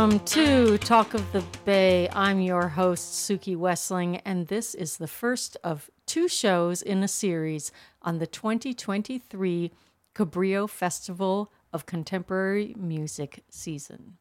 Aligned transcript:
Welcome 0.00 0.20
to 0.20 0.78
Talk 0.78 1.12
of 1.12 1.30
the 1.30 1.44
Bay. 1.66 2.08
I'm 2.14 2.40
your 2.40 2.68
host, 2.68 3.28
Suki 3.28 3.54
Wessling, 3.54 4.22
and 4.24 4.46
this 4.46 4.74
is 4.74 4.96
the 4.96 5.06
first 5.06 5.58
of 5.62 5.90
two 6.06 6.26
shows 6.26 6.80
in 6.80 7.02
a 7.02 7.06
series 7.06 7.70
on 8.00 8.18
the 8.18 8.26
2023 8.26 9.70
Cabrillo 10.14 10.70
Festival 10.70 11.52
of 11.74 11.84
Contemporary 11.84 12.74
Music 12.78 13.44
season. 13.50 14.16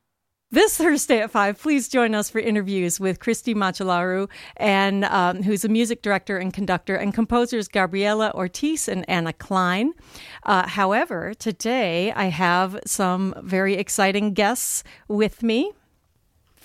This 0.51 0.77
Thursday 0.77 1.19
at 1.19 1.29
5, 1.29 1.61
please 1.61 1.87
join 1.87 2.15
us 2.15 2.27
for 2.31 2.39
interviews 2.39 2.99
with 2.99 3.19
Cristian 3.19 3.57
Macelaru, 3.57 4.27
and, 4.57 5.05
um, 5.05 5.43
who's 5.43 5.63
a 5.63 5.69
music 5.69 6.01
director 6.01 6.39
and 6.39 6.51
conductor, 6.51 6.95
and 6.95 7.13
composers 7.13 7.67
Gabriela 7.67 8.31
Ortiz 8.33 8.87
and 8.87 9.07
Anna 9.07 9.31
Clyne. 9.31 9.93
Uh, 10.41 10.67
however, 10.67 11.35
today 11.35 12.11
I 12.13 12.25
have 12.25 12.79
some 12.83 13.35
very 13.43 13.75
exciting 13.75 14.33
guests 14.33 14.83
with 15.07 15.43
me. 15.43 15.71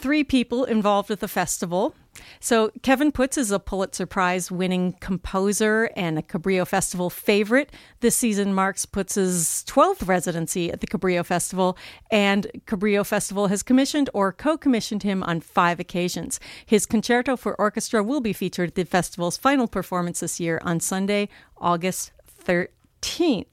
Three 0.04 0.22
people 0.22 0.64
involved 0.64 1.08
with 1.08 1.20
the 1.20 1.28
festival. 1.28 1.94
So, 2.38 2.70
Kevin 2.82 3.10
Puts 3.10 3.38
is 3.38 3.50
a 3.50 3.58
Pulitzer 3.58 4.04
Prize 4.04 4.50
winning 4.50 4.96
composer 5.00 5.88
and 5.96 6.18
a 6.18 6.22
Cabrillo 6.22 6.68
Festival 6.68 7.08
favorite. 7.08 7.72
This 8.00 8.14
season 8.14 8.52
marks 8.52 8.84
Puts's 8.84 9.64
12th 9.66 10.06
residency 10.06 10.70
at 10.70 10.82
the 10.82 10.86
Cabrillo 10.86 11.24
Festival, 11.24 11.78
and 12.10 12.48
Cabrillo 12.66 13.02
Festival 13.06 13.46
has 13.46 13.62
commissioned 13.62 14.10
or 14.12 14.30
co 14.30 14.58
commissioned 14.58 15.04
him 15.04 15.22
on 15.22 15.40
five 15.40 15.80
occasions. 15.80 16.38
His 16.66 16.84
concerto 16.84 17.34
for 17.34 17.58
orchestra 17.58 18.02
will 18.02 18.20
be 18.20 18.34
featured 18.34 18.68
at 18.68 18.74
the 18.74 18.84
festival's 18.84 19.38
final 19.38 19.66
performance 19.66 20.20
this 20.20 20.38
year 20.38 20.60
on 20.62 20.80
Sunday, 20.80 21.30
August 21.56 22.12
13th. 22.44 23.46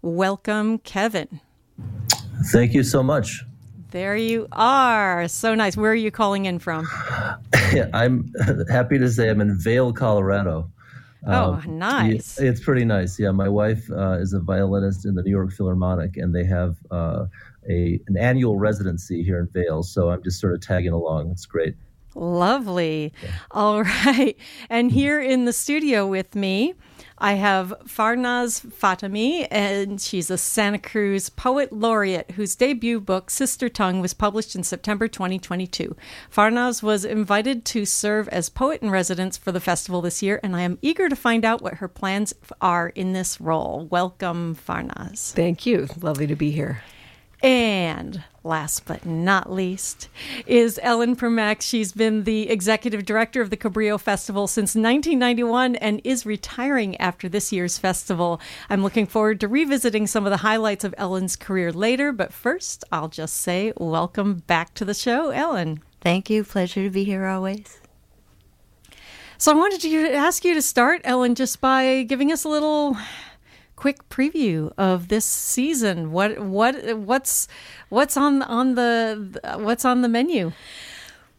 Welcome, 0.00 0.78
Kevin. 0.78 1.42
Thank 2.46 2.72
you 2.72 2.82
so 2.82 3.02
much. 3.02 3.44
There 3.92 4.16
you 4.16 4.48
are. 4.52 5.28
So 5.28 5.54
nice. 5.54 5.76
Where 5.76 5.92
are 5.92 5.94
you 5.94 6.10
calling 6.10 6.46
in 6.46 6.58
from? 6.58 6.88
I'm 7.92 8.32
happy 8.70 8.98
to 8.98 9.10
say 9.10 9.28
I'm 9.28 9.42
in 9.42 9.58
Vail, 9.58 9.92
Colorado. 9.92 10.70
Oh, 11.26 11.54
um, 11.54 11.78
nice. 11.78 12.40
It's 12.40 12.64
pretty 12.64 12.86
nice. 12.86 13.18
Yeah, 13.18 13.32
my 13.32 13.50
wife 13.50 13.90
uh, 13.90 14.12
is 14.12 14.32
a 14.32 14.40
violinist 14.40 15.04
in 15.04 15.14
the 15.14 15.22
New 15.22 15.30
York 15.30 15.52
Philharmonic, 15.52 16.16
and 16.16 16.34
they 16.34 16.44
have 16.44 16.76
uh, 16.90 17.26
a 17.68 18.00
an 18.06 18.16
annual 18.16 18.56
residency 18.56 19.22
here 19.22 19.38
in 19.38 19.48
Vail. 19.48 19.82
So 19.82 20.10
I'm 20.10 20.22
just 20.22 20.40
sort 20.40 20.54
of 20.54 20.62
tagging 20.62 20.92
along. 20.92 21.30
It's 21.30 21.44
great. 21.44 21.76
Lovely. 22.14 23.12
Yeah. 23.22 23.30
All 23.50 23.82
right. 24.06 24.36
And 24.70 24.90
here 24.90 25.20
in 25.20 25.44
the 25.44 25.52
studio 25.52 26.06
with 26.06 26.34
me, 26.34 26.72
I 27.22 27.34
have 27.34 27.72
Farnaz 27.86 28.66
Fatemi, 28.66 29.46
and 29.48 30.00
she's 30.00 30.28
a 30.28 30.36
Santa 30.36 30.80
Cruz 30.80 31.28
poet 31.28 31.72
laureate 31.72 32.32
whose 32.32 32.56
debut 32.56 32.98
book, 32.98 33.30
Sister 33.30 33.68
Tongue, 33.68 34.00
was 34.00 34.12
published 34.12 34.56
in 34.56 34.64
September 34.64 35.06
2022. 35.06 35.94
Farnaz 36.34 36.82
was 36.82 37.04
invited 37.04 37.64
to 37.66 37.84
serve 37.86 38.28
as 38.30 38.48
poet 38.48 38.82
in 38.82 38.90
residence 38.90 39.36
for 39.36 39.52
the 39.52 39.60
festival 39.60 40.00
this 40.00 40.20
year, 40.20 40.40
and 40.42 40.56
I 40.56 40.62
am 40.62 40.78
eager 40.82 41.08
to 41.08 41.14
find 41.14 41.44
out 41.44 41.62
what 41.62 41.74
her 41.74 41.86
plans 41.86 42.34
are 42.60 42.88
in 42.88 43.12
this 43.12 43.40
role. 43.40 43.86
Welcome, 43.88 44.56
Farnaz. 44.56 45.30
Thank 45.30 45.64
you. 45.64 45.86
Lovely 46.00 46.26
to 46.26 46.34
be 46.34 46.50
here. 46.50 46.82
And 47.40 48.24
last 48.44 48.84
but 48.84 49.06
not 49.06 49.52
least 49.52 50.08
is 50.46 50.78
Ellen 50.82 51.16
Primack. 51.16 51.60
She's 51.60 51.92
been 51.92 52.24
the 52.24 52.50
executive 52.50 53.04
director 53.04 53.40
of 53.40 53.50
the 53.50 53.56
Cabrillo 53.56 54.00
Festival 54.00 54.46
since 54.46 54.74
1991 54.74 55.76
and 55.76 56.00
is 56.04 56.26
retiring 56.26 56.96
after 56.96 57.28
this 57.28 57.52
year's 57.52 57.78
festival. 57.78 58.40
I'm 58.68 58.82
looking 58.82 59.06
forward 59.06 59.40
to 59.40 59.48
revisiting 59.48 60.06
some 60.06 60.26
of 60.26 60.30
the 60.30 60.38
highlights 60.38 60.84
of 60.84 60.94
Ellen's 60.98 61.36
career 61.36 61.72
later, 61.72 62.12
but 62.12 62.32
first, 62.32 62.84
I'll 62.90 63.08
just 63.08 63.36
say 63.36 63.72
welcome 63.76 64.42
back 64.46 64.74
to 64.74 64.84
the 64.84 64.94
show, 64.94 65.30
Ellen. 65.30 65.82
Thank 66.00 66.28
you. 66.30 66.42
Pleasure 66.44 66.82
to 66.82 66.90
be 66.90 67.04
here 67.04 67.26
always. 67.26 67.80
So 69.38 69.50
I 69.50 69.56
wanted 69.56 69.80
to 69.80 70.12
ask 70.12 70.44
you 70.44 70.54
to 70.54 70.62
start, 70.62 71.00
Ellen, 71.04 71.34
just 71.34 71.60
by 71.60 72.04
giving 72.04 72.30
us 72.30 72.44
a 72.44 72.48
little 72.48 72.96
quick 73.82 74.08
preview 74.08 74.72
of 74.78 75.08
this 75.08 75.24
season. 75.24 76.12
What 76.12 76.38
what 76.38 76.74
what's 76.98 77.48
what's 77.88 78.16
on 78.16 78.40
on 78.42 78.76
the 78.76 79.40
what's 79.58 79.84
on 79.84 80.02
the 80.02 80.08
menu? 80.08 80.52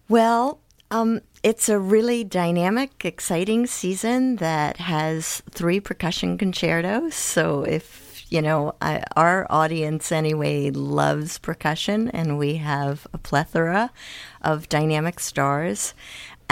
Well, 0.09 0.59
um, 0.91 1.21
it's 1.41 1.69
a 1.69 1.79
really 1.79 2.25
dynamic, 2.25 3.05
exciting 3.05 3.65
season 3.65 4.35
that 4.47 4.75
has 4.75 5.41
three 5.51 5.79
percussion 5.79 6.37
concertos. 6.37 7.15
So 7.15 7.63
if 7.63 8.25
you 8.27 8.41
know, 8.41 8.75
I, 8.81 9.03
our 9.15 9.47
audience 9.49 10.11
anyway 10.11 10.69
loves 10.69 11.37
percussion, 11.37 12.09
and 12.09 12.37
we 12.37 12.55
have 12.55 13.07
a 13.13 13.17
plethora 13.17 13.89
of 14.41 14.67
dynamic 14.67 15.21
stars 15.21 15.93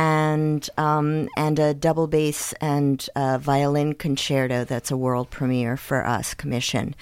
and 0.01 0.67
um, 0.77 1.29
and 1.37 1.59
a 1.59 1.75
double 1.75 2.07
bass 2.07 2.53
and 2.53 3.07
violin 3.15 3.93
concerto 3.93 4.63
that's 4.63 4.89
a 4.89 4.97
world 4.97 5.29
premiere 5.29 5.77
for 5.77 6.05
us 6.05 6.33
commission. 6.33 6.95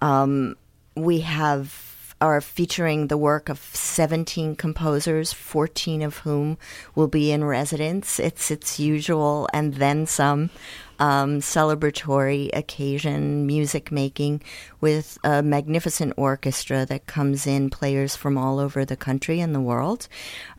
Um, 0.00 0.56
we 0.96 1.20
have 1.20 1.86
are 2.20 2.40
featuring 2.40 3.06
the 3.06 3.16
work 3.16 3.48
of 3.48 3.58
17 3.58 4.54
composers, 4.56 5.32
14 5.32 6.02
of 6.02 6.18
whom 6.18 6.58
will 6.94 7.08
be 7.08 7.32
in 7.32 7.44
residence. 7.44 8.20
It's 8.20 8.50
its 8.50 8.78
usual 8.78 9.48
and 9.54 9.74
then 9.74 10.06
some 10.06 10.50
um, 11.00 11.40
celebratory 11.40 12.50
occasion, 12.52 13.46
music 13.46 13.90
making 13.90 14.42
with 14.80 15.18
a 15.24 15.42
magnificent 15.42 16.12
orchestra 16.16 16.86
that 16.86 17.06
comes 17.06 17.46
in, 17.46 17.70
players 17.70 18.14
from 18.14 18.38
all 18.38 18.58
over 18.58 18.84
the 18.84 18.96
country 18.96 19.40
and 19.40 19.54
the 19.54 19.60
world, 19.60 20.06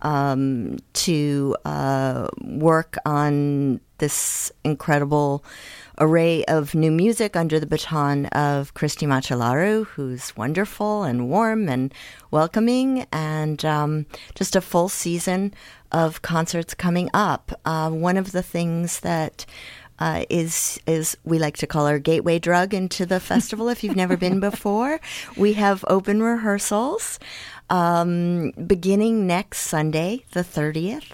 um, 0.01 0.77
to 0.93 1.55
uh, 1.63 2.27
work 2.43 2.97
on 3.05 3.79
this 3.99 4.51
incredible 4.63 5.45
array 5.99 6.43
of 6.45 6.73
new 6.73 6.89
music 6.89 7.35
under 7.35 7.59
the 7.59 7.67
baton 7.67 8.25
of 8.27 8.73
Cristian 8.73 9.09
Macelaru, 9.09 9.85
who's 9.85 10.35
wonderful 10.35 11.03
and 11.03 11.29
warm 11.29 11.69
and 11.69 11.93
welcoming, 12.31 13.05
and 13.11 13.63
um, 13.63 14.07
just 14.33 14.55
a 14.55 14.61
full 14.61 14.89
season 14.89 15.53
of 15.91 16.23
concerts 16.23 16.73
coming 16.73 17.09
up. 17.13 17.51
Uh, 17.63 17.91
one 17.91 18.17
of 18.17 18.31
the 18.31 18.41
things 18.41 19.01
that 19.01 19.45
uh, 20.01 20.25
is 20.31 20.79
is 20.87 21.15
we 21.23 21.37
like 21.37 21.57
to 21.57 21.67
call 21.67 21.85
our 21.85 21.99
gateway 21.99 22.39
drug 22.39 22.73
into 22.73 23.05
the 23.05 23.19
festival. 23.19 23.69
if 23.69 23.83
you've 23.83 23.95
never 23.95 24.17
been 24.17 24.39
before, 24.39 24.99
we 25.37 25.53
have 25.53 25.85
open 25.87 26.23
rehearsals 26.23 27.19
um, 27.69 28.49
beginning 28.65 29.27
next 29.27 29.59
Sunday, 29.59 30.25
the 30.31 30.43
thirtieth, 30.43 31.13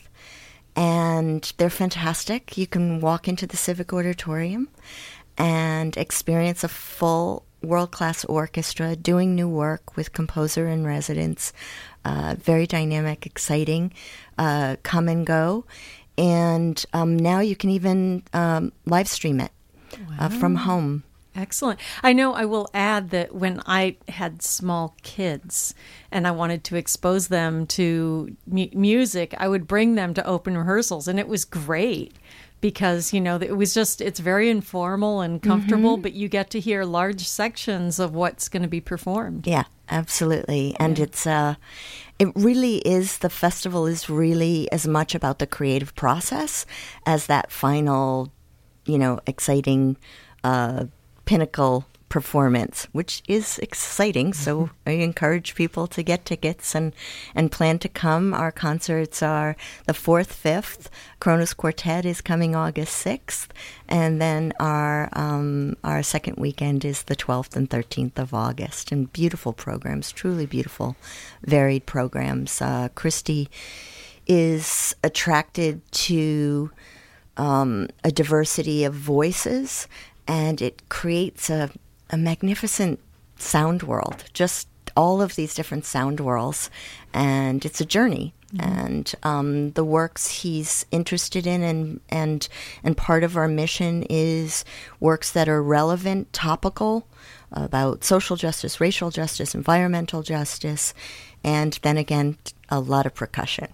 and 0.73 1.51
they're 1.57 1.69
fantastic. 1.69 2.57
You 2.57 2.65
can 2.65 3.01
walk 3.01 3.27
into 3.27 3.45
the 3.45 3.57
Civic 3.57 3.91
Auditorium 3.91 4.69
and 5.37 5.97
experience 5.97 6.63
a 6.63 6.69
full 6.69 7.43
world 7.61 7.91
class 7.91 8.23
orchestra 8.23 8.95
doing 8.95 9.35
new 9.35 9.49
work 9.49 9.97
with 9.97 10.13
composer 10.13 10.65
in 10.69 10.85
residence. 10.85 11.51
Uh, 12.05 12.37
very 12.39 12.65
dynamic, 12.65 13.25
exciting. 13.25 13.91
Uh, 14.37 14.77
come 14.83 15.09
and 15.09 15.27
go 15.27 15.65
and 16.17 16.83
um, 16.93 17.17
now 17.17 17.39
you 17.39 17.55
can 17.55 17.69
even 17.69 18.23
um, 18.33 18.71
live 18.85 19.07
stream 19.07 19.39
it 19.39 19.51
wow. 20.09 20.15
uh, 20.19 20.29
from 20.29 20.55
home. 20.55 21.03
Excellent. 21.35 21.79
I 22.01 22.13
know 22.13 22.33
I 22.33 22.45
will 22.45 22.67
add 22.73 23.11
that 23.11 23.35
when 23.35 23.61
I 23.67 23.97
had 24.07 24.41
small 24.41 24.95
kids 25.03 25.75
and 26.11 26.27
I 26.27 26.31
wanted 26.31 26.63
to 26.65 26.75
expose 26.75 27.27
them 27.27 27.67
to 27.67 28.35
mu- 28.47 28.69
music, 28.73 29.35
I 29.37 29.47
would 29.47 29.67
bring 29.67 29.93
them 29.93 30.15
to 30.15 30.25
open 30.25 30.57
rehearsals, 30.57 31.07
and 31.07 31.19
it 31.19 31.27
was 31.27 31.45
great 31.45 32.15
because 32.59 33.13
you 33.13 33.21
know 33.21 33.35
it 33.35 33.55
was 33.55 33.73
just 33.73 34.01
it's 34.01 34.19
very 34.19 34.49
informal 34.49 35.21
and 35.21 35.43
comfortable 35.43 35.93
mm-hmm. 35.93 36.01
but 36.01 36.13
you 36.13 36.27
get 36.27 36.49
to 36.49 36.59
hear 36.59 36.83
large 36.85 37.27
sections 37.27 37.99
of 37.99 38.15
what's 38.15 38.49
going 38.49 38.63
to 38.63 38.67
be 38.67 38.81
performed 38.81 39.45
yeah 39.45 39.65
absolutely 39.89 40.75
and 40.79 40.97
yeah. 40.97 41.03
it's 41.03 41.27
uh 41.27 41.55
it 42.19 42.31
really 42.35 42.77
is 42.77 43.19
the 43.19 43.29
festival 43.29 43.85
is 43.85 44.09
really 44.09 44.71
as 44.71 44.87
much 44.87 45.13
about 45.13 45.39
the 45.39 45.47
creative 45.47 45.95
process 45.95 46.65
as 47.05 47.27
that 47.27 47.51
final 47.51 48.31
you 48.85 48.97
know 48.97 49.19
exciting 49.27 49.97
uh 50.43 50.85
pinnacle 51.25 51.85
performance, 52.09 52.87
which 52.91 53.21
is 53.27 53.59
exciting. 53.59 54.33
So 54.33 54.57
mm-hmm. 54.57 54.89
I 54.89 54.91
encourage 54.91 55.55
people 55.55 55.87
to 55.87 56.03
get 56.03 56.25
tickets 56.25 56.73
and, 56.75 56.93
and 57.35 57.51
plan 57.51 57.79
to 57.79 57.89
come. 57.89 58.33
Our 58.33 58.51
concerts 58.51 59.21
are 59.21 59.55
the 59.85 59.93
4th, 59.93 60.27
5th. 60.27 60.87
Kronos 61.19 61.53
Quartet 61.53 62.05
is 62.05 62.21
coming 62.21 62.55
August 62.55 63.05
6th. 63.05 63.47
And 63.87 64.21
then 64.21 64.53
our, 64.59 65.09
um, 65.13 65.75
our 65.83 66.03
second 66.03 66.37
weekend 66.37 66.85
is 66.85 67.03
the 67.03 67.15
12th 67.15 67.55
and 67.55 67.69
13th 67.69 68.17
of 68.17 68.33
August. 68.33 68.91
And 68.91 69.11
beautiful 69.11 69.53
programs, 69.53 70.11
truly 70.11 70.45
beautiful, 70.45 70.95
varied 71.43 71.85
programs. 71.85 72.61
Uh, 72.61 72.89
Cristian 72.95 73.47
is 74.25 74.95
attracted 75.03 75.89
to 75.91 76.71
um, 77.37 77.87
a 78.03 78.11
diversity 78.11 78.83
of 78.83 78.93
voices 78.93 79.87
and 80.27 80.61
it 80.61 80.89
creates 80.89 81.49
a 81.49 81.69
a 82.09 82.17
magnificent 82.17 82.99
sound 83.37 83.83
world, 83.83 84.25
just 84.33 84.67
all 84.95 85.21
of 85.21 85.35
these 85.35 85.53
different 85.53 85.85
sound 85.85 86.19
worlds, 86.19 86.69
and 87.13 87.63
it's 87.65 87.81
a 87.81 87.85
journey. 87.85 88.33
And 88.59 89.13
um, 89.23 89.71
the 89.71 89.83
works 89.83 90.41
he's 90.41 90.85
interested 90.89 91.45
in, 91.45 91.63
and 91.63 91.99
and 92.07 92.47
and 92.81 92.95
part 92.95 93.25
of 93.25 93.35
our 93.35 93.49
mission 93.49 94.05
is 94.09 94.63
works 95.01 95.31
that 95.33 95.49
are 95.49 95.61
relevant, 95.61 96.31
topical, 96.31 97.05
about 97.51 98.05
social 98.05 98.37
justice, 98.37 98.79
racial 98.79 99.11
justice, 99.11 99.53
environmental 99.53 100.23
justice, 100.23 100.93
and 101.43 101.77
then 101.83 101.97
again 101.97 102.37
a 102.69 102.79
lot 102.79 103.05
of 103.05 103.13
percussion. 103.13 103.67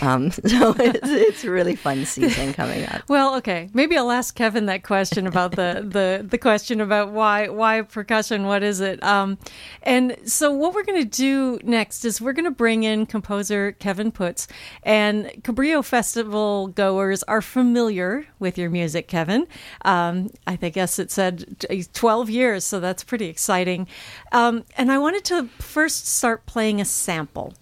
Um, 0.00 0.30
so 0.46 0.74
it's, 0.78 1.08
it's 1.08 1.44
really 1.44 1.76
fun 1.76 2.04
season 2.04 2.52
coming 2.52 2.84
up. 2.86 3.02
Well, 3.08 3.36
okay, 3.36 3.70
maybe 3.72 3.96
I'll 3.96 4.10
ask 4.10 4.34
Kevin 4.34 4.66
that 4.66 4.82
question 4.82 5.26
about 5.26 5.52
the 5.52 5.84
the 5.88 6.26
the 6.28 6.36
question 6.36 6.80
about 6.80 7.10
why 7.10 7.48
why 7.48 7.82
percussion. 7.82 8.44
What 8.44 8.62
is 8.62 8.80
it? 8.80 9.02
Um, 9.02 9.38
and 9.82 10.16
so 10.24 10.52
what 10.52 10.74
we're 10.74 10.84
going 10.84 11.02
to 11.02 11.08
do 11.08 11.58
next 11.64 12.04
is 12.04 12.20
we're 12.20 12.32
going 12.32 12.44
to 12.44 12.50
bring 12.50 12.82
in 12.82 13.06
composer 13.06 13.72
Kevin 13.72 14.12
Puts, 14.12 14.46
and 14.82 15.26
Cabrillo 15.42 15.84
Festival 15.84 16.68
goers 16.68 17.22
are 17.24 17.42
familiar 17.42 18.26
with 18.38 18.58
your 18.58 18.70
music, 18.70 19.08
Kevin. 19.08 19.46
Um, 19.84 20.30
I 20.46 20.56
think 20.56 20.76
yes, 20.76 20.98
it 20.98 21.10
said 21.10 21.66
twelve 21.94 22.28
years, 22.28 22.64
so 22.64 22.78
that's 22.78 23.04
pretty 23.04 23.26
exciting. 23.26 23.88
Um, 24.32 24.64
and 24.76 24.92
I 24.92 24.98
wanted 24.98 25.24
to 25.26 25.48
first 25.58 26.06
start 26.06 26.46
playing 26.46 26.80
a 26.80 26.84
sample 26.84 27.54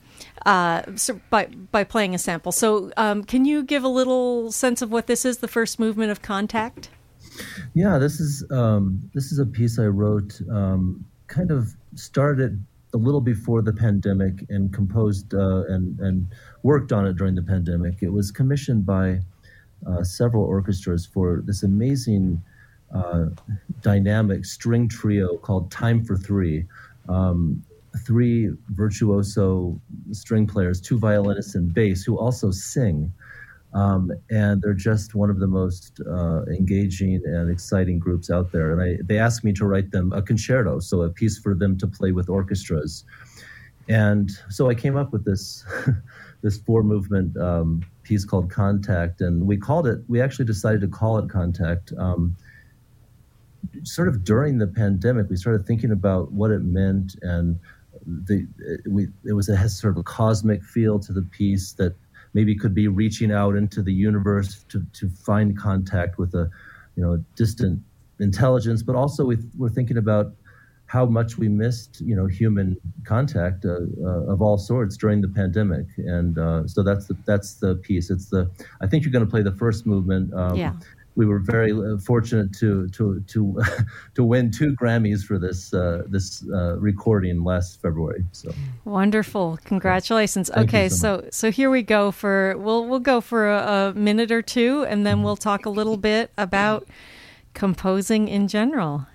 uh, 0.45 0.83
so 0.97 1.21
by 1.31 1.47
by 1.47 1.85
playing 1.85 2.15
a 2.15 2.19
sample. 2.19 2.53
So, 2.53 2.93
um, 2.97 3.25
can 3.25 3.45
you 3.45 3.63
give 3.63 3.85
a 3.85 3.89
little 3.89 4.53
sense 4.53 4.83
of 4.83 4.91
what 4.91 5.07
this 5.07 5.25
is? 5.25 5.39
The 5.39 5.49
first 5.49 5.79
movement 5.79 6.11
of 6.11 6.23
contact. 6.23 6.91
Yeah, 7.75 7.99
this 7.99 8.21
is 8.21 8.45
um, 8.51 9.11
this 9.15 9.33
is 9.33 9.39
a 9.39 9.47
piece 9.47 9.79
I 9.79 9.87
wrote. 9.87 10.41
Um, 10.51 11.05
kind 11.27 11.51
of 11.51 11.75
started 11.95 12.65
a 12.95 12.97
little 12.97 13.21
before 13.21 13.63
the 13.63 13.73
pandemic 13.73 14.45
and 14.49 14.73
composed 14.73 15.35
uh, 15.35 15.65
and 15.69 15.99
and 16.01 16.27
worked 16.63 16.93
on 16.93 17.07
it 17.07 17.17
during 17.17 17.35
the 17.35 17.43
pandemic. 17.43 18.03
It 18.03 18.13
was 18.13 18.31
commissioned 18.31 18.87
by 18.87 19.21
uh, 19.87 20.03
several 20.03 20.45
orchestras 20.45 21.07
for 21.07 21.43
this 21.45 21.63
amazing 21.63 22.43
uh, 22.95 23.27
dynamic 23.83 24.45
string 24.45 24.89
trio 24.89 25.37
called 25.37 25.71
Time 25.71 26.05
for 26.05 26.17
Three. 26.17 26.67
Um, 27.09 27.63
three 28.05 28.51
virtuoso 28.71 29.81
string 30.13 30.47
players, 30.47 30.81
two 30.81 30.99
violinists 30.99 31.55
and 31.55 31.73
bass, 31.73 32.05
who 32.05 32.19
also 32.19 32.51
sing. 32.51 33.13
Um, 33.75 34.11
and 34.31 34.63
they're 34.63 34.73
just 34.73 35.15
one 35.15 35.29
of 35.29 35.39
the 35.39 35.47
most 35.47 36.01
uh, 36.09 36.45
engaging 36.47 37.21
and 37.25 37.51
exciting 37.51 37.99
groups 37.99 38.31
out 38.31 38.53
there. 38.53 38.73
And 38.73 38.81
I, 38.81 39.03
they 39.03 39.19
asked 39.19 39.45
me 39.45 39.53
to 39.55 39.67
write 39.67 39.91
them 39.91 40.13
a 40.13 40.23
concerto, 40.23 40.81
so 40.81 41.03
a 41.03 41.11
piece 41.11 41.39
for 41.39 41.55
them 41.55 41.77
to 41.79 41.87
play 41.87 42.13
with 42.13 42.31
orchestras. 42.31 43.05
And 43.89 44.31
so 44.49 44.71
I 44.71 44.75
came 44.75 44.97
up 44.97 45.13
with 45.13 45.25
this 45.25 45.65
this 46.43 46.59
four 46.59 46.83
movement 46.83 47.37
um, 47.37 47.85
piece 48.03 48.25
called 48.25 48.51
Contact, 48.51 49.21
and 49.21 49.47
we 49.47 49.57
called 49.57 49.87
it. 49.87 50.01
We 50.09 50.21
actually 50.21 50.47
decided 50.47 50.81
to 50.81 50.89
call 50.89 51.19
it 51.19 51.29
Contact. 51.29 51.93
Um, 51.99 52.37
sort 53.83 54.09
of 54.09 54.25
during 54.25 54.59
the 54.59 54.67
pandemic, 54.67 55.29
we 55.29 55.37
started 55.37 55.67
thinking 55.67 55.91
about 55.91 56.33
what 56.33 56.51
it 56.51 56.63
meant 56.63 57.17
and 57.23 57.59
the 58.07 58.47
we 58.89 59.09
it 59.25 59.33
was 59.33 59.49
a 59.49 59.69
sort 59.69 59.93
of 59.93 59.99
a 59.99 60.03
cosmic 60.03 60.63
feel 60.63 60.99
to 61.01 61.13
the 61.13 61.23
piece 61.23 61.73
that 61.73 61.95
maybe 62.35 62.55
could 62.55 62.75
be 62.75 62.89
reaching 62.89 63.33
out 63.33 63.57
into 63.57 63.83
the 63.83 63.93
universe 63.93 64.65
to 64.69 64.85
to 64.93 65.09
find 65.09 65.59
contact 65.59 66.19
with 66.19 66.35
a 66.35 66.49
you 66.97 67.03
know 67.03 67.23
distant 67.35 67.81
intelligence, 68.21 68.83
but 68.83 68.97
also 68.97 69.25
we, 69.25 69.37
we're 69.59 69.69
thinking 69.69 69.99
about 69.99 70.33
how 70.87 71.05
much 71.05 71.37
we 71.37 71.49
missed 71.49 72.01
you 72.01 72.15
know 72.15 72.27
human 72.27 72.77
contact 73.05 73.65
uh, 73.65 73.79
uh, 74.03 74.33
of 74.33 74.41
all 74.41 74.57
sorts 74.57 74.97
during 74.97 75.21
the 75.21 75.29
pandemic, 75.29 75.87
and 75.99 76.39
uh, 76.39 76.67
so 76.67 76.83
that's 76.83 77.07
the 77.07 77.17
that's 77.27 77.55
the 77.55 77.75
piece. 77.77 78.11
It's 78.11 78.31
the 78.31 78.49
I 78.81 78.87
think 78.87 79.05
you're 79.05 79.13
going 79.13 79.25
to 79.25 79.31
play 79.31 79.43
the 79.43 79.57
first 79.57 79.85
movement. 79.85 80.33
Um, 80.33 80.57
yeah 80.57 80.73
we 81.17 81.25
were 81.25 81.39
very 81.39 81.73
uh, 81.73 81.97
fortunate 81.99 82.53
to 82.59 82.89
to 82.91 83.21
to 83.27 83.63
to 84.15 84.25
win 84.25 84.51
two 84.51 84.77
Grammys 84.77 85.25
for 85.25 85.39
this 85.39 85.73
uh, 85.75 86.03
this 86.07 86.45
uh, 86.53 86.79
recording 86.79 87.43
last 87.43 87.81
February. 87.81 88.25
So 88.33 88.53
wonderful! 88.85 89.59
Congratulations. 89.65 90.51
Okay, 90.51 90.89
so 90.89 91.23
so, 91.23 91.29
so 91.31 91.51
here 91.51 91.71
we 91.71 91.83
go 91.83 92.11
for 92.11 92.57
we'll 92.59 92.87
we'll 92.87 93.01
go 93.01 93.21
for 93.21 93.51
a, 93.51 93.89
a 93.89 93.95
minute 93.95 94.31
or 94.31 94.43
two, 94.43 94.85
and 94.89 95.07
then 95.07 95.23
we'll 95.23 95.37
talk 95.37 95.67
a 95.67 95.71
little 95.71 95.97
bit 95.97 96.31
about 96.37 96.87
composing 97.55 98.29
in 98.29 98.47
general. 98.47 99.07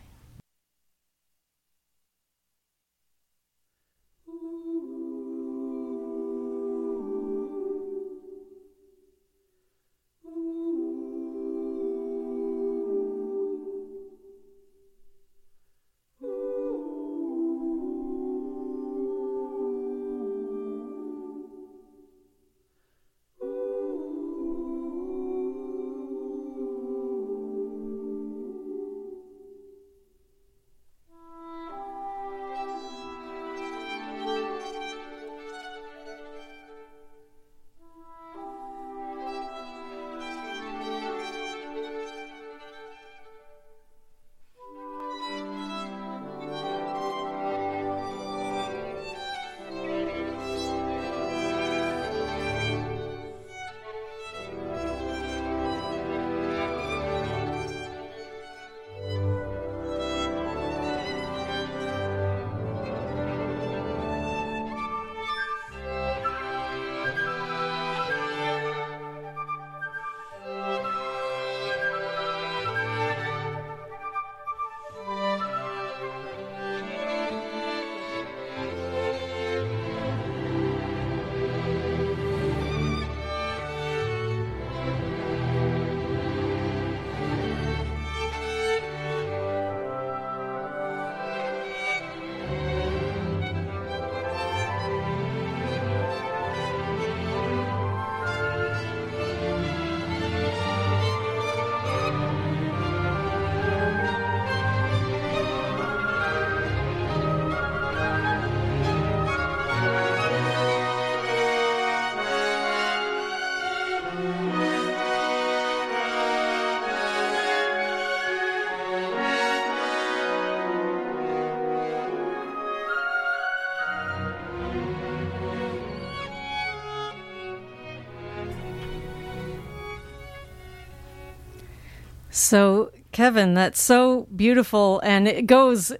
So, 132.41 132.91
Kevin, 133.11 133.53
that's 133.53 133.79
so 133.79 134.27
beautiful, 134.35 134.99
and 135.01 135.27
it 135.27 135.45
goes, 135.45 135.93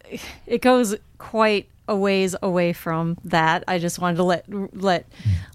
it 0.48 0.62
goes 0.64 0.96
quite 1.20 1.70
a 1.88 1.96
ways 1.96 2.36
away 2.42 2.74
from 2.74 3.18
that. 3.24 3.64
I 3.68 3.78
just 3.78 4.00
wanted 4.00 4.18
to 4.18 4.24
let 4.24 4.76
let 4.76 5.06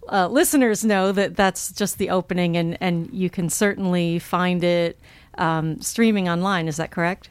uh, 0.08 0.28
listeners 0.28 0.84
know 0.84 1.10
that 1.10 1.34
that's 1.34 1.72
just 1.72 1.98
the 1.98 2.10
opening, 2.10 2.56
and 2.56 2.78
and 2.80 3.10
you 3.12 3.28
can 3.28 3.50
certainly 3.50 4.20
find 4.20 4.62
it 4.62 5.00
um, 5.38 5.80
streaming 5.80 6.28
online. 6.28 6.68
Is 6.68 6.76
that 6.76 6.92
correct? 6.92 7.30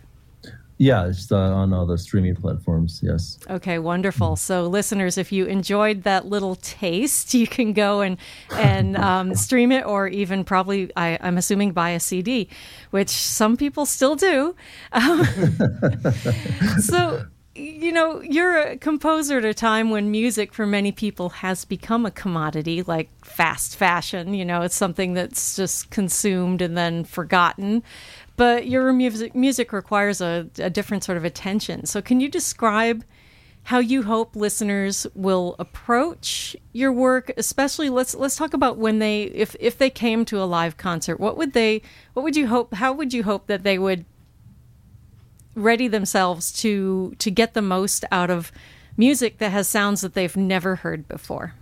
Yeah, 0.78 1.08
it's 1.08 1.32
uh, 1.32 1.38
on 1.38 1.72
all 1.74 1.86
the 1.86 1.98
streaming 1.98 2.36
platforms. 2.36 3.00
Yes. 3.02 3.40
Okay, 3.50 3.80
wonderful. 3.80 4.36
So, 4.36 4.68
listeners, 4.68 5.18
if 5.18 5.32
you 5.32 5.46
enjoyed 5.46 6.04
that 6.04 6.26
little 6.26 6.56
taste, 6.56 7.34
you 7.34 7.48
can 7.48 7.72
go 7.74 8.02
and 8.02 8.18
and 8.52 8.98
um, 8.98 9.36
stream 9.36 9.72
it, 9.72 9.86
or 9.86 10.08
even 10.08 10.44
probably, 10.44 10.92
I, 10.96 11.18
am 11.22 11.38
assuming, 11.38 11.72
buy 11.72 11.92
a 11.92 12.00
CD, 12.00 12.50
which 12.92 13.10
some 13.10 13.56
people 13.56 13.86
still 13.86 14.16
do. 14.16 14.56
Um, 14.92 15.26
so, 16.82 17.26
you 17.56 17.94
know, 17.94 18.20
you're 18.22 18.58
a 18.58 18.78
composer 18.78 19.38
at 19.38 19.46
a 19.46 19.54
time 19.54 19.90
when 19.92 20.12
music 20.12 20.54
for 20.54 20.66
many 20.66 20.92
people 20.92 21.30
has 21.30 21.64
become 21.64 22.06
a 22.06 22.12
commodity, 22.12 22.84
like 22.84 23.10
fast 23.24 23.78
fashion. 23.78 24.34
You 24.34 24.44
know, 24.44 24.62
it's 24.62 24.76
something 24.76 25.14
that's 25.14 25.56
just 25.56 25.90
consumed 25.90 26.62
and 26.62 26.78
then 26.78 27.06
forgotten 27.06 27.82
but 28.38 28.68
your 28.68 28.92
music 28.94 29.36
music 29.36 29.72
requires 29.72 30.22
a, 30.22 30.50
a 30.58 30.70
different 30.70 31.04
sort 31.04 31.18
of 31.18 31.26
attention. 31.26 31.86
So 31.86 32.02
can 32.02 32.20
you 32.20 32.30
describe 32.30 33.04
how 33.66 33.80
you 33.80 34.04
hope 34.04 34.36
listeners 34.36 35.08
will 35.16 35.56
approach 35.58 36.56
your 36.72 36.92
work 36.92 37.32
especially 37.36 37.90
let's 37.90 38.14
let's 38.14 38.36
talk 38.36 38.54
about 38.54 38.78
when 38.78 39.00
they 39.00 39.24
if 39.24 39.56
if 39.60 39.78
they 39.78 39.90
came 39.90 40.24
to 40.24 40.42
a 40.42 40.46
live 40.46 40.78
concert 40.78 41.20
what 41.20 41.36
would 41.36 41.54
they 41.54 41.82
what 42.14 42.22
would 42.22 42.36
you 42.36 42.48
hope 42.48 42.74
how 42.76 42.94
would 42.94 43.12
you 43.12 43.24
hope 43.24 43.48
that 43.48 43.64
they 43.64 43.80
would 43.80 44.06
ready 45.56 45.88
themselves 45.88 46.52
to 46.52 47.16
to 47.18 47.32
get 47.32 47.56
the 47.56 47.62
most 47.62 48.06
out 48.12 48.30
of 48.30 48.52
music 48.98 49.40
that 49.40 49.52
has 49.52 49.68
sounds 49.68 50.02
that 50.02 50.14
they've 50.14 50.38
never 50.38 50.76
heard 50.76 51.08
before 51.08 51.56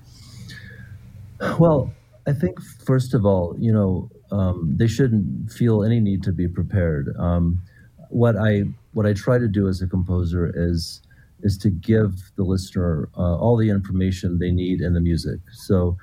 well 1.58 1.90
i 2.28 2.34
think 2.34 2.62
first 2.62 3.14
of 3.14 3.26
all 3.26 3.56
you 3.58 3.72
know 3.72 4.10
um, 4.34 4.74
they 4.76 4.88
shouldn't 4.88 5.52
feel 5.52 5.84
any 5.84 6.00
need 6.00 6.24
to 6.24 6.32
be 6.32 6.48
prepared. 6.48 7.16
Um, 7.20 7.62
what 8.10 8.36
I 8.36 8.64
what 8.94 9.06
I 9.06 9.14
try 9.14 9.38
to 9.38 9.48
do 9.48 9.68
as 9.68 9.82
a 9.82 9.88
composer 9.88 10.52
is 10.56 11.02
is 11.42 11.58
to 11.60 11.70
give 11.70 12.32
the 12.36 12.44
listener 12.44 13.10
uh, 13.18 13.36
all 13.38 13.58
the 13.58 13.70
information 13.70 14.40
they 14.40 14.52
need 14.52 14.82
in 14.82 14.94
the 14.94 15.02
music. 15.02 15.40
So, 15.52 15.98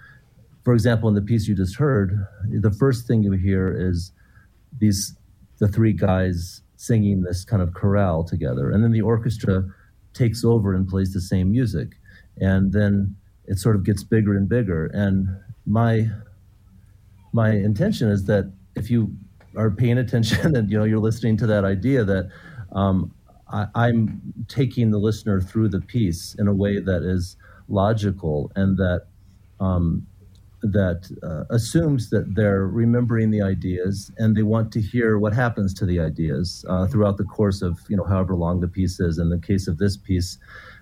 for 0.64 0.74
example, 0.74 1.08
in 1.08 1.14
the 1.14 1.22
piece 1.22 1.48
you 1.48 1.54
just 1.54 1.76
heard, 1.76 2.26
the 2.48 2.70
first 2.70 3.06
thing 3.06 3.22
you 3.22 3.32
hear 3.32 3.74
is 3.74 4.12
these 4.78 5.16
the 5.58 5.68
three 5.68 5.92
guys 5.92 6.62
singing 6.76 7.22
this 7.22 7.44
kind 7.44 7.62
of 7.62 7.74
chorale 7.74 8.22
together, 8.22 8.70
and 8.70 8.84
then 8.84 8.92
the 8.92 9.02
orchestra 9.02 9.64
takes 10.14 10.44
over 10.44 10.74
and 10.74 10.88
plays 10.88 11.12
the 11.12 11.20
same 11.20 11.50
music, 11.50 11.88
and 12.38 12.72
then 12.72 13.16
it 13.46 13.58
sort 13.58 13.74
of 13.74 13.84
gets 13.84 14.04
bigger 14.04 14.36
and 14.36 14.48
bigger. 14.48 14.86
And 14.86 15.28
my 15.66 16.10
my 17.32 17.50
intention 17.50 18.08
is 18.08 18.24
that 18.26 18.52
if 18.76 18.90
you 18.90 19.14
are 19.56 19.70
paying 19.70 19.98
attention 19.98 20.56
and 20.56 20.70
you 20.70 20.78
know 20.78 20.84
you're 20.84 20.98
listening 20.98 21.36
to 21.38 21.46
that 21.46 21.64
idea 21.64 22.04
that 22.04 22.30
um, 22.72 23.12
I, 23.52 23.88
am 23.88 24.22
taking 24.48 24.90
the 24.90 24.98
listener 24.98 25.40
through 25.40 25.70
the 25.70 25.80
piece 25.80 26.36
in 26.38 26.46
a 26.46 26.54
way 26.54 26.78
that 26.78 27.02
is 27.02 27.36
logical 27.68 28.52
and 28.54 28.76
that 28.76 29.06
um, 29.58 30.06
that 30.62 31.10
uh, 31.22 31.52
assumes 31.52 32.10
that 32.10 32.34
they're 32.34 32.66
remembering 32.66 33.30
the 33.30 33.40
ideas 33.40 34.10
and 34.18 34.36
they 34.36 34.42
want 34.42 34.72
to 34.72 34.80
hear 34.80 35.18
what 35.18 35.32
happens 35.32 35.72
to 35.74 35.86
the 35.86 35.98
ideas 35.98 36.64
uh, 36.68 36.86
throughout 36.86 37.16
the 37.16 37.24
course 37.24 37.62
of 37.62 37.78
you 37.88 37.96
know 37.96 38.04
however 38.04 38.34
long 38.36 38.60
the 38.60 38.68
piece 38.68 39.00
is. 39.00 39.18
In 39.18 39.30
the 39.30 39.38
case 39.38 39.66
of 39.66 39.78
this 39.78 39.96
piece 39.96 40.38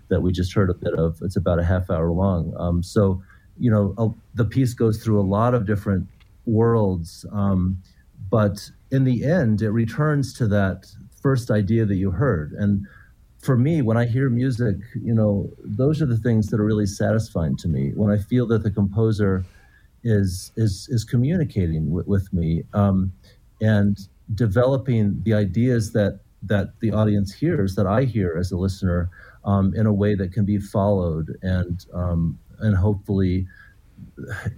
that 0.08 0.20
we 0.20 0.32
just 0.32 0.52
heard 0.54 0.70
a 0.70 0.74
bit 0.74 0.94
of, 0.94 1.18
it's 1.22 1.36
about 1.36 1.58
a 1.58 1.64
half 1.64 1.90
hour 1.90 2.10
long. 2.10 2.54
Um, 2.58 2.82
so 2.82 3.22
you 3.58 3.70
know 3.70 3.94
a, 3.98 4.08
the 4.34 4.44
piece 4.44 4.74
goes 4.74 5.02
through 5.02 5.20
a 5.20 5.22
lot 5.22 5.54
of 5.54 5.66
different 5.66 6.06
worlds. 6.48 7.24
Um, 7.32 7.82
but 8.30 8.70
in 8.90 9.04
the 9.04 9.24
end, 9.24 9.62
it 9.62 9.70
returns 9.70 10.32
to 10.34 10.46
that 10.48 10.86
first 11.22 11.50
idea 11.50 11.84
that 11.84 11.96
you 11.96 12.10
heard. 12.10 12.52
And 12.52 12.86
for 13.40 13.56
me, 13.56 13.82
when 13.82 13.96
I 13.96 14.06
hear 14.06 14.28
music, 14.30 14.76
you 14.94 15.14
know, 15.14 15.50
those 15.62 16.02
are 16.02 16.06
the 16.06 16.16
things 16.16 16.48
that 16.48 16.60
are 16.60 16.64
really 16.64 16.86
satisfying 16.86 17.56
to 17.58 17.68
me. 17.68 17.92
When 17.94 18.10
I 18.10 18.18
feel 18.18 18.46
that 18.48 18.62
the 18.62 18.70
composer 18.70 19.44
is 20.04 20.52
is 20.56 20.88
is 20.90 21.04
communicating 21.04 21.90
with, 21.90 22.06
with 22.06 22.32
me 22.32 22.62
um, 22.72 23.12
and 23.60 23.98
developing 24.34 25.20
the 25.24 25.34
ideas 25.34 25.92
that 25.92 26.20
that 26.42 26.78
the 26.80 26.92
audience 26.92 27.32
hears, 27.32 27.74
that 27.74 27.86
I 27.86 28.04
hear 28.04 28.36
as 28.38 28.52
a 28.52 28.56
listener, 28.56 29.10
um, 29.44 29.74
in 29.74 29.86
a 29.86 29.92
way 29.92 30.14
that 30.14 30.32
can 30.32 30.44
be 30.44 30.58
followed 30.58 31.36
and 31.42 31.84
um, 31.92 32.38
and 32.60 32.76
hopefully 32.76 33.46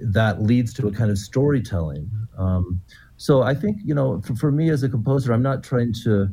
that 0.00 0.42
leads 0.42 0.72
to 0.74 0.86
a 0.86 0.92
kind 0.92 1.10
of 1.10 1.18
storytelling. 1.18 2.10
Um, 2.38 2.80
so 3.16 3.42
I 3.42 3.54
think 3.54 3.78
you 3.84 3.94
know, 3.94 4.20
for, 4.22 4.34
for, 4.34 4.52
me 4.52 4.70
as 4.70 4.82
a 4.82 4.88
composer, 4.88 5.32
I'm 5.32 5.42
not 5.42 5.62
trying 5.62 5.92
to 6.04 6.28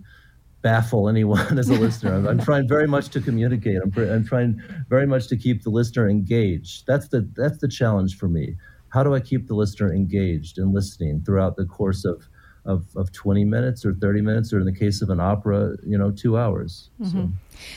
baffle 0.62 1.10
anyone 1.10 1.60
as 1.60 1.70
a 1.70 1.74
listener. 1.74 2.14
I'm, 2.14 2.28
I'm 2.28 2.40
trying 2.40 2.68
very 2.68 2.88
much 2.88 3.10
to 3.10 3.22
communicate. 3.22 3.80
I'm, 3.84 3.94
I'm, 3.98 4.26
trying 4.26 4.62
very 4.90 5.06
much 5.06 5.28
to 5.28 5.38
keep 5.38 5.64
the 5.64 5.70
listener 5.70 6.10
engaged. 6.10 6.88
That's 6.88 7.10
the 7.10 7.30
that's 7.36 7.60
the 7.60 7.68
challenge 7.68 8.18
for 8.18 8.28
me. 8.28 8.56
How 8.90 9.04
do 9.04 9.14
I 9.14 9.20
keep 9.20 9.48
the 9.48 9.56
listener 9.56 9.94
engaged 9.94 10.58
and 10.58 10.74
listening 10.74 11.22
throughout 11.26 11.58
the 11.58 11.66
course 11.66 12.06
of 12.06 12.28
of, 12.68 12.86
of 12.96 13.12
20 13.14 13.46
minutes 13.46 13.86
or 13.86 13.94
30 13.94 14.22
minutes, 14.22 14.54
or 14.54 14.60
in 14.60 14.66
the 14.66 14.76
case 14.76 15.02
of 15.02 15.10
an 15.10 15.20
opera, 15.20 15.76
you 15.84 15.98
know, 15.98 16.12
two 16.12 16.38
hours. 16.38 16.90
Mm-hmm. 17.02 17.18
So. 17.18 17.30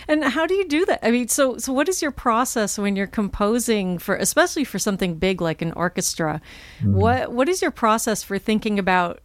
And 0.08 0.24
how 0.24 0.46
do 0.46 0.54
you 0.54 0.68
do 0.68 0.84
that? 0.86 0.98
I 1.02 1.10
mean, 1.10 1.28
so 1.28 1.56
so 1.56 1.72
what 1.72 1.88
is 1.88 2.02
your 2.02 2.10
process 2.10 2.76
when 2.76 2.96
you're 2.96 3.06
composing 3.06 3.98
for, 3.98 4.16
especially 4.16 4.64
for 4.64 4.78
something 4.78 5.14
big 5.14 5.40
like 5.40 5.62
an 5.62 5.72
orchestra? 5.72 6.42
Mm-hmm. 6.80 6.94
What 6.94 7.32
what 7.32 7.48
is 7.48 7.62
your 7.62 7.70
process 7.70 8.22
for 8.22 8.38
thinking 8.38 8.78
about 8.78 9.20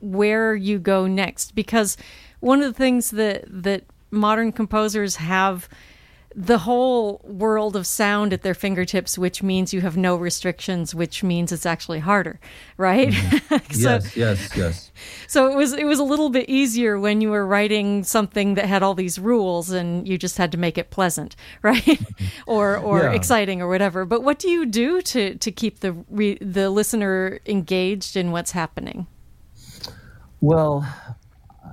where 0.00 0.54
you 0.54 0.78
go 0.78 1.06
next? 1.06 1.54
Because 1.54 1.96
one 2.40 2.62
of 2.62 2.66
the 2.66 2.78
things 2.78 3.10
that 3.10 3.44
that 3.48 3.84
modern 4.10 4.52
composers 4.52 5.16
have 5.16 5.68
the 6.38 6.58
whole 6.58 7.22
world 7.24 7.74
of 7.76 7.86
sound 7.86 8.30
at 8.34 8.42
their 8.42 8.52
fingertips, 8.52 9.16
which 9.16 9.42
means 9.42 9.72
you 9.72 9.80
have 9.80 9.96
no 9.96 10.16
restrictions, 10.16 10.94
which 10.94 11.24
means 11.24 11.50
it's 11.50 11.64
actually 11.64 12.00
harder, 12.00 12.38
right? 12.76 13.08
Mm-hmm. 13.08 13.72
so, 13.72 13.90
yes, 13.90 14.16
yes, 14.16 14.50
yes. 14.54 14.92
So 15.28 15.50
it 15.50 15.56
was 15.56 15.72
it 15.72 15.84
was 15.84 15.98
a 15.98 16.04
little 16.04 16.28
bit 16.28 16.46
easier 16.50 17.00
when 17.00 17.22
you 17.22 17.30
were 17.30 17.46
writing 17.46 18.04
something 18.04 18.52
that 18.54 18.66
had 18.66 18.82
all 18.82 18.94
these 18.94 19.18
rules 19.18 19.70
and 19.70 20.06
you 20.06 20.18
just 20.18 20.36
had 20.36 20.52
to 20.52 20.58
make 20.58 20.76
it 20.76 20.90
pleasant, 20.90 21.36
right? 21.62 21.82
Mm-hmm. 21.82 22.26
or 22.46 22.76
or 22.76 23.04
yeah. 23.04 23.12
exciting 23.12 23.62
or 23.62 23.68
whatever. 23.68 24.04
But 24.04 24.22
what 24.22 24.38
do 24.38 24.50
you 24.50 24.66
do 24.66 25.00
to 25.00 25.36
to 25.36 25.50
keep 25.50 25.80
the 25.80 25.92
re, 26.10 26.36
the 26.42 26.68
listener 26.68 27.40
engaged 27.46 28.14
in 28.14 28.30
what's 28.30 28.50
happening? 28.50 29.06
Well, 30.42 30.86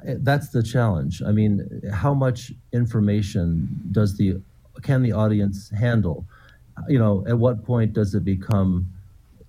that's 0.05 0.50
the 0.50 0.63
challenge. 0.63 1.22
I 1.22 1.34
mean, 1.34 1.82
how 1.91 2.13
much 2.13 2.53
information 2.72 3.67
does 3.91 4.15
the 4.15 4.41
can 4.83 5.01
the 5.01 5.11
audience 5.11 5.69
handle? 5.71 6.25
You 6.87 6.99
know, 6.99 7.23
at 7.27 7.37
what 7.37 7.63
point 7.63 7.93
does 7.93 8.15
it 8.15 8.23
become, 8.23 8.87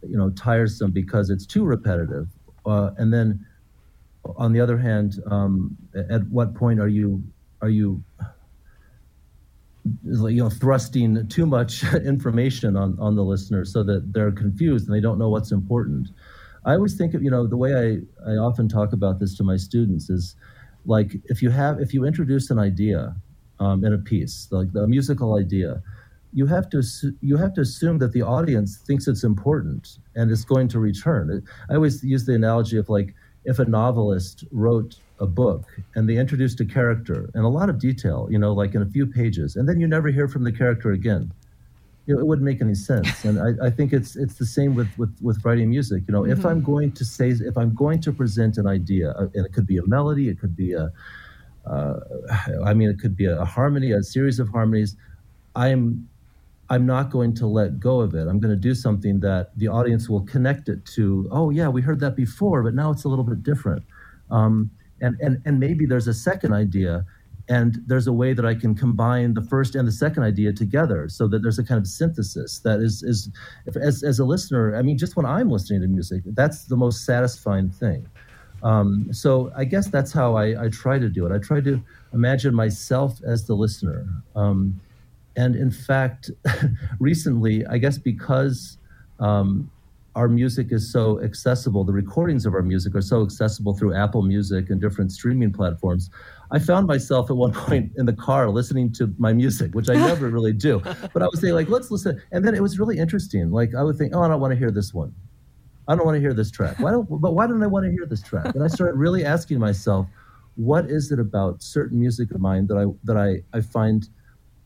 you 0.03 0.17
know, 0.17 0.31
tiresome 0.31 0.93
because 0.93 1.31
it's 1.31 1.47
too 1.47 1.65
repetitive? 1.65 2.29
Uh, 2.67 2.91
and 2.97 3.13
then, 3.13 3.45
on 4.37 4.53
the 4.53 4.61
other 4.61 4.79
hand, 4.79 5.23
um, 5.27 5.77
at 6.11 6.27
what 6.29 6.55
point 6.55 6.81
are 6.81 6.89
you 6.89 7.23
are 7.61 7.69
you 7.69 8.03
you 10.05 10.43
know 10.43 10.51
thrusting 10.51 11.29
too 11.29 11.47
much 11.47 11.85
information 12.05 12.77
on 12.77 12.97
on 12.99 13.17
the 13.17 13.25
listener 13.25 13.65
so 13.65 13.83
that 13.83 14.13
they're 14.13 14.33
confused 14.33 14.87
and 14.87 14.97
they 14.97 15.01
don't 15.01 15.19
know 15.19 15.29
what's 15.29 15.53
important? 15.53 16.09
I 16.65 16.75
always 16.75 16.97
think 16.97 17.15
of 17.15 17.23
you 17.23 17.31
know 17.31 17.47
the 17.47 17.57
way 17.57 17.75
I 17.75 18.31
I 18.31 18.37
often 18.37 18.69
talk 18.69 18.93
about 18.93 19.21
this 19.21 19.37
to 19.37 19.45
my 19.45 19.57
students 19.57 20.09
is 20.09 20.37
like 20.87 21.17
if 21.25 21.43
you 21.43 21.51
have 21.51 21.81
if 21.81 21.93
you 21.93 22.05
introduce 22.05 22.51
an 22.51 22.59
idea 22.59 23.15
um, 23.61 23.85
in 23.85 23.93
a 23.93 23.99
piece, 23.99 24.49
like 24.51 24.73
the 24.73 24.87
musical 24.87 25.35
idea, 25.35 25.83
you 26.33 26.47
have 26.47 26.69
to 26.71 26.83
you 27.21 27.37
have 27.37 27.55
to 27.55 27.61
assume 27.61 27.99
that 27.99 28.13
the 28.13 28.23
audience 28.23 28.77
thinks 28.79 29.07
it's 29.07 29.23
important 29.23 29.99
and 30.17 30.31
it's 30.31 30.45
going 30.45 30.69
to 30.69 30.81
return. 30.81 31.43
I 31.71 31.75
always 31.75 32.03
use 32.03 32.27
the 32.27 32.35
analogy 32.35 32.77
of 32.77 32.89
like 32.89 33.15
if 33.45 33.59
a 33.59 33.65
novelist 33.65 34.45
wrote 34.51 34.97
a 35.21 35.27
book 35.27 35.65
and 35.95 36.09
they 36.09 36.17
introduced 36.17 36.61
a 36.61 36.65
character 36.65 37.31
in 37.35 37.43
a 37.43 37.49
lot 37.49 37.69
of 37.69 37.79
detail, 37.79 38.27
you 38.31 38.39
know, 38.39 38.53
like 38.53 38.75
in 38.75 38.83
a 38.83 38.87
few 38.87 39.07
pages, 39.07 39.55
and 39.55 39.69
then 39.69 39.79
you 39.79 39.87
never 39.87 40.09
hear 40.09 40.27
from 40.27 40.43
the 40.43 40.53
character 40.53 40.91
again. 40.91 41.31
You 42.07 42.15
know, 42.15 42.21
it 42.21 42.27
wouldn't 42.27 42.45
make 42.45 42.61
any 42.61 42.75
sense. 42.75 43.25
And 43.25 43.39
I, 43.39 43.67
I 43.69 43.71
think 43.71 43.93
it's 43.93 44.17
it's 44.17 44.35
the 44.35 44.45
same 44.45 44.75
with, 44.75 44.91
with, 44.99 45.17
with 45.23 45.43
writing 45.45 45.71
music. 45.71 46.03
You 46.07 46.13
know, 46.13 46.23
mm-hmm. 46.23 46.33
if 46.33 46.45
I'm 46.45 46.63
going 46.63 46.93
to 46.93 47.05
say, 47.05 47.31
if 47.31 47.57
I'm 47.57 47.73
going 47.75 48.01
to 48.03 48.13
present 48.13 48.59
an 48.59 48.67
idea, 48.67 49.13
uh, 49.13 49.29
and 49.35 49.47
it 49.47 49.53
could 49.53 49.67
be 49.67 49.79
a 49.79 49.87
melody, 49.87 50.29
it 50.29 50.39
could 50.39 50.55
be 50.55 50.73
a, 50.73 50.93
uh, 51.67 51.95
I 52.65 52.75
mean, 52.75 52.91
it 52.91 52.99
could 52.99 53.17
be 53.17 53.27
a, 53.27 53.45
harmony, 53.45 53.93
a 53.93 54.03
series 54.03 54.39
of 54.39 54.49
harmonies. 54.49 54.97
I'm 55.57 56.09
I'm 56.71 56.87
not 56.87 57.11
going 57.11 57.35
to 57.35 57.47
let 57.47 57.79
go 57.79 58.01
of 58.01 58.15
it. 58.15 58.27
I'm 58.27 58.41
going 58.41 58.51
to 58.55 58.61
do 58.61 58.75
something 58.75 59.21
that 59.21 59.57
the 59.59 59.69
audience 59.69 60.09
will 60.09 60.23
connect 60.23 60.69
it 60.69 60.85
to. 60.87 61.29
Oh 61.31 61.51
yeah, 61.51 61.69
we 61.69 61.83
heard 61.83 62.01
that 62.01 62.17
before, 62.17 62.63
but 62.63 62.75
now 62.75 62.91
it's 62.91 63.05
a 63.05 63.09
little 63.09 63.25
bit 63.25 63.43
different. 63.43 63.83
Um, 64.31 64.71
and 65.01 65.17
and 65.21 65.43
and 65.45 65.61
maybe 65.61 65.87
there's 65.87 66.09
a 66.09 66.15
second 66.15 66.55
idea, 66.55 67.05
and 67.49 67.79
there's 67.87 68.07
a 68.07 68.13
way 68.13 68.33
that 68.33 68.47
I 68.47 68.55
can 68.55 68.75
combine 68.75 69.35
the 69.35 69.43
first 69.43 69.75
and 69.75 69.87
the 69.87 69.93
second 69.93 70.23
idea 70.23 70.53
together, 70.53 71.09
so 71.09 71.29
that 71.29 71.43
there's 71.43 71.59
a 71.59 71.65
kind 71.65 71.79
of 71.79 71.87
synthesis 71.87 72.61
that 72.61 72.81
is 72.81 73.03
is 73.03 73.31
if, 73.67 73.77
as 73.77 74.03
as 74.03 74.19
a 74.19 74.25
listener. 74.25 74.75
I 74.75 74.83
mean, 74.83 74.97
just 74.97 75.17
when 75.17 75.27
I'm 75.27 75.51
listening 75.51 75.83
to 75.83 75.89
music, 75.89 76.23
that's 76.29 76.65
the 76.65 76.77
most 76.77 77.05
satisfying 77.05 77.69
thing. 77.71 78.07
Um, 78.65 79.13
so 79.13 79.53
I 79.55 79.65
guess 79.65 79.89
that's 79.89 80.11
how 80.11 80.37
I, 80.37 80.65
I, 80.65 80.69
try 80.71 80.99
to 80.99 81.11
do 81.11 81.27
it. 81.27 81.33
I 81.33 81.39
try 81.39 81.61
to 81.61 81.83
imagine 82.15 82.55
myself 82.55 83.21
as 83.23 83.47
the 83.47 83.55
listener. 83.55 84.07
Um, 84.35 84.81
and 85.37 85.55
in 85.55 85.71
fact, 85.71 86.31
recently, 86.99 87.67
I 87.67 87.77
guess 87.77 87.99
because 87.99 88.79
um, 89.21 89.71
our 90.17 90.29
music 90.29 90.69
is 90.71 90.91
so 90.91 91.21
accessible, 91.23 91.85
the 91.85 91.93
recordings 91.93 92.47
of 92.47 92.55
our 92.55 92.63
music 92.63 92.95
are 92.95 93.03
so 93.03 93.23
accessible 93.23 93.75
through 93.75 93.95
Apple 93.95 94.23
Music 94.23 94.71
and 94.71 94.81
different 94.81 95.13
streaming 95.13 95.53
platforms. 95.53 96.09
I 96.51 96.59
found 96.59 96.87
myself 96.87 97.31
at 97.31 97.37
one 97.37 97.53
point 97.67 97.93
in 97.97 98.07
the 98.07 98.15
car 98.15 98.49
listening 98.49 98.93
to 98.93 99.13
my 99.19 99.35
music, 99.35 99.75
which 99.75 99.91
I 99.91 99.95
never 99.95 100.31
really 100.31 100.55
do. 100.55 100.81
But 101.13 101.23
I 101.23 101.27
would 101.27 101.39
say, 101.39 101.53
like, 101.53 101.69
let's 101.69 101.91
listen. 101.91 102.23
And 102.33 102.45
then 102.45 102.55
it 102.55 102.63
was 102.63 102.79
really 102.79 102.97
interesting. 102.97 103.51
Like, 103.51 103.75
I 103.75 103.83
would 103.83 103.97
think, 103.97 104.15
oh, 104.15 104.23
I 104.23 104.29
don't 104.29 104.41
want 104.41 104.53
to 104.53 104.59
hear 104.59 104.71
this 104.71 104.95
one. 104.95 105.15
I 105.87 105.95
don't 105.95 106.05
want 106.05 106.17
to 106.17 106.21
hear 106.21 106.35
this 106.35 106.51
track. 106.51 106.79
Why 106.79 106.91
don't, 106.91 107.07
but 107.21 107.35
why 107.35 107.47
don't 107.47 107.63
I 107.63 107.67
want 107.67 107.85
to 107.85 107.91
hear 107.91 108.07
this 108.07 108.23
track? 108.23 108.55
And 108.55 108.63
I 108.63 108.69
started 108.69 108.97
really 108.97 109.25
asking 109.25 109.59
myself, 109.59 110.07
what 110.57 110.91
is 110.91 111.11
it 111.13 111.19
about 111.19 111.63
certain 111.63 111.99
music 111.99 112.31
of 112.31 112.41
mine 112.41 112.67
that 112.69 112.77
I, 112.77 112.87
that 113.05 113.17
I, 113.17 113.43
I 113.57 113.61
find 113.61 114.09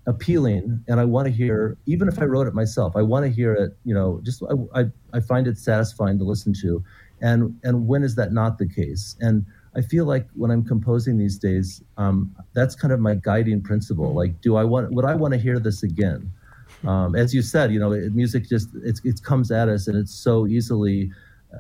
appealing 0.07 0.83
and 0.89 1.01
I 1.01 1.05
want 1.05 1.27
to 1.27 1.33
hear, 1.33 1.77
even 1.87 2.09
if 2.09 2.19
I 2.19 2.25
wrote 2.25 2.47
it 2.47 2.55
myself, 2.55 2.95
I 2.97 3.03
want 3.03 3.25
to 3.27 3.31
hear 3.31 3.53
it, 3.53 3.77
you 3.85 3.95
know, 3.95 4.21
just, 4.23 4.43
I, 4.43 4.81
I, 4.81 4.85
I 5.13 5.21
find 5.21 5.47
it 5.47 5.59
satisfying 5.59 6.19
to 6.19 6.25
listen 6.25 6.55
to. 6.63 6.83
And, 7.21 7.59
and 7.65 7.89
when 7.89 8.03
is 8.03 8.15
that 8.15 8.33
not 8.33 8.59
the 8.59 8.69
case? 8.69 9.17
And 9.21 9.45
I 9.75 9.83
feel 9.83 10.05
like 10.07 10.27
when 10.35 10.51
I'm 10.51 10.65
composing 10.65 11.19
these 11.19 11.39
days, 11.39 11.83
um, 11.97 12.35
that's 12.55 12.75
kind 12.75 12.93
of 12.93 13.01
my 13.01 13.17
guiding 13.17 13.61
principle. 13.63 14.15
Like, 14.15 14.41
do 14.41 14.57
I 14.57 14.65
want, 14.65 14.93
would 14.93 15.05
I 15.05 15.15
want 15.15 15.35
to 15.35 15.39
hear 15.39 15.59
this 15.59 15.83
again? 15.83 16.31
Um, 16.87 17.15
as 17.17 17.35
you 17.35 17.43
said, 17.43 17.73
you 17.73 17.79
know, 17.79 17.93
it, 17.93 18.15
music 18.15 18.49
just, 18.49 18.69
it's, 18.85 19.01
it 19.05 19.23
comes 19.23 19.51
at 19.51 19.69
us 19.69 19.89
and 19.89 19.97
it's 19.97 20.15
so 20.15 20.47
easily, 20.47 21.11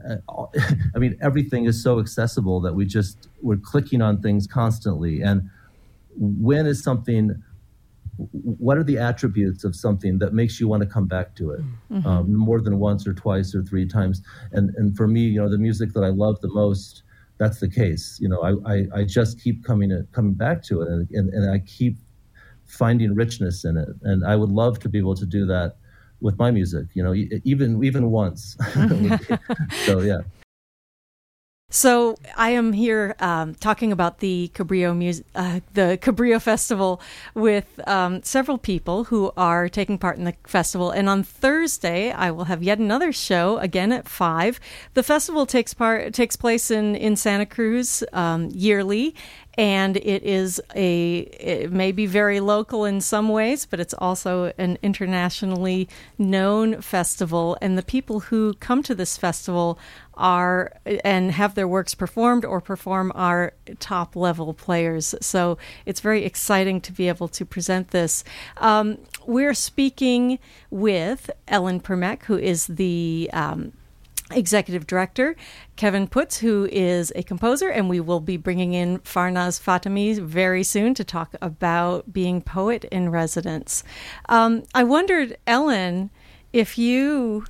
uh, 0.06 0.46
I 0.94 0.98
mean, 0.98 1.18
everything 1.20 1.64
is 1.64 1.82
so 1.82 1.98
accessible 1.98 2.60
that 2.60 2.74
we 2.74 2.86
just, 2.86 3.28
we're 3.42 3.56
clicking 3.56 4.00
on 4.00 4.22
things 4.22 4.46
constantly. 4.46 5.22
And 5.22 5.50
when 6.16 6.66
is 6.66 6.82
something, 6.82 7.42
what 8.42 8.76
are 8.76 8.82
the 8.82 8.98
attributes 8.98 9.64
of 9.64 9.76
something 9.76 10.18
that 10.18 10.32
makes 10.32 10.58
you 10.58 10.66
want 10.66 10.82
to 10.82 10.88
come 10.88 11.06
back 11.06 11.34
to 11.36 11.52
it 11.52 11.60
mm-hmm. 11.90 12.06
um, 12.06 12.34
more 12.34 12.60
than 12.60 12.78
once 12.78 13.06
or 13.06 13.14
twice 13.14 13.54
or 13.54 13.62
three 13.62 13.86
times 13.86 14.22
and 14.52 14.74
and 14.74 14.96
for 14.96 15.06
me 15.06 15.20
you 15.20 15.40
know 15.40 15.48
the 15.48 15.58
music 15.58 15.92
that 15.92 16.02
i 16.02 16.08
love 16.08 16.40
the 16.40 16.48
most 16.48 17.04
that's 17.38 17.60
the 17.60 17.68
case 17.68 18.18
you 18.20 18.28
know 18.28 18.40
i 18.42 18.74
i, 18.74 19.00
I 19.00 19.04
just 19.04 19.40
keep 19.40 19.64
coming 19.64 19.90
to, 19.90 20.04
coming 20.10 20.34
back 20.34 20.64
to 20.64 20.82
it 20.82 20.88
and, 20.88 21.08
and 21.12 21.32
and 21.32 21.50
i 21.52 21.60
keep 21.60 21.96
finding 22.68 23.14
richness 23.14 23.64
in 23.64 23.76
it. 23.76 23.88
And 24.02 24.24
i 24.24 24.36
would 24.36 24.50
love 24.50 24.78
to 24.80 24.88
be 24.88 24.98
able 24.98 25.16
to 25.16 25.26
do 25.26 25.46
that 25.46 25.76
with 26.20 26.36
my 26.38 26.50
music 26.50 26.86
you 26.94 27.02
know 27.02 27.14
even 27.44 27.82
even 27.82 28.10
once. 28.10 28.56
So 29.86 30.00
yeah 30.00 30.20
so 31.70 32.16
I 32.34 32.50
am 32.50 32.72
here 32.72 33.14
um, 33.20 33.54
talking 33.54 33.92
about 33.92 34.20
the 34.20 34.50
Cabrillo 34.54 35.22
uh, 35.34 35.60
the 35.74 35.98
Cabrillo 36.00 36.40
Festival 36.40 36.98
with 37.34 37.78
um, 37.86 38.22
several 38.22 38.56
people 38.56 39.04
who 39.04 39.30
are 39.36 39.68
taking 39.68 39.98
part 39.98 40.16
in 40.16 40.24
the 40.24 40.34
festival. 40.46 40.90
And 40.90 41.10
on 41.10 41.22
Thursday, 41.22 42.10
I 42.10 42.30
will 42.30 42.44
have 42.44 42.62
yet 42.62 42.78
another 42.78 43.12
show 43.12 43.58
again 43.58 43.92
at 43.92 44.08
five. 44.08 44.58
The 44.94 45.02
festival 45.02 45.44
takes 45.44 45.74
part 45.74 46.14
takes 46.14 46.36
place 46.36 46.70
in 46.70 46.94
in 46.96 47.16
Santa 47.16 47.44
Cruz 47.44 48.02
um, 48.14 48.48
yearly, 48.50 49.14
and 49.58 49.96
it 49.96 50.22
is 50.22 50.62
a 50.74 51.18
it 51.18 51.72
may 51.72 51.90
be 51.90 52.06
very 52.06 52.38
local 52.38 52.84
in 52.84 53.00
some 53.00 53.28
ways 53.28 53.66
but 53.66 53.80
it's 53.80 53.92
also 53.94 54.52
an 54.56 54.78
internationally 54.82 55.88
known 56.16 56.80
festival 56.80 57.58
and 57.60 57.76
the 57.76 57.82
people 57.82 58.20
who 58.20 58.54
come 58.54 58.84
to 58.84 58.94
this 58.94 59.18
festival 59.18 59.76
are 60.18 60.72
and 61.04 61.32
have 61.32 61.54
their 61.54 61.68
works 61.68 61.94
performed 61.94 62.44
or 62.44 62.60
perform 62.60 63.10
are 63.14 63.54
top 63.78 64.14
level 64.14 64.52
players 64.52 65.14
so 65.20 65.56
it's 65.86 66.00
very 66.00 66.24
exciting 66.24 66.80
to 66.80 66.92
be 66.92 67.08
able 67.08 67.28
to 67.28 67.44
present 67.44 67.88
this 67.88 68.24
um, 68.58 68.98
we're 69.26 69.54
speaking 69.54 70.38
with 70.70 71.30
ellen 71.46 71.80
Primack 71.80 72.24
who 72.24 72.36
is 72.36 72.66
the 72.66 73.30
um, 73.32 73.72
executive 74.30 74.86
director, 74.86 75.36
Kevin 75.76 76.06
Puts, 76.06 76.38
who 76.38 76.68
is 76.70 77.12
a 77.16 77.22
composer, 77.22 77.68
and 77.68 77.88
we 77.88 78.00
will 78.00 78.20
be 78.20 78.36
bringing 78.36 78.74
in 78.74 78.98
Farnaz 78.98 79.60
Fatemi 79.60 80.18
very 80.20 80.62
soon 80.62 80.94
to 80.94 81.04
talk 81.04 81.34
about 81.40 82.12
being 82.12 82.42
poet 82.42 82.84
in 82.84 83.10
residence. 83.10 83.82
Um, 84.28 84.64
I 84.74 84.84
wondered, 84.84 85.36
Ellen, 85.46 86.10
if 86.52 86.78
you 86.78 87.44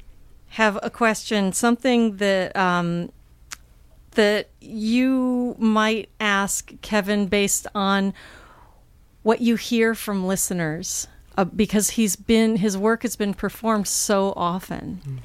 have 0.51 0.79
a 0.83 0.91
question, 0.91 1.53
something 1.53 2.17
that 2.17 2.57
um, 2.57 3.11
that 4.13 4.49
you 4.61 5.55
might 5.59 6.09
ask 6.19 6.73
Kevin 6.83 7.27
based 7.27 7.67
on 7.75 8.15
what 9.23 9.41
you 9.41 9.57
hear 9.57 9.95
from 9.95 10.27
listeners, 10.27 11.07
uh, 11.37 11.45
because 11.45 11.91
he's 11.91 12.17
been 12.17 12.57
his 12.57 12.77
work 12.77 13.03
has 13.03 13.17
been 13.17 13.35
performed 13.35 13.87
so 13.87 14.33
often. 14.37 15.01
Mm. 15.07 15.19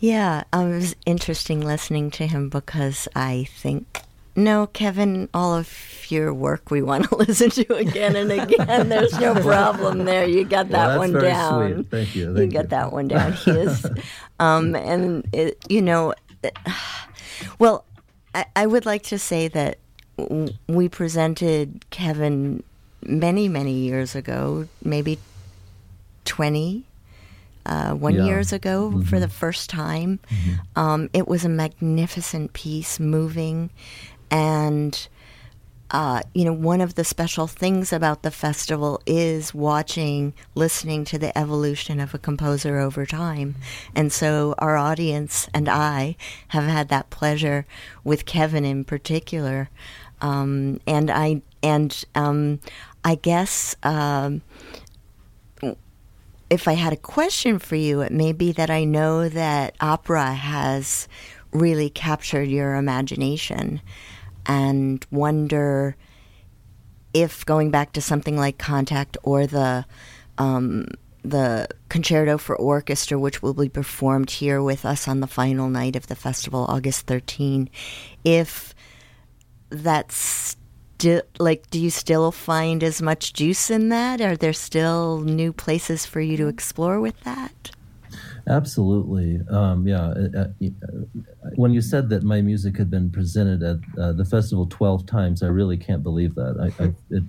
Yeah, 0.00 0.44
um, 0.52 0.72
it 0.72 0.74
was 0.76 0.96
interesting 1.04 1.60
listening 1.60 2.10
to 2.12 2.26
him 2.26 2.48
because 2.48 3.06
I 3.14 3.46
think, 3.54 4.00
no, 4.44 4.66
Kevin, 4.66 5.28
all 5.32 5.54
of 5.54 6.10
your 6.10 6.34
work 6.34 6.70
we 6.70 6.82
want 6.82 7.08
to 7.08 7.16
listen 7.16 7.50
to 7.50 7.74
again 7.74 8.16
and 8.16 8.32
again. 8.32 8.88
There's 8.88 9.18
no 9.18 9.34
problem 9.42 10.04
there. 10.04 10.26
You 10.26 10.44
got 10.44 10.68
that 10.70 10.88
well, 10.88 10.98
one 10.98 11.12
down. 11.12 11.74
Sweet. 11.74 11.90
Thank 11.90 12.16
you. 12.16 12.34
Thank 12.34 12.52
you 12.52 12.58
got 12.58 12.70
that 12.70 12.92
one 12.92 13.08
down. 13.08 13.32
He 13.32 13.50
is, 13.50 13.86
um, 14.40 14.74
and 14.74 15.26
it, 15.32 15.58
you 15.68 15.82
know, 15.82 16.14
well, 17.58 17.84
I, 18.34 18.46
I 18.56 18.66
would 18.66 18.86
like 18.86 19.02
to 19.04 19.18
say 19.18 19.48
that 19.48 19.78
we 20.66 20.88
presented 20.88 21.84
Kevin 21.90 22.62
many, 23.02 23.48
many 23.48 23.72
years 23.72 24.14
ago, 24.14 24.68
maybe 24.82 25.18
20 26.26 26.84
uh, 27.66 27.92
one 27.92 28.14
yeah. 28.14 28.24
years 28.24 28.52
ago 28.52 28.90
mm-hmm. 28.90 29.02
for 29.02 29.20
the 29.20 29.28
first 29.28 29.70
time. 29.70 30.18
Mm-hmm. 30.28 30.78
Um, 30.78 31.10
it 31.12 31.28
was 31.28 31.44
a 31.44 31.48
magnificent 31.48 32.52
piece, 32.52 32.98
moving, 32.98 33.70
and 34.30 35.08
uh, 35.92 36.20
you 36.34 36.44
know, 36.44 36.52
one 36.52 36.80
of 36.80 36.94
the 36.94 37.02
special 37.02 37.46
things 37.48 37.92
about 37.92 38.22
the 38.22 38.30
festival 38.30 39.00
is 39.06 39.52
watching, 39.52 40.32
listening 40.54 41.04
to 41.04 41.18
the 41.18 41.36
evolution 41.36 41.98
of 41.98 42.14
a 42.14 42.18
composer 42.18 42.78
over 42.78 43.04
time. 43.04 43.56
And 43.94 44.12
so 44.12 44.54
our 44.58 44.76
audience 44.76 45.48
and 45.52 45.68
I 45.68 46.16
have 46.48 46.64
had 46.64 46.88
that 46.90 47.10
pleasure 47.10 47.66
with 48.04 48.24
Kevin 48.24 48.64
in 48.64 48.84
particular. 48.84 49.68
Um, 50.20 50.80
and 50.86 51.10
I, 51.10 51.42
and 51.60 52.04
um, 52.14 52.60
I 53.04 53.16
guess 53.16 53.74
um, 53.82 54.42
if 56.50 56.68
I 56.68 56.74
had 56.74 56.92
a 56.92 56.96
question 56.96 57.58
for 57.58 57.74
you, 57.74 58.00
it 58.00 58.12
may 58.12 58.32
be 58.32 58.52
that 58.52 58.70
I 58.70 58.84
know 58.84 59.28
that 59.28 59.74
opera 59.80 60.34
has 60.34 61.08
really 61.52 61.90
captured 61.90 62.48
your 62.48 62.76
imagination 62.76 63.80
and 64.50 65.06
wonder 65.12 65.94
if 67.14 67.46
going 67.46 67.70
back 67.70 67.92
to 67.92 68.00
something 68.00 68.36
like 68.36 68.58
Contact 68.58 69.16
or 69.22 69.46
the 69.46 69.86
um, 70.38 70.88
the 71.22 71.68
concerto 71.88 72.36
for 72.36 72.56
orchestra, 72.56 73.16
which 73.16 73.42
will 73.42 73.54
be 73.54 73.68
performed 73.68 74.28
here 74.28 74.60
with 74.60 74.84
us 74.84 75.06
on 75.06 75.20
the 75.20 75.28
final 75.28 75.68
night 75.68 75.94
of 75.94 76.08
the 76.08 76.16
festival, 76.16 76.66
August 76.68 77.06
13, 77.06 77.70
if 78.24 78.74
that's 79.68 80.56
do, 80.98 81.20
like 81.38 81.70
do 81.70 81.78
you 81.78 81.90
still 81.90 82.32
find 82.32 82.82
as 82.82 83.00
much 83.00 83.32
juice 83.32 83.70
in 83.70 83.90
that? 83.90 84.20
Are 84.20 84.36
there 84.36 84.52
still 84.52 85.20
new 85.20 85.52
places 85.52 86.06
for 86.06 86.20
you 86.20 86.36
to 86.38 86.48
explore 86.48 87.00
with 87.00 87.20
that 87.20 87.70
absolutely 88.50 89.40
um, 89.50 89.86
yeah 89.86 90.08
uh, 90.08 90.28
uh, 90.36 90.40
uh, 90.40 91.50
when 91.54 91.72
you 91.72 91.80
said 91.80 92.08
that 92.10 92.22
my 92.22 92.40
music 92.40 92.76
had 92.76 92.90
been 92.90 93.10
presented 93.10 93.62
at 93.62 93.78
uh, 93.98 94.12
the 94.12 94.24
festival 94.24 94.66
12 94.66 95.06
times 95.06 95.42
i 95.42 95.46
really 95.46 95.76
can't 95.76 96.02
believe 96.02 96.34
that 96.34 96.56
I, 96.60 96.84
I, 96.84 96.94
it, 97.10 97.22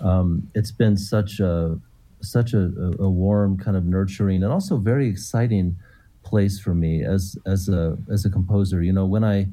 um, 0.00 0.48
it's 0.54 0.70
been 0.70 0.96
such 0.96 1.40
a 1.40 1.78
such 2.22 2.52
a, 2.52 2.70
a, 2.98 3.08
warm 3.08 3.58
kind 3.58 3.76
of 3.76 3.84
nurturing 3.84 4.42
and 4.42 4.52
also 4.52 4.76
very 4.76 5.08
exciting 5.08 5.76
place 6.22 6.60
for 6.60 6.74
me 6.74 7.02
as 7.02 7.36
as 7.46 7.68
a 7.68 7.98
as 8.10 8.24
a 8.24 8.30
composer 8.30 8.82
you 8.82 8.92
know 8.92 9.06
when 9.06 9.24
i 9.24 9.46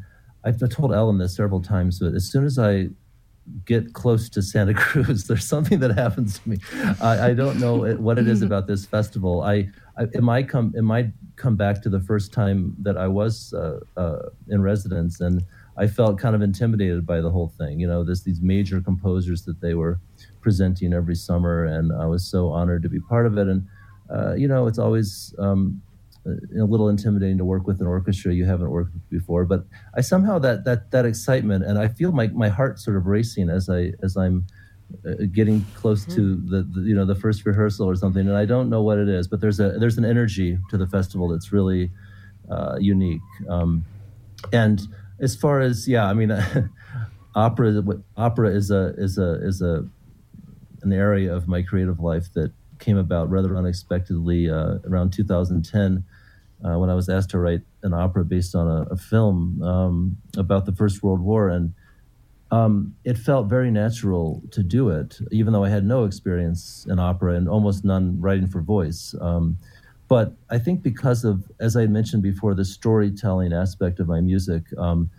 I've 0.47 0.69
told 0.69 0.93
Ellen 0.93 1.17
this 1.17 1.35
several 1.35 1.61
times, 1.61 1.99
but 1.99 2.13
as 2.13 2.29
soon 2.29 2.45
as 2.45 2.57
I 2.57 2.87
get 3.65 3.93
close 3.93 4.29
to 4.29 4.41
Santa 4.41 4.73
Cruz, 4.75 5.25
there's 5.27 5.45
something 5.45 5.79
that 5.79 5.91
happens 5.97 6.39
to 6.39 6.49
me. 6.49 6.57
I, 7.01 7.29
I 7.29 7.33
don't 7.33 7.59
know 7.59 7.95
what 7.95 8.17
it 8.17 8.27
is 8.27 8.41
about 8.49 8.67
this 8.67 8.85
festival. 8.85 9.41
I, 9.41 9.69
I 9.97 10.03
it 10.03 10.23
might 10.23 10.47
come 10.47 10.73
it 10.75 10.83
might 10.83 11.07
come 11.35 11.55
back 11.55 11.81
to 11.83 11.89
the 11.89 11.99
first 11.99 12.33
time 12.33 12.75
that 12.81 12.97
I 12.97 13.07
was 13.07 13.53
uh, 13.53 13.79
uh, 13.95 14.29
in 14.49 14.61
residence, 14.61 15.21
and 15.21 15.43
I 15.77 15.87
felt 15.87 16.19
kind 16.19 16.35
of 16.35 16.41
intimidated 16.41 17.05
by 17.05 17.21
the 17.21 17.29
whole 17.29 17.49
thing. 17.57 17.79
You 17.79 17.87
know, 17.87 18.03
there's 18.03 18.23
these 18.23 18.41
major 18.41 18.81
composers 18.81 19.43
that 19.43 19.61
they 19.61 19.73
were 19.73 19.99
presenting 20.41 20.93
every 20.93 21.15
summer, 21.15 21.65
and 21.65 21.91
I 21.93 22.05
was 22.05 22.25
so 22.25 22.49
honored 22.49 22.83
to 22.83 22.89
be 22.89 22.99
part 22.99 23.25
of 23.25 23.37
it. 23.37 23.47
And 23.47 23.67
uh, 24.13 24.33
you 24.35 24.47
know, 24.47 24.67
it's 24.67 24.79
always 24.79 25.33
um, 25.39 25.81
a 26.25 26.63
little 26.63 26.89
intimidating 26.89 27.37
to 27.37 27.45
work 27.45 27.67
with 27.67 27.81
an 27.81 27.87
orchestra 27.87 28.33
you 28.33 28.45
haven't 28.45 28.69
worked 28.69 28.93
with 28.93 29.09
before. 29.09 29.45
But 29.45 29.65
I 29.95 30.01
somehow 30.01 30.39
that 30.39 30.65
that 30.65 30.91
that 30.91 31.05
excitement, 31.05 31.65
and 31.65 31.79
I 31.79 31.87
feel 31.87 32.11
my 32.11 32.27
my 32.27 32.49
heart 32.49 32.79
sort 32.79 32.97
of 32.97 33.05
racing 33.05 33.49
as 33.49 33.69
I 33.69 33.93
as 34.03 34.17
I'm 34.17 34.45
uh, 35.05 35.25
getting 35.31 35.65
close 35.75 36.05
mm-hmm. 36.05 36.15
to 36.15 36.35
the, 36.49 36.63
the, 36.63 36.87
you 36.87 36.95
know 36.95 37.05
the 37.05 37.15
first 37.15 37.45
rehearsal 37.45 37.89
or 37.89 37.95
something, 37.95 38.27
and 38.27 38.37
I 38.37 38.45
don't 38.45 38.69
know 38.69 38.81
what 38.81 38.97
it 38.97 39.09
is, 39.09 39.27
but 39.27 39.41
there's 39.41 39.59
a 39.59 39.71
there's 39.79 39.97
an 39.97 40.05
energy 40.05 40.57
to 40.69 40.77
the 40.77 40.87
festival 40.87 41.27
that's 41.27 41.51
really 41.51 41.91
uh, 42.49 42.77
unique. 42.79 43.21
Um, 43.49 43.85
and 44.53 44.81
as 45.19 45.35
far 45.35 45.61
as 45.61 45.87
yeah, 45.87 46.05
I 46.05 46.13
mean, 46.13 46.31
opera 47.35 47.83
opera 48.15 48.49
is 48.49 48.71
a 48.71 48.93
is 48.97 49.17
a 49.17 49.45
is 49.45 49.61
a 49.61 49.85
an 50.83 50.93
area 50.93 51.33
of 51.33 51.47
my 51.47 51.61
creative 51.61 51.99
life 51.99 52.31
that 52.33 52.51
came 52.79 52.97
about 52.97 53.29
rather 53.29 53.57
unexpectedly 53.57 54.49
uh, 54.49 54.77
around 54.85 55.11
2010 55.11 56.03
uh, 56.63 56.77
when 56.77 56.89
I 56.89 56.93
was 56.93 57.09
asked 57.09 57.31
to 57.31 57.39
write 57.39 57.61
an 57.83 57.93
opera 57.93 58.23
based 58.23 58.55
on 58.55 58.67
a, 58.67 58.81
a 58.91 58.97
film 58.97 59.61
um, 59.61 60.17
about 60.37 60.65
the 60.65 60.71
First 60.71 61.03
World 61.03 61.21
War, 61.21 61.49
and 61.49 61.73
um, 62.51 62.95
it 63.03 63.17
felt 63.17 63.47
very 63.47 63.71
natural 63.71 64.41
to 64.51 64.63
do 64.63 64.89
it, 64.89 65.19
even 65.31 65.53
though 65.53 65.63
I 65.63 65.69
had 65.69 65.85
no 65.85 66.05
experience 66.05 66.85
in 66.89 66.99
opera 66.99 67.33
and 67.35 67.49
almost 67.49 67.83
none 67.83 68.19
writing 68.21 68.47
for 68.47 68.61
voice. 68.61 69.13
Um, 69.19 69.57
but 70.07 70.33
I 70.49 70.57
think 70.57 70.81
because 70.81 71.25
of, 71.25 71.51
as 71.59 71.75
I 71.75 71.85
mentioned 71.87 72.23
before, 72.23 72.55
the 72.55 72.63
storytelling 72.63 73.51
aspect 73.51 73.99
of 73.99 74.07
my 74.07 74.21
music, 74.21 74.63
um, 74.77 75.09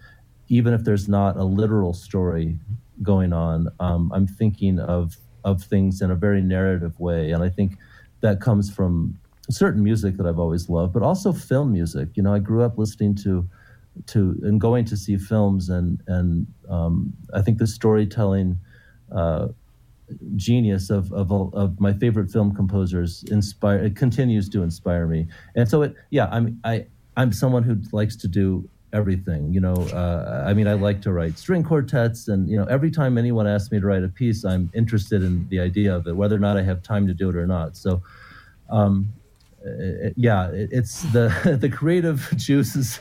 even 0.48 0.72
if 0.72 0.84
there's 0.84 1.08
not 1.08 1.36
a 1.36 1.44
literal 1.44 1.92
story 1.92 2.58
going 3.02 3.34
on, 3.34 3.68
um, 3.80 4.10
I'm 4.14 4.26
thinking 4.26 4.78
of 4.78 5.16
of 5.44 5.62
things 5.62 6.02
in 6.02 6.10
a 6.10 6.16
very 6.16 6.42
narrative 6.42 6.98
way, 6.98 7.30
and 7.30 7.42
I 7.42 7.48
think 7.48 7.78
that 8.20 8.40
comes 8.40 8.70
from 8.70 9.18
certain 9.50 9.82
music 9.82 10.16
that 10.16 10.26
I've 10.26 10.38
always 10.38 10.68
loved, 10.68 10.92
but 10.92 11.02
also 11.02 11.32
film 11.32 11.72
music. 11.72 12.08
You 12.14 12.22
know, 12.22 12.34
I 12.34 12.38
grew 12.38 12.62
up 12.62 12.76
listening 12.76 13.14
to 13.16 13.46
to 14.06 14.38
and 14.42 14.60
going 14.60 14.84
to 14.86 14.96
see 14.96 15.16
films, 15.16 15.68
and 15.68 16.02
and 16.06 16.46
um, 16.68 17.12
I 17.34 17.42
think 17.42 17.58
the 17.58 17.66
storytelling 17.66 18.58
uh, 19.14 19.48
genius 20.36 20.90
of, 20.90 21.12
of 21.12 21.30
of 21.32 21.80
my 21.80 21.92
favorite 21.92 22.30
film 22.30 22.54
composers 22.54 23.24
inspire 23.30 23.78
it 23.78 23.96
continues 23.96 24.48
to 24.50 24.62
inspire 24.62 25.06
me. 25.06 25.26
And 25.54 25.68
so 25.68 25.82
it, 25.82 25.94
yeah, 26.10 26.28
I'm 26.30 26.60
I 26.64 26.86
I'm 27.16 27.32
someone 27.32 27.62
who 27.62 27.76
likes 27.92 28.16
to 28.16 28.28
do 28.28 28.68
everything. 28.92 29.52
You 29.52 29.60
know, 29.60 29.74
uh, 29.74 30.44
I 30.46 30.54
mean, 30.54 30.66
I 30.66 30.74
like 30.74 31.02
to 31.02 31.12
write 31.12 31.38
string 31.38 31.62
quartets, 31.62 32.28
and 32.28 32.48
you 32.48 32.56
know, 32.56 32.64
every 32.64 32.90
time 32.90 33.18
anyone 33.18 33.46
asks 33.46 33.70
me 33.70 33.80
to 33.80 33.86
write 33.86 34.04
a 34.04 34.08
piece, 34.08 34.44
I'm 34.44 34.70
interested 34.74 35.22
in 35.22 35.48
the 35.48 35.60
idea 35.60 35.94
of 35.94 36.06
it, 36.06 36.16
whether 36.16 36.36
or 36.36 36.40
not 36.40 36.56
I 36.56 36.62
have 36.62 36.82
time 36.82 37.06
to 37.06 37.14
do 37.14 37.28
it 37.28 37.36
or 37.36 37.46
not. 37.46 37.76
So, 37.76 38.02
um, 38.70 39.12
it, 39.64 40.14
yeah, 40.16 40.50
it, 40.50 40.70
it's 40.72 41.02
the 41.12 41.58
the 41.60 41.68
creative 41.68 42.28
juice 42.36 42.76
is, 42.76 42.98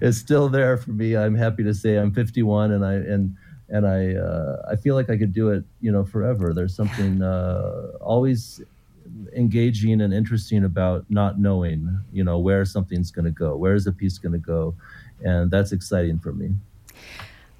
is 0.00 0.18
still 0.18 0.48
there 0.48 0.76
for 0.76 0.92
me. 0.92 1.16
I'm 1.16 1.34
happy 1.34 1.62
to 1.64 1.74
say 1.74 1.96
I'm 1.96 2.12
51, 2.12 2.72
and 2.72 2.84
I 2.84 2.94
and 2.94 3.36
and 3.68 3.86
I 3.86 4.14
uh, 4.14 4.62
I 4.70 4.76
feel 4.76 4.94
like 4.94 5.10
I 5.10 5.16
could 5.16 5.32
do 5.32 5.50
it, 5.50 5.64
you 5.80 5.92
know, 5.92 6.04
forever. 6.04 6.52
There's 6.54 6.74
something 6.74 7.22
uh, 7.22 7.92
always 8.00 8.60
engaging 9.34 10.00
and 10.00 10.14
interesting 10.14 10.64
about 10.64 11.04
not 11.08 11.38
knowing, 11.38 12.00
you 12.12 12.22
know, 12.22 12.38
where 12.38 12.64
something's 12.64 13.10
going 13.10 13.24
to 13.24 13.30
go, 13.30 13.56
where 13.56 13.74
is 13.74 13.86
a 13.86 13.92
piece 13.92 14.18
going 14.18 14.32
to 14.32 14.38
go, 14.38 14.74
and 15.24 15.50
that's 15.50 15.72
exciting 15.72 16.18
for 16.18 16.32
me. 16.32 16.54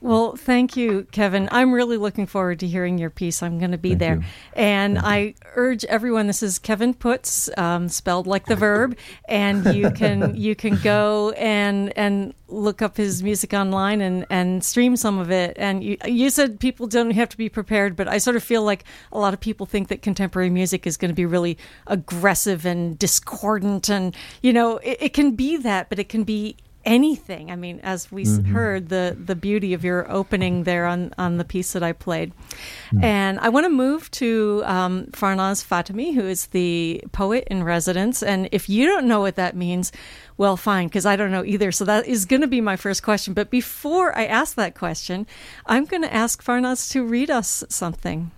Well, 0.03 0.35
thank 0.35 0.79
you, 0.79 1.07
Kevin. 1.13 1.47
I'm 1.53 1.73
really 1.75 1.99
looking 1.99 2.27
forward 2.27 2.61
to 2.61 2.67
hearing 2.67 2.97
your 2.97 3.11
piece. 3.11 3.43
I'm 3.43 3.59
going 3.59 3.73
to 3.73 3.79
be 3.79 3.91
thank 3.91 3.99
there. 4.01 4.15
You. 4.17 4.23
And 4.55 4.95
thank 4.95 5.07
I 5.07 5.19
you. 5.19 5.35
urge 5.57 5.85
everyone 5.85 6.27
this 6.27 6.43
is 6.43 6.59
Kevin 6.59 6.95
Puts, 6.95 7.51
um, 7.59 7.89
spelled 7.91 8.27
like 8.27 8.47
the 8.47 8.57
verb, 8.57 8.97
and 9.29 9.75
you 9.75 9.91
can 9.91 10.35
you 10.35 10.57
can 10.57 10.77
go 10.77 11.31
and 11.33 11.93
and 11.99 12.33
look 12.49 12.81
up 12.81 12.97
his 12.97 13.23
music 13.23 13.53
online 13.53 14.01
and 14.01 14.25
and 14.31 14.65
stream 14.65 14.97
some 14.97 15.19
of 15.19 15.31
it. 15.31 15.55
And 15.59 15.85
you 15.85 15.99
you 16.07 16.31
said 16.31 16.61
people 16.61 16.87
don't 16.87 17.11
have 17.11 17.29
to 17.29 17.37
be 17.37 17.51
prepared, 17.51 17.95
but 17.95 18.09
I 18.09 18.17
sort 18.17 18.37
of 18.37 18.43
feel 18.43 18.63
like 18.63 18.85
a 19.13 19.19
lot 19.19 19.35
of 19.35 19.41
people 19.41 19.67
think 19.67 19.89
that 19.89 20.01
contemporary 20.01 20.51
music 20.51 20.87
is 20.87 20.97
going 20.97 21.11
to 21.11 21.15
be 21.15 21.27
really 21.27 21.59
aggressive 21.87 22.65
and 22.65 22.99
discordant 22.99 23.91
and 23.91 24.17
you 24.41 24.55
know, 24.55 24.79
it, 24.79 24.97
it 25.01 25.13
can 25.13 25.33
be 25.33 25.59
that, 25.59 25.91
but 25.91 25.99
it 25.99 26.09
can 26.09 26.25
be 26.25 26.57
anything. 26.85 27.51
I 27.51 27.57
mean, 27.57 27.81
as 27.83 28.11
we 28.11 28.25
mm-hmm. 28.25 28.53
heard, 28.53 28.89
the 28.89 29.17
the 29.23 29.35
beauty 29.35 29.75
of 29.75 29.85
your 29.85 30.11
opening 30.11 30.65
there 30.65 30.87
on 30.87 31.13
on 31.19 31.37
the 31.37 31.45
piece 31.45 31.73
that 31.73 31.83
I 31.83 31.93
played, 31.93 32.33
mm-hmm. 32.33 33.05
and 33.05 33.39
I 33.41 33.49
want 33.49 33.65
to 33.65 33.71
move 33.71 34.11
to 34.13 34.63
um, 34.65 35.07
Farnaz 35.07 35.65
Fatemi, 35.67 36.15
who 36.15 36.27
is 36.27 36.47
the 36.47 37.03
poet 37.13 37.47
in 37.51 37.65
residence. 37.65 38.23
And 38.23 38.49
if 38.53 38.69
you 38.69 38.87
don't 38.87 39.07
know 39.07 39.21
what 39.21 39.37
that 39.37 39.57
means, 39.57 39.93
well, 40.37 40.57
fine, 40.57 40.89
because 40.89 41.07
I 41.07 41.17
don't 41.17 41.31
know 41.31 41.45
either. 41.45 41.73
So 41.73 41.85
that 41.85 42.07
is 42.07 42.25
going 42.25 42.43
to 42.43 42.49
be 42.49 42.61
my 42.61 42.77
first 42.77 43.03
question. 43.03 43.35
But 43.35 43.51
before 43.51 44.17
I 44.17 44.27
ask 44.27 44.55
that 44.55 44.75
question, 44.75 45.27
I'm 45.67 45.85
going 45.85 46.03
to 46.03 46.15
ask 46.15 46.43
Farnaz 46.43 46.91
to 46.93 47.05
read 47.05 47.31
us 47.31 47.65
something. 47.69 48.31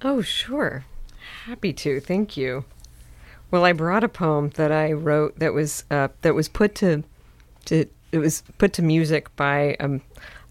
Oh, 0.00 0.22
sure. 0.22 0.84
Happy 1.46 1.72
to. 1.72 2.00
Thank 2.00 2.36
you. 2.36 2.64
Well, 3.50 3.64
I 3.64 3.72
brought 3.72 4.02
a 4.02 4.08
poem 4.08 4.50
that 4.50 4.72
I 4.72 4.92
wrote 4.92 5.38
that 5.38 5.52
was 5.52 5.84
uh, 5.90 6.08
that 6.22 6.34
was 6.34 6.48
put 6.48 6.74
to 6.76 7.04
to, 7.66 7.86
it 8.12 8.18
was 8.18 8.42
put 8.58 8.72
to 8.74 8.82
music 8.82 9.34
by 9.36 9.76
um, 9.80 10.02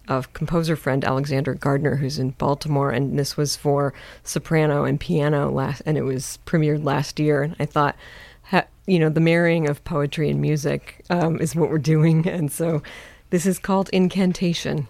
a 0.08 0.24
composer 0.32 0.76
friend 0.76 1.04
Alexander 1.04 1.54
Gardner, 1.54 1.96
who's 1.96 2.18
in 2.18 2.30
Baltimore, 2.30 2.90
and 2.90 3.18
this 3.18 3.36
was 3.36 3.56
for 3.56 3.94
soprano 4.24 4.84
and 4.84 4.98
piano 4.98 5.50
last, 5.50 5.82
and 5.86 5.96
it 5.96 6.02
was 6.02 6.38
premiered 6.46 6.84
last 6.84 7.20
year. 7.20 7.42
And 7.42 7.56
I 7.58 7.66
thought, 7.66 7.96
ha, 8.44 8.64
you 8.86 8.98
know, 8.98 9.08
the 9.08 9.20
marrying 9.20 9.68
of 9.68 9.84
poetry 9.84 10.28
and 10.30 10.40
music 10.40 11.04
um, 11.10 11.40
is 11.40 11.54
what 11.54 11.70
we're 11.70 11.78
doing, 11.78 12.26
and 12.28 12.50
so 12.50 12.82
this 13.30 13.46
is 13.46 13.58
called 13.58 13.88
Incantation. 13.90 14.88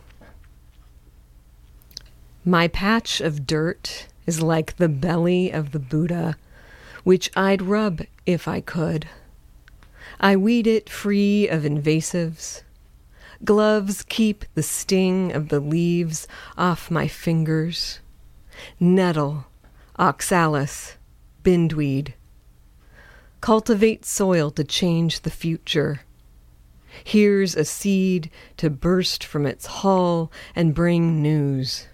My 2.45 2.67
patch 2.67 3.21
of 3.21 3.47
dirt 3.47 4.09
is 4.27 4.43
like 4.43 4.77
the 4.77 4.89
belly 4.89 5.51
of 5.51 5.73
the 5.73 5.79
Buddha, 5.79 6.37
which 7.05 7.31
I'd 7.37 7.63
rub 7.63 8.03
if 8.27 8.49
I 8.49 8.61
could. 8.61 9.09
I 10.25 10.37
weed 10.37 10.69
it 10.69 10.89
free 10.89 11.49
of 11.49 11.65
invasives. 11.65 12.63
Gloves 13.45 14.05
keep 14.09 14.45
the 14.55 14.63
sting 14.63 15.33
of 15.33 15.49
the 15.49 15.59
leaves 15.59 16.29
off 16.57 16.93
my 16.93 17.09
fingers. 17.09 17.99
Nettle, 18.79 19.47
oxalis, 19.99 20.97
bindweed. 21.43 22.15
Cultivate 23.41 24.05
soil 24.05 24.53
to 24.53 24.63
change 24.63 25.23
the 25.23 25.31
future. 25.31 26.03
Here's 27.03 27.57
a 27.57 27.65
seed 27.65 28.31
to 28.59 28.71
burst 28.71 29.25
from 29.25 29.45
its 29.45 29.67
hull 29.67 30.31
and 30.55 30.73
bring 30.73 31.21
news. 31.21 31.89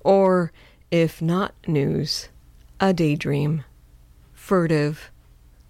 Or, 0.00 0.52
if 0.90 1.22
not 1.22 1.54
news, 1.66 2.28
a 2.78 2.92
daydream. 2.92 3.64
Furtive, 4.34 5.10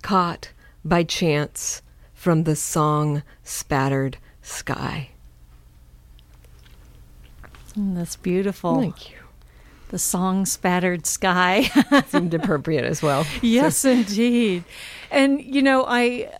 caught 0.02 0.50
by 0.84 1.04
chance 1.04 1.82
from 2.24 2.44
the 2.44 2.56
song 2.56 3.22
spattered 3.42 4.16
sky. 4.40 5.10
Mm, 7.76 7.96
that's 7.96 8.16
beautiful. 8.16 8.80
Thank 8.80 9.10
you. 9.10 9.18
The 9.90 9.98
song 9.98 10.46
spattered 10.46 11.04
sky 11.04 11.64
seemed 12.08 12.32
appropriate 12.32 12.86
as 12.86 13.02
well. 13.02 13.26
Yes, 13.42 13.76
so. 13.76 13.90
indeed. 13.90 14.64
And 15.10 15.38
you 15.38 15.60
know, 15.60 15.84
I 15.84 16.32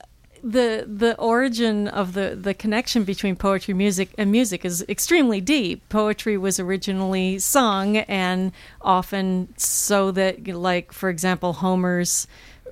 the 0.43 0.87
the 0.89 1.15
origin 1.19 1.89
of 1.89 2.15
the 2.15 2.35
the 2.35 2.55
connection 2.55 3.05
between 3.05 3.37
poetry 3.37 3.75
music 3.75 4.09
and 4.17 4.33
music 4.33 4.65
is 4.65 4.83
extremely 4.89 5.43
deep 5.43 5.87
poetry 5.91 6.39
was 6.39 6.59
originally 6.59 7.39
sung 7.39 7.99
and 7.99 8.53
often 8.81 9.53
so 9.59 10.11
that 10.11 10.47
like 10.49 10.93
for 10.93 11.11
example 11.11 11.55
homer's 11.55 12.27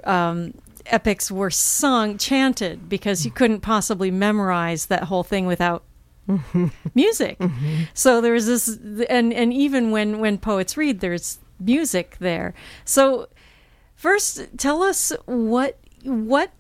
um, 0.05 0.55
epics 0.87 1.31
were 1.31 1.51
sung, 1.51 2.19
chanted, 2.19 2.89
because 2.89 3.25
you 3.25 3.31
couldn't 3.31 3.61
possibly 3.61 4.11
memorize 4.11 4.87
that 4.87 5.05
whole 5.05 5.23
thing 5.23 5.47
without 5.47 5.85
mm-hmm. 6.29 6.69
music. 6.95 7.39
Mm-hmm. 7.39 7.85
So 7.95 8.21
there's 8.21 8.47
this, 8.47 8.79
and 9.09 9.33
and 9.33 9.53
even 9.53 9.91
when 9.91 10.19
when 10.21 10.39
poets 10.39 10.77
read, 10.77 11.01
there's 11.01 11.39
music 11.59 12.17
there. 12.19 12.55
So 12.85 13.29
first, 13.95 14.47
tell 14.59 14.83
us 14.83 15.13
what 15.27 15.79
what 16.05 16.51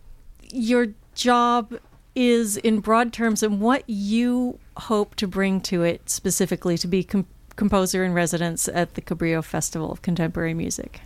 your 0.50 0.88
job 1.14 1.78
is 2.14 2.56
in 2.58 2.80
broad 2.80 3.12
terms 3.12 3.42
and 3.42 3.60
what 3.60 3.82
you 3.86 4.58
hope 4.76 5.14
to 5.16 5.26
bring 5.26 5.60
to 5.62 5.82
it 5.82 6.08
specifically 6.10 6.76
to 6.76 6.86
be 6.86 7.02
com- 7.02 7.26
composer 7.56 8.04
in 8.04 8.12
residence 8.12 8.68
at 8.68 8.94
the 8.94 9.00
Cabrillo 9.00 9.42
Festival 9.42 9.90
of 9.90 10.02
Contemporary 10.02 10.54
Music. 10.54 11.00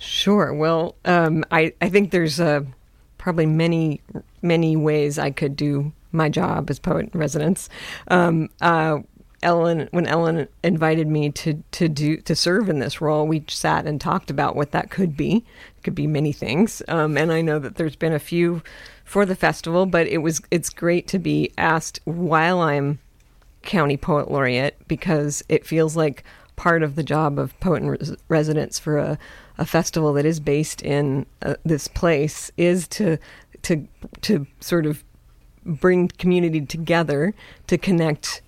Sure. 0.00 0.54
Well, 0.54 0.96
um, 1.04 1.44
I 1.50 1.74
I 1.82 1.90
think 1.90 2.10
there's 2.10 2.40
uh, 2.40 2.62
probably 3.18 3.44
many 3.44 4.00
many 4.40 4.74
ways 4.74 5.18
I 5.18 5.30
could 5.30 5.56
do 5.56 5.92
my 6.10 6.30
job 6.30 6.70
as 6.70 6.78
poet 6.78 7.10
in 7.12 7.20
residence. 7.20 7.68
Um, 8.08 8.48
uh, 8.62 9.00
Ellen, 9.42 9.88
when 9.90 10.06
Ellen 10.06 10.48
invited 10.62 11.06
me 11.06 11.30
to 11.32 11.62
to 11.72 11.86
do 11.86 12.16
to 12.16 12.34
serve 12.34 12.70
in 12.70 12.78
this 12.78 13.02
role, 13.02 13.26
we 13.26 13.44
sat 13.48 13.86
and 13.86 14.00
talked 14.00 14.30
about 14.30 14.56
what 14.56 14.72
that 14.72 14.90
could 14.90 15.18
be. 15.18 15.44
It 15.76 15.84
could 15.84 15.94
be 15.94 16.06
many 16.06 16.32
things, 16.32 16.80
um, 16.88 17.18
and 17.18 17.30
I 17.30 17.42
know 17.42 17.58
that 17.58 17.76
there's 17.76 17.96
been 17.96 18.14
a 18.14 18.18
few 18.18 18.62
for 19.04 19.26
the 19.26 19.36
festival, 19.36 19.84
but 19.84 20.06
it 20.06 20.18
was 20.18 20.40
it's 20.50 20.70
great 20.70 21.08
to 21.08 21.18
be 21.18 21.52
asked 21.58 22.00
while 22.04 22.60
I'm 22.60 23.00
county 23.62 23.98
poet 23.98 24.30
laureate 24.30 24.78
because 24.88 25.42
it 25.50 25.66
feels 25.66 25.94
like 25.94 26.24
part 26.56 26.82
of 26.82 26.94
the 26.94 27.02
job 27.02 27.38
of 27.38 27.58
poet 27.60 27.82
in 27.82 27.90
res- 27.90 28.16
residence 28.28 28.78
for 28.78 28.98
a, 28.98 29.18
a 29.60 29.66
festival 29.66 30.14
that 30.14 30.24
is 30.24 30.40
based 30.40 30.82
in 30.82 31.26
uh, 31.42 31.54
this 31.64 31.86
place 31.86 32.50
is 32.56 32.88
to 32.88 33.18
to 33.62 33.86
to 34.22 34.46
sort 34.60 34.86
of 34.86 35.04
bring 35.64 36.08
community 36.08 36.62
together 36.62 37.34
to 37.66 37.76
connect 37.76 38.40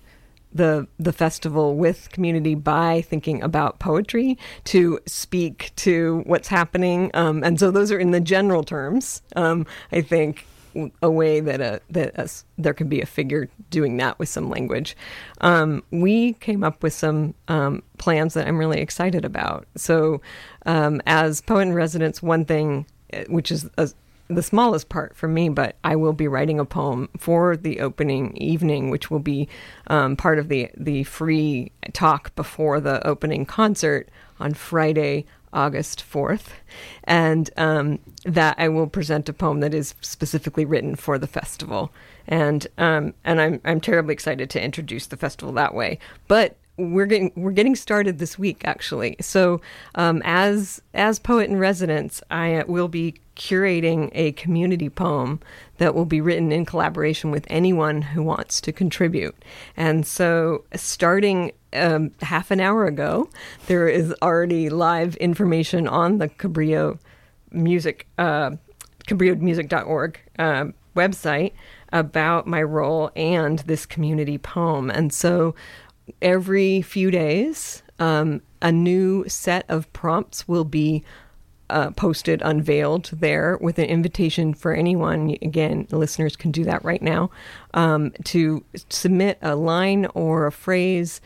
the 0.51 0.87
the 0.99 1.13
festival 1.13 1.75
with 1.75 2.09
community 2.11 2.55
by 2.55 3.01
thinking 3.01 3.41
about 3.43 3.79
poetry 3.79 4.37
to 4.63 4.99
speak 5.05 5.71
to 5.75 6.23
what's 6.25 6.47
happening 6.47 7.11
um, 7.13 7.43
and 7.43 7.59
so 7.59 7.69
those 7.69 7.91
are 7.91 7.99
in 7.99 8.11
the 8.11 8.19
general 8.19 8.63
terms 8.63 9.21
um, 9.35 9.65
i 9.91 10.01
think 10.01 10.47
a 11.01 11.09
way 11.09 11.39
that 11.39 11.61
a 11.61 11.81
that 11.89 12.11
a, 12.15 12.29
there 12.57 12.73
can 12.73 12.87
be 12.87 13.01
a 13.01 13.05
figure 13.05 13.49
doing 13.69 13.97
that 13.97 14.19
with 14.19 14.29
some 14.29 14.49
language. 14.49 14.95
Um, 15.41 15.83
we 15.91 16.33
came 16.33 16.63
up 16.63 16.83
with 16.83 16.93
some 16.93 17.33
um, 17.47 17.83
plans 17.97 18.33
that 18.33 18.47
I'm 18.47 18.57
really 18.57 18.79
excited 18.79 19.25
about. 19.25 19.67
So, 19.75 20.21
um, 20.65 21.01
as 21.05 21.41
poet 21.41 21.61
in 21.61 21.73
residence, 21.73 22.21
one 22.21 22.45
thing 22.45 22.85
uh, 23.13 23.23
which 23.27 23.51
is 23.51 23.69
a, 23.77 23.89
the 24.27 24.43
smallest 24.43 24.89
part 24.89 25.15
for 25.15 25.27
me, 25.27 25.49
but 25.49 25.75
I 25.83 25.95
will 25.95 26.13
be 26.13 26.27
writing 26.27 26.59
a 26.59 26.65
poem 26.65 27.09
for 27.17 27.57
the 27.57 27.79
opening 27.81 28.35
evening, 28.37 28.89
which 28.89 29.11
will 29.11 29.19
be 29.19 29.47
um, 29.87 30.15
part 30.15 30.39
of 30.39 30.47
the 30.47 30.69
the 30.77 31.03
free 31.03 31.71
talk 31.93 32.33
before 32.35 32.79
the 32.79 33.05
opening 33.05 33.45
concert 33.45 34.09
on 34.39 34.53
Friday, 34.53 35.25
August 35.53 36.03
4th, 36.09 36.47
and 37.03 37.49
um, 37.57 37.99
that 38.25 38.55
I 38.57 38.69
will 38.69 38.87
present 38.87 39.29
a 39.29 39.33
poem 39.33 39.59
that 39.61 39.73
is 39.73 39.95
specifically 40.01 40.65
written 40.65 40.95
for 40.95 41.17
the 41.17 41.27
festival. 41.27 41.91
And 42.27 42.67
um, 42.77 43.13
and 43.23 43.39
I'm 43.41 43.61
I'm 43.63 43.81
terribly 43.81 44.13
excited 44.13 44.49
to 44.51 44.61
introduce 44.61 45.07
the 45.07 45.17
festival 45.17 45.53
that 45.53 45.73
way. 45.73 45.99
But 46.27 46.55
we're 46.77 47.05
getting 47.05 47.31
we're 47.35 47.51
getting 47.51 47.75
started 47.75 48.17
this 48.17 48.39
week 48.39 48.61
actually. 48.65 49.15
So 49.21 49.61
um, 49.95 50.21
as 50.25 50.81
as 50.93 51.19
poet 51.19 51.49
in 51.49 51.57
residence, 51.57 52.21
I 52.31 52.63
will 52.67 52.87
be 52.87 53.15
curating 53.35 54.09
a 54.13 54.31
community 54.33 54.89
poem 54.89 55.39
that 55.77 55.95
will 55.95 56.05
be 56.05 56.21
written 56.21 56.51
in 56.51 56.65
collaboration 56.65 57.31
with 57.31 57.45
anyone 57.49 58.01
who 58.01 58.23
wants 58.23 58.61
to 58.61 58.71
contribute. 58.71 59.35
And 59.75 60.05
so 60.05 60.63
starting 60.75 61.51
um, 61.73 62.11
half 62.21 62.51
an 62.51 62.59
hour 62.59 62.85
ago, 62.85 63.29
there 63.67 63.87
is 63.87 64.13
already 64.21 64.69
live 64.69 65.15
information 65.17 65.87
on 65.87 66.17
the 66.17 66.29
Cabrillo 66.29 66.99
music 67.51 68.07
uh, 68.17 68.51
cabrillomusic.org 69.07 70.19
uh, 70.39 70.65
website 70.95 71.53
about 71.91 72.47
my 72.47 72.61
role 72.61 73.11
and 73.15 73.59
this 73.59 73.85
community 73.85 74.37
poem. 74.37 74.89
And 74.89 75.13
so 75.13 75.55
every 76.21 76.81
few 76.81 77.11
days, 77.11 77.83
um, 77.99 78.41
a 78.61 78.71
new 78.71 79.25
set 79.27 79.65
of 79.69 79.91
prompts 79.93 80.47
will 80.47 80.65
be 80.65 81.03
uh, 81.69 81.91
posted, 81.91 82.41
unveiled 82.43 83.09
there 83.13 83.57
with 83.61 83.79
an 83.79 83.85
invitation 83.85 84.53
for 84.53 84.73
anyone. 84.73 85.37
Again, 85.41 85.87
listeners 85.91 86.35
can 86.35 86.51
do 86.51 86.63
that 86.65 86.83
right 86.83 87.01
now 87.01 87.31
um, 87.73 88.11
to 88.25 88.63
submit 88.89 89.37
a 89.41 89.55
line 89.55 90.05
or 90.13 90.45
a 90.45 90.51
phrase 90.51 91.21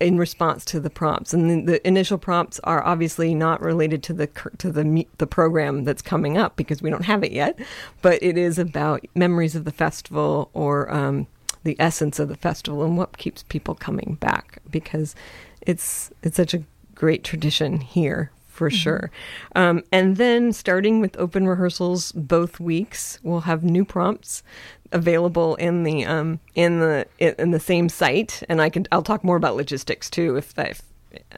in 0.00 0.18
response 0.18 0.64
to 0.66 0.80
the 0.80 0.90
prompts. 0.90 1.34
And 1.34 1.50
the, 1.50 1.72
the, 1.72 1.86
initial 1.86 2.18
prompts 2.18 2.60
are 2.64 2.84
obviously 2.84 3.34
not 3.34 3.60
related 3.60 4.02
to 4.04 4.12
the 4.12 4.26
to 4.58 4.70
the 4.70 5.06
the 5.18 5.26
program 5.26 5.84
that's 5.84 6.02
coming 6.02 6.36
up 6.38 6.56
because 6.56 6.82
we 6.82 6.90
don't 6.90 7.04
have 7.04 7.24
it 7.24 7.32
yet. 7.32 7.58
But 8.02 8.22
it 8.22 8.36
is 8.36 8.58
about 8.58 9.04
memories 9.14 9.54
of 9.54 9.64
the 9.64 9.72
festival 9.72 10.50
or 10.54 10.92
um, 10.92 11.26
the 11.64 11.76
essence 11.78 12.18
of 12.18 12.28
the 12.28 12.36
festival 12.36 12.84
and 12.84 12.96
what 12.96 13.18
keeps 13.18 13.42
people 13.44 13.74
coming 13.74 14.16
back 14.20 14.62
because 14.70 15.14
it's 15.60 16.10
it's 16.22 16.36
such 16.36 16.54
a 16.54 16.62
great 16.94 17.24
tradition 17.24 17.80
here 17.80 18.30
for 18.58 18.68
mm-hmm. 18.68 18.76
sure. 18.76 19.10
Um, 19.54 19.82
and 19.92 20.16
then 20.16 20.52
starting 20.52 21.00
with 21.00 21.16
open 21.16 21.46
rehearsals 21.46 22.12
both 22.12 22.60
weeks, 22.60 23.18
we'll 23.22 23.40
have 23.42 23.62
new 23.62 23.84
prompts 23.84 24.42
available 24.90 25.54
in 25.56 25.84
the 25.84 26.04
um, 26.04 26.40
in 26.54 26.80
the 26.80 27.06
in 27.18 27.52
the 27.52 27.60
same 27.60 27.88
site, 27.88 28.42
and 28.48 28.60
I 28.60 28.68
can 28.68 28.86
I'll 28.90 29.02
talk 29.02 29.22
more 29.24 29.36
about 29.36 29.56
logistics 29.56 30.10
too 30.10 30.36
if 30.36 30.52
that. 30.54 30.80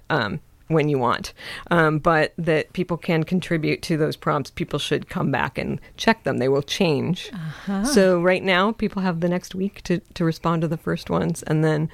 Um, 0.09 0.41
when 0.67 0.89
you 0.89 1.01
want, 1.01 1.33
um, 1.73 1.99
but 1.99 2.33
that 2.39 2.73
people 2.73 2.97
can 2.97 3.25
contribute 3.25 3.83
to 3.83 3.97
those 3.97 4.17
prompts. 4.17 4.53
People 4.53 4.79
should 4.79 5.09
come 5.09 5.33
back 5.33 5.59
and 5.59 5.81
check 5.97 6.23
them. 6.23 6.39
They 6.39 6.49
will 6.49 6.63
change. 6.63 7.29
Uh-huh. 7.33 7.85
So 7.85 8.23
right 8.23 8.45
now, 8.45 8.71
people 8.71 9.03
have 9.03 9.19
the 9.19 9.29
next 9.29 9.53
week 9.53 9.83
to 9.83 9.99
to 10.15 10.25
respond 10.25 10.63
to 10.63 10.69
the 10.69 10.77
first 10.77 11.11
ones, 11.11 11.43
and 11.43 11.65
then 11.65 11.91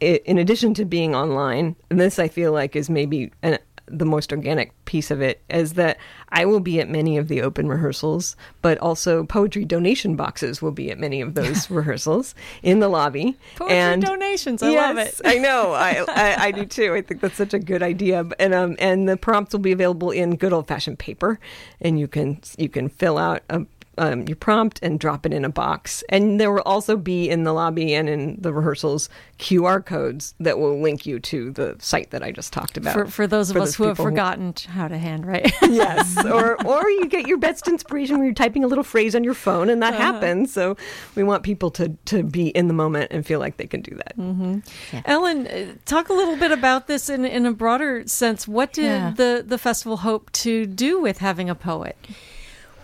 in 0.00 0.38
addition 0.38 0.74
to 0.74 0.84
being 0.84 1.14
online, 1.14 1.76
this 1.88 2.18
I 2.18 2.28
feel 2.28 2.52
like 2.52 2.76
is 2.76 2.90
maybe 2.90 3.30
an, 3.42 3.58
the 3.86 4.06
most 4.06 4.32
organic 4.32 4.72
piece 4.84 5.10
of 5.10 5.20
it 5.20 5.42
is 5.50 5.74
that 5.74 5.98
I 6.30 6.44
will 6.44 6.60
be 6.60 6.80
at 6.80 6.88
many 6.88 7.18
of 7.18 7.28
the 7.28 7.42
open 7.42 7.68
rehearsals, 7.68 8.36
but 8.62 8.78
also 8.78 9.24
poetry 9.24 9.64
donation 9.64 10.16
boxes 10.16 10.62
will 10.62 10.72
be 10.72 10.90
at 10.90 10.98
many 10.98 11.20
of 11.20 11.34
those 11.34 11.70
rehearsals 11.70 12.34
in 12.62 12.80
the 12.80 12.88
lobby. 12.88 13.36
Poetry 13.56 13.76
and 13.76 14.02
donations, 14.02 14.62
I 14.62 14.70
yes, 14.70 14.88
love 14.88 15.06
it. 15.06 15.20
I 15.24 15.38
know, 15.38 15.72
I, 15.72 16.04
I, 16.08 16.44
I 16.46 16.50
do 16.50 16.64
too. 16.64 16.94
I 16.94 17.02
think 17.02 17.20
that's 17.20 17.36
such 17.36 17.54
a 17.54 17.58
good 17.58 17.82
idea. 17.82 18.24
And 18.38 18.54
um 18.54 18.76
and 18.78 19.08
the 19.08 19.16
prompts 19.16 19.52
will 19.52 19.60
be 19.60 19.72
available 19.72 20.10
in 20.10 20.36
good 20.36 20.52
old 20.52 20.66
fashioned 20.66 20.98
paper, 20.98 21.38
and 21.80 21.98
you 21.98 22.08
can 22.08 22.40
you 22.56 22.68
can 22.68 22.88
fill 22.88 23.18
out 23.18 23.42
a 23.50 23.66
um, 23.98 24.26
your 24.26 24.36
prompt 24.36 24.80
and 24.82 24.98
drop 24.98 25.26
it 25.26 25.32
in 25.32 25.44
a 25.44 25.48
box. 25.48 26.02
And 26.08 26.40
there 26.40 26.52
will 26.52 26.62
also 26.62 26.96
be 26.96 27.28
in 27.28 27.44
the 27.44 27.52
lobby 27.52 27.94
and 27.94 28.08
in 28.08 28.36
the 28.40 28.52
rehearsals 28.52 29.08
QR 29.38 29.84
codes 29.84 30.34
that 30.40 30.58
will 30.58 30.80
link 30.80 31.06
you 31.06 31.18
to 31.20 31.50
the 31.50 31.76
site 31.78 32.10
that 32.10 32.22
I 32.22 32.30
just 32.30 32.52
talked 32.52 32.76
about. 32.76 32.94
For, 32.94 33.06
for 33.06 33.26
those 33.26 33.50
of 33.50 33.56
for 33.56 33.62
us 33.62 33.74
who 33.74 33.84
have 33.84 33.96
forgotten 33.96 34.54
who... 34.66 34.72
how 34.72 34.88
to 34.88 34.98
handwrite. 34.98 35.52
yes. 35.62 36.14
Or, 36.34 36.60
or 36.66 36.88
you 36.88 37.06
get 37.06 37.28
your 37.28 37.36
best 37.36 37.68
inspiration 37.68 38.16
when 38.16 38.24
you're 38.24 38.34
typing 38.34 38.64
a 38.64 38.66
little 38.66 38.82
phrase 38.82 39.14
on 39.14 39.22
your 39.22 39.34
phone 39.34 39.68
and 39.68 39.82
that 39.82 39.94
uh-huh. 39.94 40.14
happens. 40.14 40.52
So 40.52 40.76
we 41.14 41.22
want 41.22 41.42
people 41.44 41.70
to, 41.72 41.90
to 42.06 42.24
be 42.24 42.48
in 42.48 42.66
the 42.66 42.74
moment 42.74 43.12
and 43.12 43.24
feel 43.24 43.38
like 43.38 43.56
they 43.56 43.66
can 43.66 43.82
do 43.82 43.94
that. 43.94 44.16
Mm-hmm. 44.18 44.58
Yeah. 44.92 45.02
Ellen, 45.04 45.46
uh, 45.46 45.74
talk 45.84 46.08
a 46.08 46.12
little 46.12 46.36
bit 46.36 46.50
about 46.50 46.88
this 46.88 47.08
in, 47.08 47.24
in 47.24 47.46
a 47.46 47.52
broader 47.52 48.06
sense. 48.06 48.48
What 48.48 48.72
did 48.72 48.84
yeah. 48.84 49.12
the, 49.16 49.44
the 49.46 49.58
festival 49.58 49.98
hope 49.98 50.32
to 50.32 50.66
do 50.66 51.00
with 51.00 51.18
having 51.18 51.48
a 51.48 51.54
poet? 51.54 51.96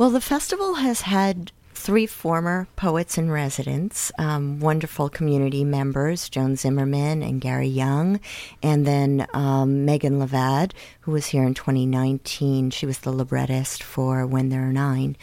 Well, 0.01 0.09
the 0.09 0.23
festival 0.23 0.77
has 0.77 1.03
had 1.03 1.53
three 1.75 2.07
former 2.07 2.67
poets 2.75 3.19
in 3.19 3.31
residence, 3.31 4.11
um, 4.19 4.59
wonderful 4.59 5.11
community 5.11 5.63
members, 5.63 6.31
Joan 6.31 6.57
Zimmerman 6.57 7.23
and 7.23 7.39
Gary 7.39 7.69
Young, 7.69 8.19
and 8.63 8.87
then 8.87 9.27
um, 9.35 9.85
Megan 9.85 10.19
Levad, 10.19 10.73
who 11.01 11.13
was 11.13 11.27
here 11.27 11.45
in 11.45 11.53
2019. 11.53 12.71
She 12.71 12.87
was 12.87 13.01
the 13.01 13.13
librettist 13.13 13.83
for 13.83 14.27
When 14.27 14.49
There 14.49 14.71
Are 14.71 14.73
Nine. 14.73 15.19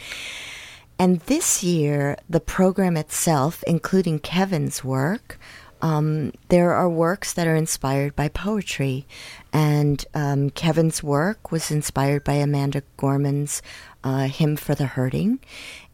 And 0.96 1.18
this 1.22 1.64
year, 1.64 2.16
the 2.30 2.38
program 2.38 2.96
itself, 2.96 3.64
including 3.66 4.20
Kevin's 4.20 4.84
work, 4.84 5.40
um, 5.80 6.32
there 6.48 6.72
are 6.72 6.88
works 6.88 7.32
that 7.34 7.46
are 7.46 7.54
inspired 7.54 8.16
by 8.16 8.28
poetry. 8.28 9.06
And 9.52 10.04
um, 10.14 10.50
Kevin's 10.50 11.02
work 11.02 11.50
was 11.50 11.70
inspired 11.70 12.24
by 12.24 12.34
Amanda 12.34 12.82
Gorman's 12.96 13.62
uh, 14.04 14.26
Hymn 14.28 14.56
for 14.56 14.74
the 14.74 14.86
Hurting. 14.86 15.40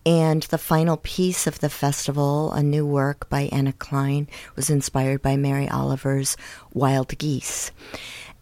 And 0.07 0.43
the 0.45 0.59
final 0.59 0.99
piece 0.99 1.47
of 1.47 1.61
the 1.61 1.71
festival, 1.71 2.53
a 2.53 2.63
new 2.63 2.87
work 2.87 3.29
by 3.31 3.49
Anna 3.53 3.73
Clyne, 3.73 4.29
was 4.55 4.69
inspired 4.69 5.23
by 5.23 5.37
Mary 5.37 5.69
Oliver's 5.69 6.37
Wild 6.75 7.17
Geese. 7.17 7.71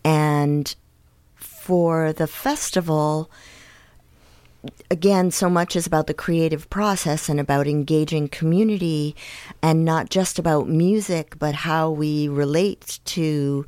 And 0.04 0.74
for 1.36 2.12
the 2.12 2.26
festival, 2.26 3.30
again, 4.90 5.30
so 5.30 5.50
much 5.50 5.74
is 5.76 5.86
about 5.86 6.06
the 6.06 6.14
creative 6.14 6.68
process 6.70 7.28
and 7.28 7.40
about 7.40 7.66
engaging 7.66 8.28
community 8.28 9.16
and 9.62 9.84
not 9.84 10.10
just 10.10 10.38
about 10.38 10.68
music, 10.68 11.38
but 11.38 11.54
how 11.54 11.90
we 11.90 12.28
relate 12.28 13.00
to 13.06 13.66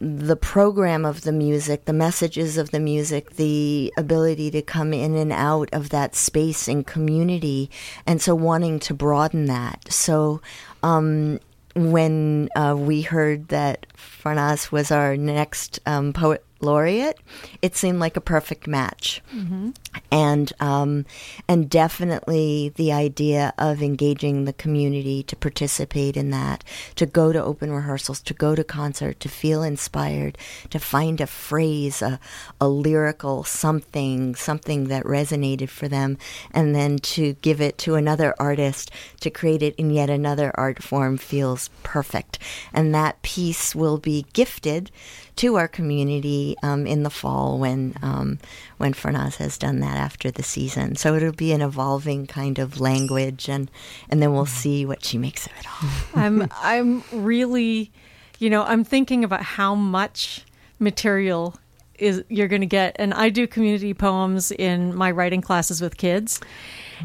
the 0.00 0.36
program 0.36 1.04
of 1.04 1.22
the 1.22 1.32
music, 1.32 1.84
the 1.84 1.92
messages 1.92 2.58
of 2.58 2.70
the 2.72 2.80
music, 2.80 3.36
the 3.36 3.92
ability 3.96 4.50
to 4.50 4.62
come 4.62 4.92
in 4.92 5.14
and 5.14 5.32
out 5.32 5.68
of 5.72 5.90
that 5.90 6.14
space 6.14 6.66
and 6.66 6.86
community, 6.86 7.70
and 8.06 8.20
so 8.20 8.34
wanting 8.34 8.80
to 8.80 8.94
broaden 8.94 9.46
that. 9.46 9.86
So, 9.92 10.40
um, 10.82 11.38
when 11.76 12.48
uh, 12.54 12.74
we 12.78 13.02
heard 13.02 13.48
that 13.48 13.86
Farnaz 13.96 14.70
was 14.70 14.90
our 14.90 15.16
next 15.16 15.80
um, 15.86 16.12
poet 16.12 16.44
laureate, 16.64 17.18
it 17.62 17.76
seemed 17.76 18.00
like 18.00 18.16
a 18.16 18.20
perfect 18.20 18.66
match. 18.66 19.22
Mm-hmm. 19.34 19.70
And 20.10 20.52
um, 20.60 21.06
and 21.48 21.68
definitely 21.68 22.72
the 22.74 22.92
idea 22.92 23.52
of 23.58 23.82
engaging 23.82 24.44
the 24.44 24.52
community 24.52 25.22
to 25.24 25.36
participate 25.36 26.16
in 26.16 26.30
that, 26.30 26.64
to 26.96 27.06
go 27.06 27.32
to 27.32 27.42
open 27.42 27.70
rehearsals, 27.70 28.20
to 28.22 28.34
go 28.34 28.54
to 28.54 28.64
concert, 28.64 29.20
to 29.20 29.28
feel 29.28 29.62
inspired, 29.62 30.38
to 30.70 30.78
find 30.78 31.20
a 31.20 31.26
phrase, 31.26 32.02
a, 32.02 32.18
a 32.60 32.68
lyrical 32.68 33.44
something, 33.44 34.34
something 34.34 34.88
that 34.88 35.04
resonated 35.04 35.68
for 35.68 35.88
them, 35.88 36.18
and 36.52 36.74
then 36.74 36.98
to 36.98 37.34
give 37.34 37.60
it 37.60 37.78
to 37.78 37.94
another 37.94 38.34
artist 38.38 38.90
to 39.20 39.30
create 39.30 39.62
it 39.62 39.74
in 39.76 39.90
yet 39.90 40.10
another 40.10 40.52
art 40.54 40.82
form 40.82 41.16
feels 41.16 41.70
perfect. 41.82 42.38
And 42.72 42.94
that 42.94 43.22
piece 43.22 43.74
will 43.74 43.98
be 43.98 44.26
gifted 44.32 44.90
to 45.36 45.56
our 45.56 45.68
community 45.68 46.56
um, 46.62 46.86
in 46.86 47.02
the 47.02 47.10
fall 47.10 47.58
when 47.58 47.94
um, 48.02 48.38
when 48.78 48.94
Farnaz 48.94 49.36
has 49.36 49.58
done 49.58 49.80
that 49.80 49.96
after 49.96 50.30
the 50.30 50.42
season. 50.42 50.96
So 50.96 51.14
it'll 51.14 51.32
be 51.32 51.52
an 51.52 51.62
evolving 51.62 52.26
kind 52.26 52.58
of 52.58 52.80
language, 52.80 53.48
and 53.48 53.70
and 54.08 54.22
then 54.22 54.32
we'll 54.32 54.46
see 54.46 54.86
what 54.86 55.04
she 55.04 55.18
makes 55.18 55.46
of 55.46 55.52
it 55.58 55.66
all. 55.66 55.90
I'm 56.22 56.48
I'm 56.62 57.02
really, 57.12 57.90
you 58.38 58.50
know, 58.50 58.62
I'm 58.62 58.84
thinking 58.84 59.24
about 59.24 59.42
how 59.42 59.74
much 59.74 60.44
material 60.78 61.56
is 61.98 62.24
you're 62.28 62.48
going 62.48 62.60
to 62.60 62.66
get 62.66 62.96
and 62.98 63.14
i 63.14 63.28
do 63.28 63.46
community 63.46 63.94
poems 63.94 64.50
in 64.50 64.92
my 64.94 65.12
writing 65.12 65.40
classes 65.40 65.80
with 65.80 65.96
kids 65.96 66.40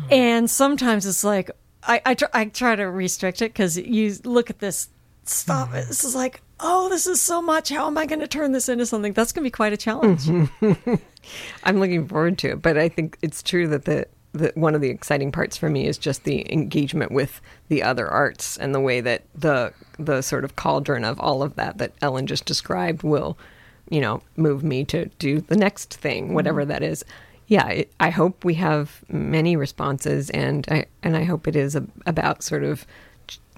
and 0.10 0.50
sometimes 0.50 1.06
it's 1.06 1.24
like 1.24 1.52
i 1.84 2.02
i, 2.08 2.14
tr- 2.16 2.26
I 2.34 2.46
try 2.46 2.76
to 2.76 2.86
restrict 2.86 3.44
it 3.44 3.54
because 3.54 3.78
you 3.78 4.16
look 4.24 4.50
at 4.50 4.58
this 4.58 4.90
stuff 5.30 5.72
this 5.72 6.04
is 6.04 6.16
like 6.16 6.42
oh 6.60 6.90
this 6.90 7.08
is 7.08 7.22
so 7.22 7.42
much. 7.42 7.70
How 7.70 7.88
am 7.88 7.98
i 7.98 8.06
going 8.06 8.20
to 8.20 8.28
turn 8.28 8.52
this 8.52 8.70
into 8.70 8.86
something? 8.86 9.14
That's 9.14 9.32
going 9.32 9.44
to 9.44 9.48
be 9.48 9.52
quite 9.52 9.74
a 9.74 9.78
challenge. 9.78 10.30
I'm 11.64 11.80
looking 11.80 12.08
forward 12.08 12.38
to 12.40 12.52
it, 12.52 12.62
but 12.62 12.78
I 12.78 12.90
think 12.90 13.18
it's 13.22 13.44
true 13.44 13.68
that 13.70 13.86
the, 13.86 14.08
the 14.34 14.52
one 14.56 14.76
of 14.76 14.82
the 14.82 14.90
exciting 14.90 15.32
parts 15.32 15.58
for 15.58 15.70
me 15.70 15.88
is 15.88 15.98
just 15.98 16.24
the 16.24 16.52
engagement 16.52 17.12
with 17.12 17.42
the 17.68 17.84
other 17.84 18.08
arts 18.08 18.58
and 18.58 18.74
the 18.74 18.80
way 18.80 19.02
that 19.02 19.24
the 19.36 19.74
the 19.98 20.22
sort 20.22 20.44
of 20.44 20.56
cauldron 20.56 21.04
of 21.04 21.20
all 21.20 21.44
of 21.44 21.56
that 21.56 21.78
that 21.78 21.94
Ellen 22.02 22.28
just 22.28 22.46
described 22.46 23.04
will, 23.04 23.38
you 23.90 24.02
know, 24.02 24.22
move 24.36 24.64
me 24.64 24.84
to 24.86 25.06
do 25.20 25.42
the 25.42 25.58
next 25.58 25.94
thing, 25.96 26.26
mm-hmm. 26.26 26.34
whatever 26.36 26.66
that 26.66 26.84
is. 26.84 27.04
Yeah, 27.48 27.68
it, 27.70 27.92
I 28.00 28.12
hope 28.12 28.46
we 28.46 28.54
have 28.56 29.04
many 29.10 29.56
responses, 29.56 30.30
and 30.30 30.68
I 30.70 30.86
and 31.02 31.18
I 31.18 31.24
hope 31.24 31.48
it 31.48 31.56
is 31.56 31.76
a, 31.76 31.84
about 32.06 32.44
sort 32.44 32.64
of 32.64 32.86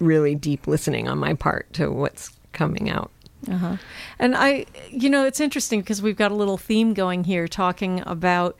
really 0.00 0.34
deep 0.34 0.66
listening 0.66 1.08
on 1.08 1.18
my 1.18 1.34
part 1.34 1.72
to 1.74 1.90
what's 1.90 2.30
coming 2.52 2.90
out. 2.90 3.10
Uh-huh. 3.50 3.76
And 4.18 4.36
I, 4.36 4.66
you 4.90 5.10
know, 5.10 5.24
it's 5.24 5.40
interesting 5.40 5.80
because 5.80 6.00
we've 6.00 6.16
got 6.16 6.30
a 6.30 6.34
little 6.34 6.58
theme 6.58 6.94
going 6.94 7.24
here, 7.24 7.48
talking 7.48 8.02
about 8.06 8.56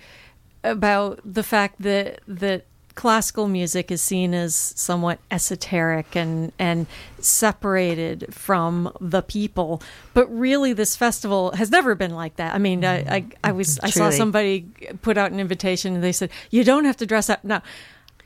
about 0.65 1.21
the 1.25 1.43
fact 1.43 1.83
that 1.83 2.21
that 2.29 2.65
classical 2.95 3.49
music 3.49 3.91
is 3.91 4.03
seen 4.03 4.35
as 4.35 4.55
somewhat 4.55 5.19
esoteric 5.31 6.15
and 6.15 6.53
and 6.59 6.87
separated 7.19 8.27
from 8.35 8.93
the 9.01 9.23
people 9.23 9.83
but 10.13 10.27
really 10.27 10.73
this 10.73 10.95
festival 10.95 11.53
has 11.53 11.71
never 11.71 11.95
been 11.95 12.15
like 12.15 12.37
that 12.37 12.55
i 12.55 12.59
mean 12.59 12.85
i 12.85 12.99
i, 12.99 13.25
I 13.45 13.53
was 13.53 13.79
i 13.81 13.89
saw 13.89 14.11
somebody 14.11 14.67
put 15.01 15.17
out 15.17 15.33
an 15.33 15.41
invitation 15.41 15.95
and 15.95 16.05
they 16.05 16.13
said 16.13 16.31
you 16.51 16.65
don't 16.65 16.85
have 16.85 16.99
to 16.99 17.07
dress 17.07 17.31
up 17.31 17.43
no 17.43 17.63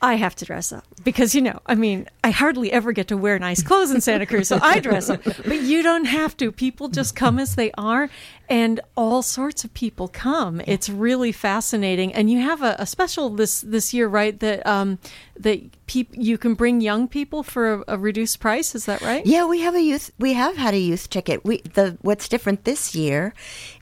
I 0.01 0.15
have 0.15 0.35
to 0.35 0.45
dress 0.45 0.71
up 0.71 0.85
because 1.03 1.33
you 1.33 1.41
know, 1.41 1.59
I 1.65 1.73
mean, 1.73 2.07
I 2.23 2.29
hardly 2.29 2.71
ever 2.71 2.91
get 2.91 3.07
to 3.07 3.17
wear 3.17 3.39
nice 3.39 3.63
clothes 3.63 3.89
in 3.89 3.99
Santa 3.99 4.27
Cruz, 4.27 4.47
so 4.49 4.59
I 4.61 4.79
dress 4.79 5.09
up. 5.09 5.23
But 5.47 5.61
you 5.61 5.81
don't 5.81 6.05
have 6.05 6.37
to. 6.37 6.51
People 6.51 6.87
just 6.89 7.15
come 7.15 7.39
as 7.39 7.55
they 7.55 7.71
are, 7.77 8.09
and 8.47 8.79
all 8.95 9.23
sorts 9.23 9.63
of 9.63 9.73
people 9.73 10.07
come. 10.07 10.61
It's 10.67 10.87
really 10.87 11.31
fascinating, 11.31 12.13
and 12.13 12.29
you 12.29 12.41
have 12.41 12.61
a, 12.61 12.75
a 12.77 12.85
special 12.85 13.29
this 13.31 13.61
this 13.61 13.91
year, 13.93 14.07
right? 14.07 14.39
That 14.39 14.65
um, 14.67 14.99
that 15.35 15.61
peop- 15.87 16.15
you 16.15 16.37
can 16.37 16.53
bring 16.53 16.79
young 16.79 17.07
people 17.07 17.41
for 17.41 17.73
a, 17.73 17.83
a 17.87 17.97
reduced 17.97 18.39
price. 18.39 18.75
Is 18.75 18.85
that 18.85 19.01
right? 19.01 19.25
Yeah, 19.25 19.45
we 19.45 19.61
have 19.61 19.73
a 19.73 19.81
youth. 19.81 20.11
We 20.19 20.33
have 20.33 20.57
had 20.57 20.75
a 20.75 20.79
youth 20.79 21.09
ticket. 21.09 21.43
We 21.43 21.61
the 21.73 21.97
what's 22.01 22.29
different 22.29 22.65
this 22.65 22.93
year 22.93 23.33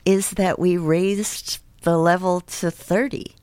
is 0.06 0.30
that 0.30 0.58
we 0.58 0.78
raised 0.78 1.58
the 1.82 1.98
level 1.98 2.40
to 2.40 2.70
thirty. 2.70 3.35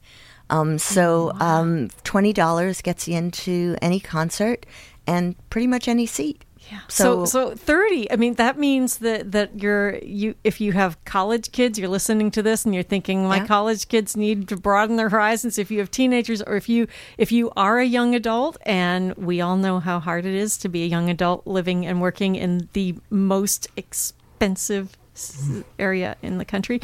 Um, 0.50 0.78
so 0.78 1.32
um, 1.40 1.90
twenty 2.04 2.34
dollars 2.34 2.82
gets 2.82 3.08
you 3.08 3.16
into 3.18 3.76
any 3.82 4.00
concert 4.00 4.66
and 5.08 5.36
pretty 5.50 5.68
much 5.68 5.88
any 5.88 6.06
seat. 6.06 6.44
Yeah. 6.72 6.80
So, 6.88 7.26
so 7.26 7.56
thirty. 7.56 8.10
I 8.10 8.16
mean, 8.16 8.36
that 8.36 8.58
means 8.58 9.00
that 9.00 9.34
that 9.34 9.62
you're 9.62 9.98
you. 9.98 10.36
If 10.46 10.62
you 10.62 10.72
have 10.72 11.04
college 11.04 11.52
kids, 11.52 11.78
you're 11.78 11.90
listening 11.90 12.32
to 12.32 12.42
this 12.42 12.64
and 12.64 12.74
you're 12.74 12.84
thinking, 12.84 13.28
my 13.28 13.38
Yeah. 13.38 13.48
college 13.48 13.90
kids 13.90 14.16
need 14.16 14.48
to 14.48 14.56
broaden 14.56 14.96
their 14.96 15.10
horizons. 15.10 15.58
If 15.58 15.72
you 15.72 15.80
have 15.80 15.92
teenagers, 15.92 16.42
or 16.42 16.56
if 16.56 16.70
you 16.70 16.88
if 17.18 17.34
you 17.34 17.52
are 17.58 17.80
a 17.80 17.86
young 17.86 18.16
adult, 18.16 18.56
and 18.66 19.14
we 19.16 19.42
all 19.42 19.58
know 19.58 19.80
how 19.80 20.00
hard 20.00 20.26
it 20.26 20.36
is 20.36 20.58
to 20.60 20.70
be 20.70 20.84
a 20.84 20.88
young 20.88 21.10
adult 21.10 21.46
living 21.46 21.86
and 21.86 22.00
working 22.00 22.36
in 22.36 22.70
the 22.72 22.96
most 23.10 23.68
expensive 23.76 24.96
area 25.78 26.16
in 26.22 26.38
the 26.38 26.46
country. 26.46 26.80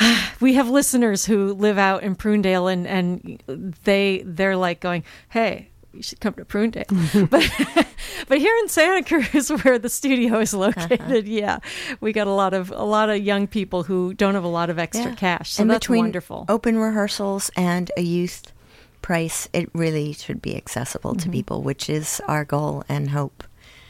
We 0.40 0.52
have 0.54 0.68
listeners 0.68 1.24
who 1.24 1.54
live 1.54 1.78
out 1.78 2.02
in 2.02 2.14
Prunedale, 2.14 2.70
and 2.70 2.86
and 2.86 3.74
they 3.84 4.22
they're 4.24 4.56
like 4.56 4.80
going, 4.80 5.04
hey. 5.30 5.70
You 5.92 6.02
should 6.02 6.20
come 6.20 6.34
to 6.34 6.44
Prunedale, 6.44 7.30
but 7.30 7.86
but 8.28 8.36
here 8.38 8.54
in 8.58 8.68
Santa 8.68 9.02
Cruz, 9.02 9.48
where 9.64 9.78
the 9.78 9.88
studio 9.88 10.40
is 10.40 10.52
located, 10.52 11.26
yeah, 11.26 11.60
we 12.02 12.12
got 12.12 12.26
a 12.26 12.32
lot 12.32 12.52
of 12.52 12.70
a 12.70 12.82
lot 12.84 13.08
of 13.08 13.16
young 13.24 13.46
people 13.46 13.82
who 13.82 14.12
don't 14.12 14.34
have 14.34 14.44
a 14.44 14.48
lot 14.48 14.68
of 14.68 14.78
extra 14.78 15.12
Yeah. 15.12 15.14
cash. 15.14 15.52
So 15.54 15.62
and 15.62 15.70
that's 15.70 15.86
between 15.86 16.00
wonderful. 16.04 16.44
open 16.50 16.76
rehearsals 16.76 17.50
and 17.56 17.90
a 17.96 18.02
youth 18.02 18.52
price, 19.00 19.48
it 19.54 19.70
really 19.72 20.12
should 20.12 20.42
be 20.42 20.54
accessible 20.54 21.12
Mm-hmm. 21.14 21.30
to 21.30 21.30
people, 21.30 21.62
which 21.62 21.88
is 21.88 22.20
our 22.28 22.44
goal 22.44 22.84
and 22.90 23.08
hope. 23.10 23.42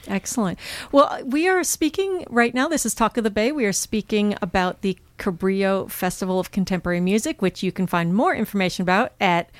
Excellent. 0.09 0.59
Well, 0.93 1.21
we 1.25 1.49
are 1.49 1.65
speaking 1.65 2.25
right 2.29 2.55
now. 2.55 2.69
This 2.69 2.87
is 2.87 2.95
Talk 2.95 3.17
of 3.17 3.25
the 3.25 3.31
Bay. 3.31 3.51
We 3.51 3.65
are 3.65 3.73
speaking 3.73 4.37
about 4.41 4.83
the 4.83 4.97
Cabrillo 5.19 5.91
Festival 5.91 6.39
of 6.39 6.53
Contemporary 6.53 7.01
Music, 7.01 7.43
which 7.43 7.63
you 7.63 7.73
can 7.73 7.87
find 7.87 8.15
more 8.15 8.35
information 8.35 8.83
about 8.83 9.13
at 9.21 9.51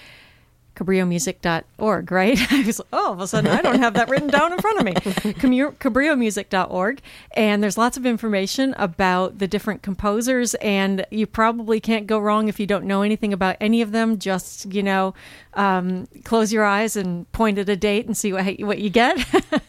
cabrillomusic.org, 0.77 2.13
right? 2.13 2.39
I 2.53 2.63
was, 2.63 2.81
oh, 2.93 3.07
all 3.07 3.13
of 3.13 3.21
a 3.21 3.27
sudden, 3.27 3.51
I 3.51 3.63
don't 3.63 3.79
have 3.79 3.95
that 3.95 4.09
written 4.09 4.29
down 4.29 4.53
in 4.53 4.59
front 4.59 4.79
of 4.79 4.85
me. 4.85 4.93
Cabrillomusic.org. 4.93 7.01
And 7.33 7.63
there's 7.63 7.79
lots 7.79 7.97
of 7.97 8.07
information 8.07 8.75
about 8.77 9.39
the 9.39 9.49
different 9.49 9.83
composers. 9.83 10.55
And 10.57 11.07
you 11.11 11.27
probably 11.27 11.81
can't 11.81 12.07
go 12.07 12.19
wrong 12.19 12.49
if 12.49 12.61
you 12.61 12.67
don't 12.67 12.85
know 12.85 13.03
anything 13.03 13.33
about 13.33 13.57
any 13.61 13.83
of 13.83 13.93
them. 13.93 14.19
Just, 14.19 14.73
you 14.73 14.83
know, 14.83 15.15
um, 15.55 16.07
close 16.25 16.53
your 16.53 16.65
eyes 16.65 16.97
and 16.97 17.31
point 17.33 17.59
at 17.59 17.69
a 17.69 17.77
date 17.77 18.07
and 18.07 18.17
see 18.17 18.33
what, 18.33 18.47
what 18.61 18.79
you 18.79 18.91
get. 18.91 19.19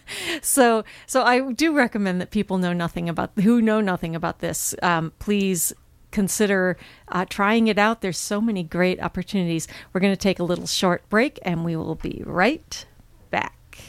so, 0.42 0.84
so 1.06 1.24
I 1.24 1.52
do 1.54 1.74
recommend 1.74 2.22
that 2.22 2.32
people 2.32 2.58
know 2.58 2.74
nothing 2.74 3.10
about, 3.10 3.32
who 3.42 3.62
know 3.62 3.82
nothing 3.82 4.16
about 4.16 4.40
this, 4.40 4.74
um, 4.82 5.14
please 5.20 5.74
consider 6.12 6.78
uh, 7.10 7.26
trying 7.26 7.68
it 7.68 7.78
out. 7.78 8.02
There's 8.02 8.18
so 8.18 8.42
many 8.42 8.64
great 8.64 9.02
opportunities. 9.02 9.68
We're 9.94 10.02
going 10.02 10.14
to 10.14 10.18
take 10.18 10.40
a 10.40 10.44
little 10.44 10.68
short 10.68 11.08
break 11.10 11.40
and 11.44 11.64
we 11.66 11.76
will 11.76 11.96
be 11.96 12.24
right 12.26 12.86
back. 13.30 13.80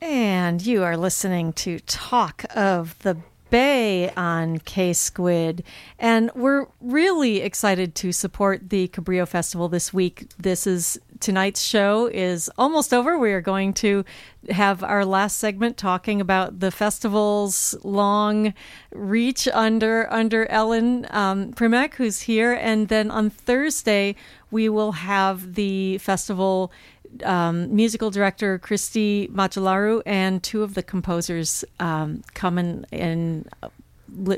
And 0.00 0.64
you 0.64 0.82
are 0.82 0.96
listening 0.96 1.52
to 1.54 1.78
Talk 1.80 2.44
of 2.54 2.98
the 3.00 3.18
Bay 3.52 4.08
on 4.16 4.60
K 4.60 4.94
Squid. 4.94 5.62
And 5.98 6.30
we're 6.34 6.68
really 6.80 7.42
excited 7.42 7.94
to 7.96 8.10
support 8.10 8.70
the 8.70 8.88
Cabrillo 8.88 9.28
Festival 9.28 9.68
this 9.68 9.92
week. 9.92 10.26
This 10.38 10.66
is 10.66 10.98
tonight's 11.20 11.60
show 11.60 12.06
is 12.06 12.50
almost 12.56 12.94
over. 12.94 13.18
We 13.18 13.30
are 13.32 13.42
going 13.42 13.74
to 13.74 14.06
have 14.48 14.82
our 14.82 15.04
last 15.04 15.36
segment 15.36 15.76
talking 15.76 16.18
about 16.18 16.60
the 16.60 16.70
festival's 16.70 17.74
long 17.84 18.54
reach 18.90 19.46
under 19.48 20.10
under 20.10 20.46
Ellen 20.46 21.06
um, 21.10 21.52
Primack, 21.52 21.96
who's 21.96 22.22
here, 22.22 22.54
and 22.54 22.88
then 22.88 23.10
on 23.10 23.28
Thursday 23.28 24.16
we 24.50 24.70
will 24.70 24.92
have 24.92 25.56
the 25.56 25.98
festival 25.98 26.72
um, 27.24 27.74
musical 27.74 28.10
director 28.10 28.58
Cristian 28.58 29.30
Macelaru 29.30 30.02
and 30.06 30.42
two 30.42 30.62
of 30.62 30.74
the 30.74 30.82
composers 30.82 31.64
um, 31.80 32.22
come 32.34 32.58
and, 32.58 32.86
and 32.92 33.48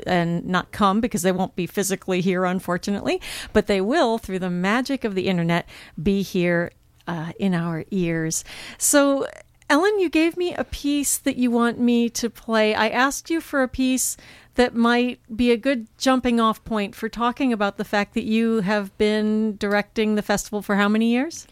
and 0.05 0.45
not 0.45 0.71
come 0.71 1.01
because 1.01 1.21
they 1.21 1.31
won't 1.31 1.55
be 1.55 1.67
physically 1.67 2.21
here, 2.21 2.45
unfortunately, 2.45 3.21
but 3.53 3.67
they 3.67 3.81
will, 3.81 4.17
through 4.17 4.39
the 4.39 4.49
magic 4.49 5.03
of 5.03 5.15
the 5.15 5.27
internet, 5.27 5.67
be 6.01 6.21
here 6.21 6.71
uh, 7.07 7.33
in 7.39 7.53
our 7.53 7.83
ears. 7.91 8.43
So, 8.77 9.27
Ellen, 9.69 9.99
you 9.99 10.09
gave 10.09 10.37
me 10.37 10.53
a 10.53 10.63
piece 10.63 11.17
that 11.17 11.37
you 11.37 11.51
want 11.51 11.79
me 11.79 12.09
to 12.09 12.29
play. 12.29 12.73
I 12.75 12.89
asked 12.89 13.29
you 13.29 13.41
for 13.41 13.63
a 13.63 13.67
piece 13.67 14.15
that 14.55 14.75
might 14.75 15.19
be 15.35 15.51
a 15.51 15.57
good 15.57 15.87
jumping 15.97 16.39
off 16.39 16.63
point 16.63 16.95
for 16.95 17.09
talking 17.09 17.51
about 17.51 17.77
the 17.77 17.83
fact 17.83 18.13
that 18.13 18.23
you 18.23 18.61
have 18.61 18.97
been 18.97 19.57
directing 19.57 20.15
the 20.15 20.21
festival 20.21 20.61
for 20.61 20.75
how 20.75 20.87
many 20.87 21.11
years? 21.11 21.47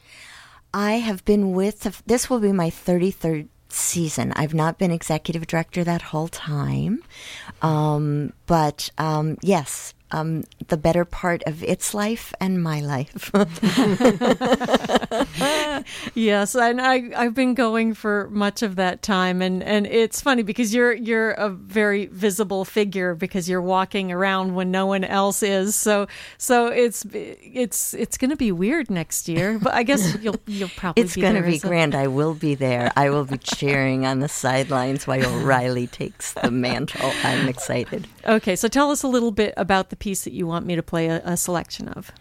I 0.74 0.93
have 0.93 1.24
been 1.26 1.51
with, 1.53 2.01
this 2.05 2.30
will 2.30 2.39
be 2.39 2.51
my 2.51 2.69
33rd 2.69 3.47
season. 3.69 4.32
I've 4.36 4.53
not 4.53 4.78
been 4.78 4.91
executive 4.91 5.47
director 5.47 5.84
that 5.84 6.01
whole 6.01 6.28
time. 6.28 7.03
Um, 7.61 8.34
but 8.45 8.89
um, 8.97 9.38
yes, 9.41 9.93
um, 10.14 10.43
the 10.68 10.78
better 10.78 11.05
part 11.05 11.41
of 11.47 11.64
its 11.64 11.93
life 11.93 12.34
and 12.39 12.61
my 12.61 12.80
life. 12.80 13.32
yes, 16.14 16.55
and 16.55 16.80
I 16.80 17.09
I've 17.16 17.34
been 17.34 17.55
going 17.55 17.95
for 17.95 18.30
much 18.30 18.61
of 18.61 18.76
that 18.76 19.01
time, 19.01 19.41
and 19.41 19.64
and 19.64 19.88
it's 19.88 20.22
funny 20.22 20.43
because 20.43 20.74
you're 20.74 20.93
you're 20.93 21.32
a 21.32 21.49
very 21.49 22.05
visible 22.05 22.64
figure 22.64 23.16
because 23.16 23.49
you're 23.49 23.61
walking 23.61 24.11
around 24.11 24.53
when 24.53 24.70
no 24.70 24.86
one 24.86 25.03
else 25.03 25.41
is. 25.41 25.76
So 25.76 26.07
so 26.38 26.68
it's 26.68 27.05
it's 27.11 27.95
it's 27.95 28.18
going 28.18 28.30
to 28.30 28.38
be 28.38 28.51
weird 28.51 28.91
next 28.91 29.28
year, 29.28 29.57
but 29.57 29.74
I 29.74 29.82
guess 29.82 30.16
you'll 30.22 30.39
you'll 30.45 30.70
probably 30.70 31.01
it's 31.01 31.16
going 31.16 31.36
to 31.36 31.41
be 31.41 31.57
grand. 31.57 31.95
I 31.95 32.07
will 32.07 32.36
be 32.36 32.53
there. 32.53 32.91
I 32.95 33.09
will 33.09 33.26
be 33.26 33.39
cheering 33.39 34.05
on 34.05 34.20
the 34.20 34.30
sidelines 34.30 35.07
while 35.07 35.39
Riley 35.39 35.88
takes 35.88 36.34
the 36.34 36.51
mantle. 36.51 37.11
I'm 37.24 37.49
excited. 37.49 38.07
Okay, 38.26 38.55
so 38.55 38.68
tell 38.68 38.91
us 38.91 39.01
a 39.01 39.07
little 39.07 39.32
bit 39.32 39.55
about 39.57 39.89
the 39.89 40.03
piece 40.04 40.26
that 40.26 40.34
you 40.34 40.45
want 40.45 40.66
me 40.66 40.76
to 40.76 40.84
play 40.84 41.08
a, 41.08 41.22
a 41.24 41.38
selection 41.38 41.88
of. 41.88 42.12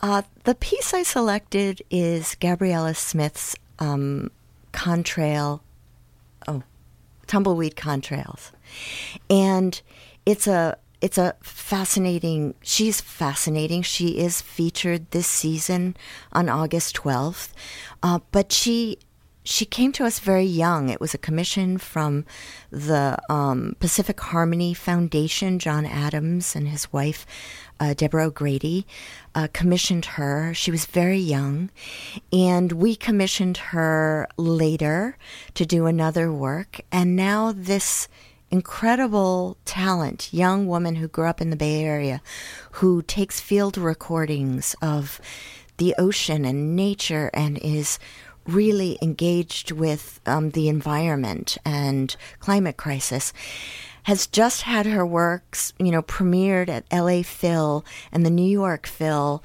Uh, 0.00 0.22
the 0.44 0.54
piece 0.54 0.94
I 0.94 1.02
selected 1.02 1.82
is 1.90 2.34
Gabriella 2.40 2.94
Smith's 2.94 3.54
um, 3.78 4.30
Contrail, 4.72 5.60
oh, 6.48 6.62
Tumblebird 7.26 7.74
Contrails, 7.74 8.52
and 9.28 9.82
it's 10.24 10.46
a 10.46 10.78
it's 11.02 11.18
a 11.18 11.34
fascinating. 11.42 12.54
She's 12.62 13.02
fascinating. 13.02 13.82
She 13.82 14.18
is 14.18 14.40
featured 14.40 15.10
this 15.10 15.26
season 15.26 15.96
on 16.32 16.48
August 16.48 16.94
twelfth, 16.94 17.52
uh, 18.02 18.20
but 18.32 18.52
she 18.52 18.96
she 19.44 19.64
came 19.64 19.92
to 19.92 20.04
us 20.04 20.18
very 20.18 20.44
young. 20.44 20.88
It 20.88 21.00
was 21.00 21.14
a 21.14 21.18
commission 21.18 21.78
from 21.78 22.24
the 22.70 23.18
um, 23.28 23.76
Pacific 23.80 24.20
Harmony 24.20 24.74
Foundation. 24.74 25.58
John 25.58 25.86
Adams 25.86 26.54
and 26.54 26.68
his 26.68 26.92
wife 26.92 27.26
uh, 27.80 27.94
Deborah 27.94 28.26
O'Grady, 28.26 28.86
uh, 29.34 29.48
commissioned 29.52 30.04
her. 30.04 30.52
She 30.52 30.70
was 30.70 30.84
very 30.84 31.18
young, 31.18 31.70
and 32.30 32.72
we 32.72 32.94
commissioned 32.94 33.56
her 33.56 34.28
later 34.36 35.16
to 35.54 35.64
do 35.64 35.86
another 35.86 36.30
work. 36.30 36.82
And 36.92 37.16
now, 37.16 37.52
this 37.52 38.06
incredible 38.50 39.56
talent, 39.64 40.32
young 40.32 40.66
woman 40.66 40.96
who 40.96 41.08
grew 41.08 41.26
up 41.26 41.40
in 41.40 41.50
the 41.50 41.56
Bay 41.56 41.82
Area, 41.82 42.20
who 42.72 43.00
takes 43.00 43.40
field 43.40 43.78
recordings 43.78 44.76
of 44.82 45.20
the 45.78 45.94
ocean 45.96 46.44
and 46.44 46.76
nature 46.76 47.30
and 47.32 47.56
is 47.58 47.98
really 48.46 48.98
engaged 49.02 49.70
with 49.70 50.20
um, 50.26 50.50
the 50.50 50.68
environment 50.68 51.58
and 51.64 52.16
climate 52.38 52.76
crisis 52.76 53.32
has 54.04 54.26
just 54.26 54.62
had 54.62 54.86
her 54.86 55.04
works, 55.04 55.72
you 55.78 55.90
know, 55.90 56.02
premiered 56.02 56.68
at 56.68 56.84
LA 56.92 57.22
Phil 57.22 57.84
and 58.10 58.24
the 58.24 58.30
New 58.30 58.48
York 58.48 58.86
Phil 58.86 59.42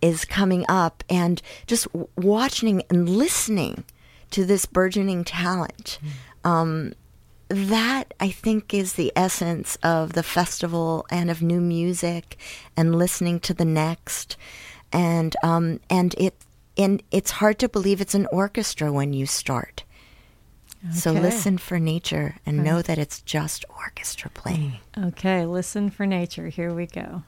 is 0.00 0.24
coming 0.24 0.64
up 0.68 1.04
and 1.10 1.42
just 1.66 1.86
watching 2.16 2.82
and 2.88 3.08
listening 3.08 3.84
to 4.30 4.44
this 4.44 4.66
burgeoning 4.66 5.24
talent. 5.24 5.98
Mm. 6.44 6.48
Um, 6.48 6.94
that 7.48 8.12
I 8.20 8.30
think 8.30 8.74
is 8.74 8.94
the 8.94 9.12
essence 9.16 9.76
of 9.82 10.12
the 10.12 10.22
festival 10.22 11.06
and 11.10 11.30
of 11.30 11.40
new 11.40 11.60
music 11.60 12.36
and 12.76 12.94
listening 12.94 13.40
to 13.40 13.54
the 13.54 13.64
next 13.64 14.36
and 14.92 15.34
um, 15.42 15.80
and 15.88 16.14
it 16.18 16.34
and 16.78 17.02
it's 17.10 17.32
hard 17.32 17.58
to 17.58 17.68
believe 17.68 18.00
it's 18.00 18.14
an 18.14 18.26
orchestra 18.26 18.92
when 18.92 19.12
you 19.12 19.26
start. 19.26 19.84
Okay. 20.84 20.94
So 20.94 21.12
listen 21.12 21.58
for 21.58 21.80
nature 21.80 22.36
and 22.46 22.62
know 22.62 22.82
that 22.82 22.98
it's 22.98 23.20
just 23.22 23.64
orchestra 23.76 24.30
playing. 24.30 24.78
Okay, 24.96 25.44
listen 25.44 25.90
for 25.90 26.06
nature. 26.06 26.48
Here 26.48 26.72
we 26.72 26.86
go. 26.86 27.24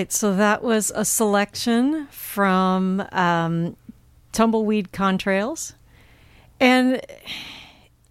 Right. 0.00 0.10
So 0.10 0.34
that 0.34 0.62
was 0.62 0.90
a 0.94 1.04
selection 1.04 2.06
from 2.06 3.06
um, 3.12 3.76
Tumblebird 4.32 4.92
Contrails. 4.92 5.74
And 6.58 7.02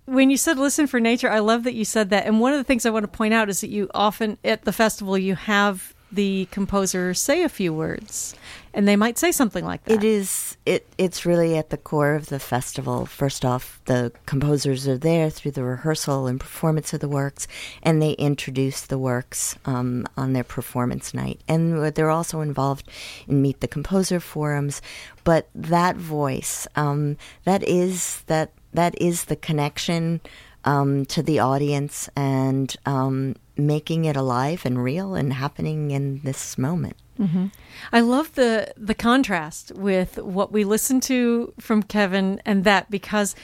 when 0.06 0.30
you 0.30 0.38
said 0.38 0.60
listen 0.60 0.86
for 0.86 1.00
nature, 1.00 1.32
I 1.32 1.40
love 1.40 1.64
that 1.64 1.74
you 1.74 1.84
said 1.84 2.12
that. 2.12 2.28
And 2.28 2.40
one 2.40 2.54
of 2.54 2.60
the 2.60 2.64
things 2.64 2.86
I 2.86 2.92
want 2.92 3.06
to 3.06 3.08
point 3.08 3.34
out 3.34 3.50
is 3.50 3.62
that 3.62 3.72
you 3.72 3.90
often, 3.96 4.38
at 4.44 4.66
the 4.66 4.72
festival, 4.72 5.18
you 5.18 5.34
have 5.34 5.96
the 6.12 6.48
composer 6.52 7.16
say 7.16 7.42
a 7.42 7.50
few 7.50 7.74
words 7.74 8.36
and 8.74 8.88
they 8.88 8.96
might 8.96 9.18
say 9.18 9.32
something 9.32 9.66
like 9.66 9.84
that. 9.86 9.94
It 9.94 10.04
is 10.04 10.58
it 10.66 10.88
it's 10.98 11.26
really 11.26 11.58
at 11.58 11.70
the 11.70 11.78
core 11.78 12.16
of 12.16 12.28
the 12.28 12.40
festival. 12.40 13.06
First 13.06 13.44
off, 13.46 13.80
the 13.86 14.12
composers 14.26 14.88
are 14.88 14.98
there 14.98 15.30
through 15.30 15.52
the 15.52 15.64
rehearsal 15.64 16.28
and 16.28 16.40
performance 16.40 16.94
of 16.94 17.00
the 17.00 17.10
works, 17.10 17.48
and 17.84 18.02
they 18.02 18.12
introduce 18.14 18.82
the 18.82 18.98
works 18.98 19.56
um, 19.66 20.08
on 20.18 20.34
their 20.34 20.44
performance 20.44 21.14
night. 21.14 21.42
And 21.48 21.94
they're 21.96 22.10
also 22.10 22.42
involved 22.42 22.90
in 23.28 23.42
Meet 23.42 23.62
the 23.62 23.68
Composer 23.68 24.20
forums. 24.20 24.82
But 25.24 25.50
that 25.56 25.96
voice, 25.96 26.68
um, 26.76 27.18
that 27.44 27.64
is 27.64 28.22
that 28.28 28.54
that 28.74 29.00
is 29.02 29.26
the 29.26 29.36
connection 29.36 30.22
um, 30.66 31.06
to 31.06 31.24
the 31.24 31.40
audience 31.40 32.10
and 32.16 32.76
um, 32.86 33.36
making 33.60 34.06
it 34.06 34.16
alive 34.16 34.66
and 34.66 34.84
real 34.84 35.16
and 35.16 35.34
happening 35.34 35.92
in 35.92 36.22
this 36.24 36.58
moment. 36.58 36.96
Mm-hmm. 37.20 37.48
I 37.92 38.00
love 38.00 38.34
the 38.36 38.74
the 38.78 38.96
contrast 38.96 39.74
with 39.76 40.18
what 40.18 40.52
we 40.52 40.64
listened 40.64 41.04
to 41.04 41.54
from 41.60 41.84
Kevin 41.84 42.42
and 42.46 42.64
that 42.64 42.90
because 42.90 43.36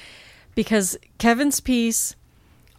because 0.56 0.98
Kevin's 1.18 1.60
piece, 1.60 2.16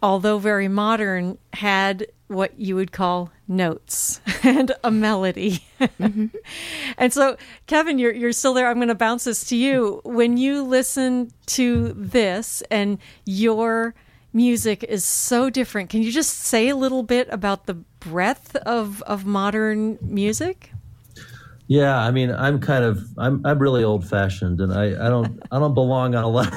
although 0.01 0.39
very 0.39 0.67
modern, 0.67 1.37
had 1.53 2.07
what 2.27 2.59
you 2.59 2.75
would 2.75 2.91
call 2.91 3.31
notes 3.47 4.19
and 4.43 4.71
a 4.83 4.91
melody. 4.91 5.63
Mm-hmm. 5.79 6.27
and 6.97 7.13
so, 7.13 7.37
Kevin, 7.67 7.99
you're 7.99 8.13
you're 8.13 8.33
still 8.33 8.53
there. 8.53 8.67
I'm 8.67 8.77
going 8.77 8.87
to 8.87 8.95
bounce 8.95 9.25
this 9.25 9.45
to 9.45 9.55
you. 9.55 10.01
When 10.03 10.37
you 10.37 10.63
listen 10.63 11.31
to 11.47 11.93
this 11.93 12.63
and 12.71 12.97
your 13.25 13.93
music 14.37 14.83
is 14.83 15.03
so 15.03 15.49
different, 15.49 15.89
can 15.89 16.01
you 16.03 16.11
just 16.11 16.37
say 16.37 16.69
a 16.69 16.75
little 16.75 17.03
bit 17.03 17.27
about 17.31 17.65
the 17.65 17.73
breadth 17.73 18.55
of 18.57 19.01
of 19.01 19.25
modern 19.25 19.97
music? 20.01 20.71
Yeah, 21.67 21.97
I 21.97 22.11
mean, 22.11 22.31
I'm 22.31 22.61
kind 22.61 22.85
of 22.85 23.03
I'm 23.17 23.45
I'm 23.45 23.59
really 23.59 23.83
old 23.83 24.07
fashioned, 24.07 24.61
and 24.61 24.71
I 24.71 24.85
I 25.05 25.09
don't 25.09 25.41
I 25.51 25.59
don't 25.59 25.73
belong 25.73 26.15
on 26.15 26.23
a 26.23 26.29
lot. 26.29 26.53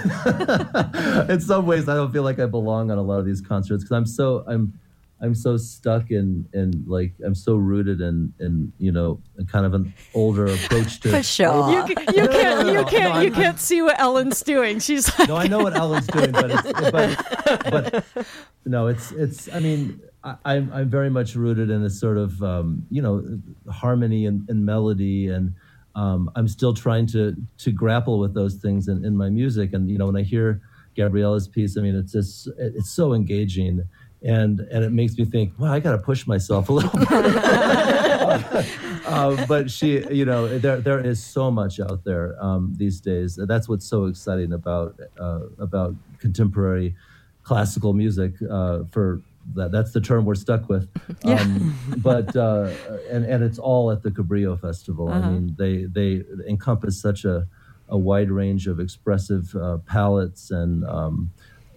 in 1.30 1.40
some 1.40 1.66
ways, 1.66 1.88
I 1.88 1.94
don't 1.94 2.12
feel 2.12 2.22
like 2.22 2.38
I 2.38 2.46
belong 2.46 2.92
on 2.92 2.98
a 2.98 3.02
lot 3.02 3.18
of 3.18 3.26
these 3.26 3.40
concerts 3.40 3.82
because 3.82 3.96
I'm 3.96 4.06
so 4.06 4.44
I'm 4.46 4.78
I'm 5.22 5.34
so 5.34 5.56
stuck 5.56 6.10
in 6.10 6.48
in 6.54 6.84
like 6.86 7.12
I'm 7.24 7.34
so 7.34 7.56
rooted 7.56 8.00
in 8.00 8.32
in 8.40 8.72
you 8.78 8.90
know 8.90 9.20
kind 9.50 9.66
of 9.66 9.74
an 9.74 9.92
older 10.14 10.46
approach 10.46 11.00
to. 11.00 11.10
For 11.16 11.22
sure, 11.22 11.70
you, 11.70 11.88
you 11.88 11.94
can't 12.28 12.68
you 12.68 12.84
can't 12.84 13.14
no, 13.14 13.20
you 13.20 13.32
can't 13.32 13.60
see 13.60 13.82
what 13.82 14.00
Ellen's 14.00 14.42
doing. 14.42 14.78
She's 14.78 15.16
like, 15.18 15.28
no, 15.28 15.36
I 15.36 15.46
know 15.46 15.58
what 15.58 15.76
Ellen's 15.76 16.06
doing, 16.06 16.32
but 16.32 16.50
it's, 16.50 16.90
but 16.90 18.04
but 18.14 18.26
no, 18.64 18.86
it's 18.86 19.12
it's 19.12 19.52
I 19.52 19.60
mean 19.60 20.00
I, 20.22 20.56
am 20.56 20.70
I'm 20.72 20.90
very 20.90 21.10
much 21.10 21.34
rooted 21.34 21.70
in 21.70 21.82
a 21.82 21.90
sort 21.90 22.18
of 22.18 22.42
um, 22.42 22.86
you 22.90 23.02
know 23.02 23.38
harmony 23.70 24.26
and, 24.26 24.48
and 24.48 24.64
melody, 24.64 25.28
and 25.28 25.54
um, 25.94 26.30
I'm 26.36 26.48
still 26.48 26.74
trying 26.74 27.06
to 27.08 27.36
to 27.58 27.72
grapple 27.72 28.18
with 28.18 28.34
those 28.34 28.54
things 28.56 28.88
in, 28.88 29.04
in 29.04 29.16
my 29.16 29.30
music. 29.30 29.72
And 29.72 29.90
you 29.90 29.98
know, 29.98 30.06
when 30.06 30.16
I 30.16 30.22
hear 30.22 30.60
Gabriella's 30.96 31.48
piece, 31.48 31.78
I 31.78 31.80
mean, 31.80 31.94
it's 31.94 32.12
just 32.12 32.48
it's 32.58 32.90
so 32.90 33.14
engaging, 33.14 33.82
and 34.22 34.60
and 34.60 34.84
it 34.84 34.92
makes 34.92 35.16
me 35.16 35.24
think, 35.24 35.54
well, 35.58 35.72
I 35.72 35.80
got 35.80 35.92
to 35.92 35.98
push 35.98 36.26
myself 36.26 36.68
a 36.68 36.72
little 36.72 36.98
bit. 36.98 37.08
uh, 39.06 39.46
but 39.46 39.70
she, 39.70 40.06
you 40.10 40.24
know, 40.24 40.58
there 40.58 40.80
there 40.80 41.00
is 41.00 41.22
so 41.22 41.50
much 41.50 41.80
out 41.80 42.04
there 42.04 42.36
um, 42.42 42.74
these 42.76 43.00
days. 43.00 43.36
That's 43.36 43.68
what's 43.68 43.86
so 43.86 44.06
exciting 44.06 44.52
about 44.52 44.98
uh, 45.18 45.40
about 45.58 45.94
contemporary 46.18 46.94
classical 47.42 47.92
music 47.94 48.34
uh, 48.48 48.84
for 48.90 49.22
that, 49.54 49.72
that's 49.72 49.92
the 49.92 50.00
term 50.00 50.24
we're 50.24 50.34
stuck 50.34 50.68
with. 50.68 50.88
Yeah. 51.24 51.40
Um, 51.42 51.78
but 51.98 52.34
uh, 52.34 52.70
and 53.10 53.26
and 53.26 53.44
it's 53.44 53.58
all 53.58 53.90
at 53.90 54.02
the 54.02 54.10
Cabrillo 54.10 54.58
Festival. 54.58 55.08
Uh-huh. 55.08 55.18
I 55.18 55.30
mean, 55.30 55.54
they 55.58 55.84
they 55.84 56.24
encompass 56.48 57.00
such 57.00 57.24
a 57.24 57.46
a 57.88 57.98
wide 57.98 58.30
range 58.30 58.66
of 58.66 58.80
expressive 58.80 59.54
uh, 59.54 59.78
palettes 59.86 60.50
and 60.50 60.84
um, 60.84 61.30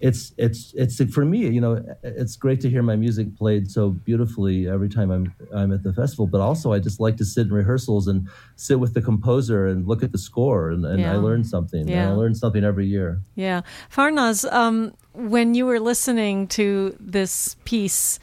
it's 0.04 0.34
it's 0.38 0.74
it's 0.74 1.02
for 1.14 1.24
me 1.24 1.48
you 1.48 1.62
know 1.62 1.82
it's 2.04 2.36
great 2.36 2.60
to 2.60 2.70
hear 2.70 2.84
my 2.84 2.96
music 2.96 3.34
played 3.38 3.72
so 3.72 3.92
beautifully 3.92 4.68
every 4.68 4.90
time 4.90 5.10
i'm 5.10 5.34
i'm 5.56 5.72
at 5.72 5.82
the 5.82 5.94
festival 5.94 6.28
but 6.28 6.42
also 6.42 6.74
i 6.74 6.78
just 6.80 7.00
like 7.00 7.16
to 7.16 7.24
sit 7.24 7.48
in 7.48 7.54
rehearsals 7.54 8.10
and 8.10 8.28
sit 8.58 8.82
with 8.82 8.94
the 8.94 9.02
composer 9.02 9.66
and 9.66 9.88
look 9.88 10.04
at 10.04 10.12
the 10.12 10.18
score 10.18 10.72
and, 10.72 10.86
and 10.86 11.00
yeah. 11.00 11.14
i 11.14 11.16
learn 11.16 11.42
something 11.42 11.88
yeah. 11.88 12.02
and 12.02 12.10
i 12.10 12.14
learn 12.14 12.36
something 12.36 12.66
every 12.66 12.86
year 12.86 13.22
yeah 13.36 13.62
farnaz 13.90 14.44
um, 14.52 14.94
when 15.14 15.56
you 15.56 15.66
were 15.66 15.80
listening 15.80 16.48
to 16.48 16.96
this 17.00 17.56
piece 17.64 18.20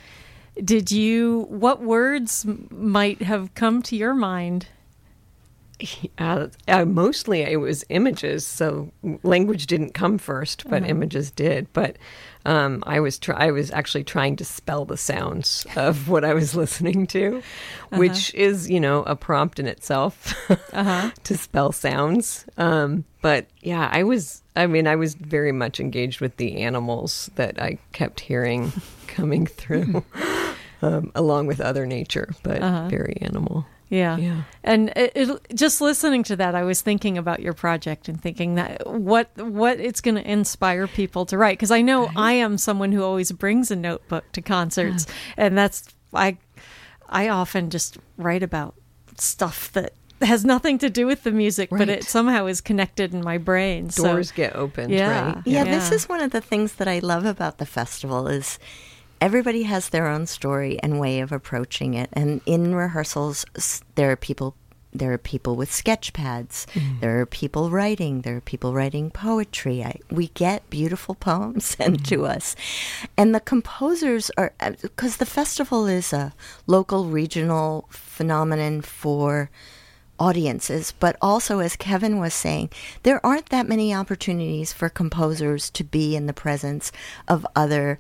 did 0.63 0.93
you 0.93 1.47
what 1.49 1.81
words 1.81 2.45
might 2.71 3.23
have 3.23 3.55
come 3.55 3.81
to 3.81 3.97
your 3.97 4.13
mind 4.13 4.67
uh, 6.19 6.49
uh, 6.69 6.85
mostly 6.85 7.43
it 7.43 7.57
was 7.57 7.85
images, 7.89 8.47
so 8.47 8.91
language 9.23 9.67
didn't 9.67 9.95
come 9.95 10.19
first, 10.19 10.69
but 10.69 10.83
mm-hmm. 10.83 10.91
images 10.91 11.31
did. 11.31 11.73
But 11.73 11.97
um, 12.47 12.83
I 12.87 13.01
was 13.01 13.19
try- 13.19 13.49
I 13.49 13.51
was 13.51 13.71
actually 13.71 14.05
trying 14.05 14.37
to 14.37 14.45
spell 14.45 14.85
the 14.85 14.97
sounds 14.97 15.67
of 15.77 16.09
what 16.09 16.25
I 16.25 16.35
was 16.35 16.55
listening 16.55 17.07
to, 17.09 17.39
uh-huh. 17.39 17.99
which 17.99 18.35
is 18.35 18.71
you 18.71 18.81
know 18.81 19.03
a 19.05 19.17
prompt 19.17 19.59
in 19.59 19.67
itself 19.67 20.35
uh-huh. 20.73 21.11
to 21.25 21.37
spell 21.37 21.73
sounds. 21.73 22.47
Um, 22.57 23.05
but 23.23 23.47
yeah, 23.61 23.89
I 23.93 24.03
was 24.03 24.43
I 24.57 24.67
mean 24.67 24.87
I 24.87 24.97
was 24.97 25.15
very 25.15 25.53
much 25.53 25.81
engaged 25.81 26.21
with 26.21 26.37
the 26.37 26.59
animals 26.59 27.31
that 27.35 27.61
I 27.61 27.79
kept 27.93 28.21
hearing 28.21 28.73
coming 29.07 29.47
through, 29.47 30.05
um, 30.83 31.13
along 31.15 31.47
with 31.47 31.61
other 31.61 31.87
nature, 31.87 32.31
but 32.43 32.63
uh-huh. 32.63 32.89
very 32.89 33.19
animal. 33.21 33.67
Yeah. 33.91 34.17
Yeah. 34.17 34.43
And 34.63 34.93
it, 34.97 35.13
it, 35.15 35.41
just 35.55 35.81
listening 35.81 36.23
to 36.25 36.37
that, 36.37 36.55
I 36.55 36.63
was 36.63 36.81
thinking 36.81 37.19
about 37.19 37.41
your 37.41 37.53
project 37.53 38.09
and 38.09 38.23
thinking 38.23 38.55
that 38.55 38.87
what 38.87 39.37
what 39.37 39.81
it's 39.81 40.01
going 40.01 40.15
to 40.15 40.31
inspire 40.31 40.87
people 40.87 41.27
to 41.27 41.37
write 41.37 41.59
because 41.59 41.73
I 41.73 41.83
know 41.83 42.07
right. 42.07 42.17
I 42.17 42.33
am 42.35 42.57
someone 42.57 42.93
who 42.93 43.03
always 43.03 43.33
brings 43.33 43.71
a 43.71 43.77
notebook 43.77 44.31
to 44.33 44.41
concerts, 44.41 45.07
yeah. 45.09 45.45
and 45.45 45.59
that's 45.59 45.89
I 46.15 46.39
I 47.09 47.29
often 47.29 47.69
just 47.69 47.99
write 48.17 48.45
about 48.45 48.77
stuff 49.19 49.73
that 49.73 49.93
has 50.23 50.45
nothing 50.45 50.79
to 50.79 50.89
do 50.89 51.07
with 51.07 51.25
the 51.25 51.33
music, 51.33 51.73
right. 51.73 51.79
but 51.79 51.89
it 51.89 52.05
somehow 52.05 52.47
is 52.47 52.61
connected 52.61 53.13
in 53.13 53.25
my 53.25 53.39
brain. 53.39 53.89
Doors 53.89 54.29
so, 54.29 54.35
get 54.35 54.55
opened. 54.55 54.93
Yeah, 54.93 55.33
right? 55.33 55.43
yeah. 55.45 55.65
Yeah. 55.65 55.71
This 55.71 55.91
is 55.91 56.09
one 56.09 56.21
of 56.21 56.31
the 56.31 56.41
things 56.41 56.75
that 56.75 56.87
I 56.87 57.01
love 57.01 57.25
about 57.25 57.59
the 57.59 57.67
festival 57.67 58.29
is 58.29 58.59
everybody 59.21 59.65
has 59.65 59.89
their 59.89 60.07
own 60.07 60.27
story 60.27 60.79
and 60.83 61.01
way 61.01 61.21
of 61.21 61.33
approaching 61.33 61.95
it. 61.95 62.09
And 62.13 62.41
in 62.47 62.75
rehearsals, 62.75 63.45
there 63.95 64.11
are 64.11 64.17
people. 64.17 64.57
There 64.93 65.13
are 65.13 65.19
people 65.19 65.55
with 65.55 65.73
sketch 65.73 66.13
pads. 66.13 66.67
Mm-hmm. 66.75 66.99
There 66.99 67.21
are 67.21 67.27
people 67.27 67.71
writing. 67.71 68.23
There 68.23 68.39
are 68.39 68.41
people 68.41 68.75
writing 68.75 69.13
poetry. 69.13 69.85
I, 69.85 70.01
we 70.11 70.29
get 70.29 70.69
beautiful 70.69 71.15
poems 71.15 71.65
sent 71.77 71.99
mm-hmm. 71.99 72.17
to 72.17 72.27
us. 72.27 72.57
And 73.17 73.33
the 73.33 73.39
composers 73.39 74.33
are, 74.37 74.53
because 74.83 75.15
uh, 75.15 75.19
the 75.21 75.27
festival 75.27 75.87
is 75.87 76.13
a 76.13 76.35
local, 76.67 77.05
regional 77.05 77.87
phenomenon 77.91 78.81
for 78.81 79.49
audiences, 80.21 80.93
but 81.01 81.17
also, 81.23 81.61
as 81.61 81.77
Kevin 81.77 82.19
was 82.19 82.35
saying, 82.35 82.71
there 83.03 83.25
aren't 83.25 83.49
that 83.49 83.69
many 83.69 83.95
opportunities 83.95 84.73
for 84.73 84.89
composers 84.89 85.71
to 85.71 85.83
be 85.83 86.15
in 86.15 86.27
the 86.27 86.33
presence 86.33 86.91
of 87.27 87.47
other 87.57 87.99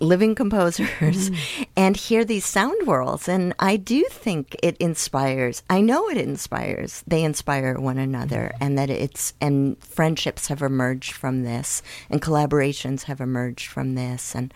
living 0.00 0.34
composers 0.34 0.88
mm. 1.30 1.66
and 1.76 1.96
hear 1.96 2.24
these 2.24 2.44
sound 2.44 2.86
worlds. 2.86 3.28
And 3.28 3.54
I 3.58 3.76
do 3.76 4.04
think 4.10 4.56
it 4.62 4.76
inspires, 4.78 5.62
I 5.68 5.80
know 5.80 6.08
it 6.08 6.16
inspires, 6.16 7.02
they 7.06 7.22
inspire 7.22 7.78
one 7.78 7.98
another, 7.98 8.52
and 8.60 8.78
that 8.78 8.90
it's, 8.90 9.34
and 9.40 9.82
friendships 9.82 10.48
have 10.48 10.62
emerged 10.62 11.12
from 11.12 11.42
this, 11.42 11.82
and 12.10 12.22
collaborations 12.22 13.04
have 13.04 13.20
emerged 13.20 13.66
from 13.66 13.94
this. 13.94 14.34
And, 14.34 14.52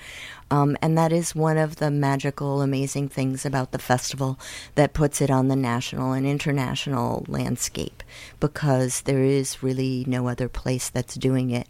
um, 0.50 0.76
and 0.82 0.98
that 0.98 1.12
is 1.12 1.34
one 1.34 1.56
of 1.56 1.76
the 1.76 1.90
magical, 1.90 2.60
amazing 2.60 3.08
things 3.08 3.46
about 3.46 3.72
the 3.72 3.78
festival 3.78 4.38
that 4.74 4.92
puts 4.92 5.20
it 5.20 5.30
on 5.30 5.48
the 5.48 5.56
national 5.56 6.12
and 6.12 6.26
international 6.26 7.24
landscape 7.26 8.02
because 8.38 9.02
there 9.02 9.22
is 9.22 9.62
really 9.62 10.04
no 10.06 10.28
other 10.28 10.48
place 10.48 10.90
that's 10.90 11.14
doing 11.14 11.50
it 11.50 11.68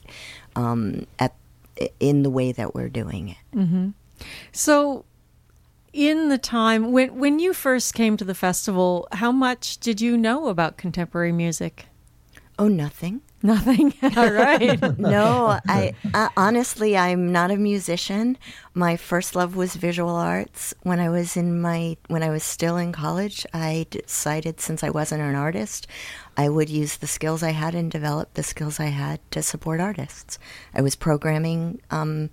um, 0.56 1.06
at 1.18 1.34
in 2.00 2.22
the 2.22 2.30
way 2.30 2.52
that 2.52 2.74
we're 2.74 2.88
doing 2.88 3.28
it. 3.28 3.56
Mm-hmm. 3.56 3.90
So, 4.52 5.04
in 5.92 6.28
the 6.28 6.38
time 6.38 6.92
when 6.92 7.18
when 7.18 7.38
you 7.38 7.52
first 7.52 7.94
came 7.94 8.16
to 8.16 8.24
the 8.24 8.34
festival, 8.34 9.08
how 9.12 9.32
much 9.32 9.78
did 9.78 10.00
you 10.00 10.16
know 10.16 10.48
about 10.48 10.76
contemporary 10.76 11.32
music? 11.32 11.86
Oh, 12.58 12.68
nothing. 12.68 13.22
Nothing. 13.44 13.92
All 14.16 14.30
right. 14.30 14.80
no, 14.98 15.58
I 15.66 15.94
uh, 16.14 16.28
honestly, 16.36 16.96
I'm 16.96 17.32
not 17.32 17.50
a 17.50 17.56
musician. 17.56 18.38
My 18.72 18.96
first 18.96 19.34
love 19.34 19.56
was 19.56 19.74
visual 19.74 20.14
arts. 20.14 20.72
When 20.82 21.00
I 21.00 21.08
was 21.08 21.36
in 21.36 21.60
my 21.60 21.96
when 22.06 22.22
I 22.22 22.30
was 22.30 22.44
still 22.44 22.76
in 22.76 22.92
college, 22.92 23.44
I 23.52 23.86
decided 23.90 24.60
since 24.60 24.84
I 24.84 24.90
wasn't 24.90 25.22
an 25.22 25.34
artist, 25.34 25.88
I 26.36 26.48
would 26.48 26.70
use 26.70 26.98
the 26.98 27.08
skills 27.08 27.42
I 27.42 27.50
had 27.50 27.74
and 27.74 27.90
develop 27.90 28.34
the 28.34 28.44
skills 28.44 28.78
I 28.78 28.86
had 28.86 29.18
to 29.32 29.42
support 29.42 29.80
artists. 29.80 30.38
I 30.72 30.80
was 30.80 30.94
programming 30.94 31.80
um, 31.90 32.30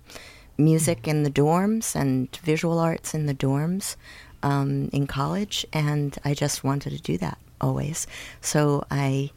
music 0.60 1.08
in 1.08 1.24
the 1.24 1.32
dorms 1.32 1.96
and 1.96 2.36
visual 2.44 2.78
arts 2.78 3.16
in 3.16 3.26
the 3.26 3.34
dorms 3.34 3.96
um, 4.44 4.90
in 4.94 5.08
college, 5.08 5.66
and 5.74 6.16
I 6.24 6.36
just 6.36 6.64
wanted 6.64 6.92
to 6.92 7.02
do 7.02 7.18
that 7.18 7.40
always. 7.60 8.06
So 8.42 8.86
I 8.92 9.32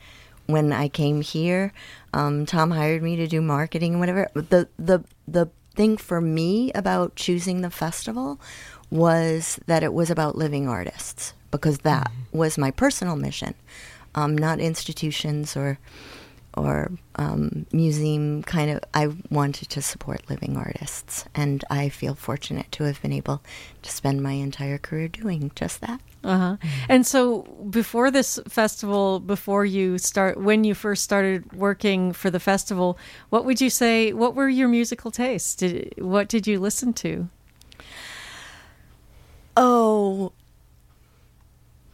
when 0.46 0.72
I 0.72 0.88
came 0.88 1.20
here, 1.20 1.72
um, 2.12 2.46
Tom 2.46 2.70
hired 2.70 3.02
me 3.02 3.16
to 3.16 3.26
do 3.26 3.40
marketing 3.40 3.92
and 3.92 4.00
whatever. 4.00 4.28
The 4.34 4.68
the 4.78 5.04
the 5.26 5.50
thing 5.74 5.96
for 5.96 6.20
me 6.20 6.72
about 6.72 7.16
choosing 7.16 7.62
the 7.62 7.70
festival 7.70 8.40
was 8.90 9.58
that 9.66 9.82
it 9.82 9.94
was 9.94 10.10
about 10.10 10.36
living 10.36 10.68
artists 10.68 11.32
because 11.50 11.78
that 11.78 12.10
mm-hmm. 12.10 12.38
was 12.38 12.58
my 12.58 12.70
personal 12.70 13.16
mission, 13.16 13.54
um, 14.14 14.36
not 14.36 14.60
institutions 14.60 15.56
or 15.56 15.78
or 16.54 16.92
um, 17.16 17.64
museum 17.72 18.42
kind 18.42 18.70
of. 18.70 18.80
I 18.92 19.08
wanted 19.30 19.70
to 19.70 19.80
support 19.80 20.28
living 20.28 20.56
artists, 20.56 21.24
and 21.34 21.64
I 21.70 21.88
feel 21.88 22.14
fortunate 22.14 22.70
to 22.72 22.84
have 22.84 23.00
been 23.00 23.12
able 23.12 23.42
to 23.80 23.90
spend 23.90 24.22
my 24.22 24.32
entire 24.32 24.78
career 24.78 25.08
doing 25.08 25.50
just 25.54 25.80
that. 25.80 26.00
Uh-huh. 26.24 26.56
And 26.88 27.06
so 27.06 27.42
before 27.68 28.10
this 28.10 28.38
festival, 28.48 29.18
before 29.18 29.64
you 29.64 29.98
start, 29.98 30.40
when 30.40 30.62
you 30.62 30.74
first 30.74 31.02
started 31.02 31.52
working 31.52 32.12
for 32.12 32.30
the 32.30 32.38
festival, 32.38 32.96
what 33.30 33.44
would 33.44 33.60
you 33.60 33.70
say? 33.70 34.12
What 34.12 34.34
were 34.34 34.48
your 34.48 34.68
musical 34.68 35.10
tastes? 35.10 35.54
Did 35.56 35.94
what 35.98 36.28
did 36.28 36.46
you 36.46 36.60
listen 36.60 36.92
to? 36.94 37.28
Oh, 39.56 40.32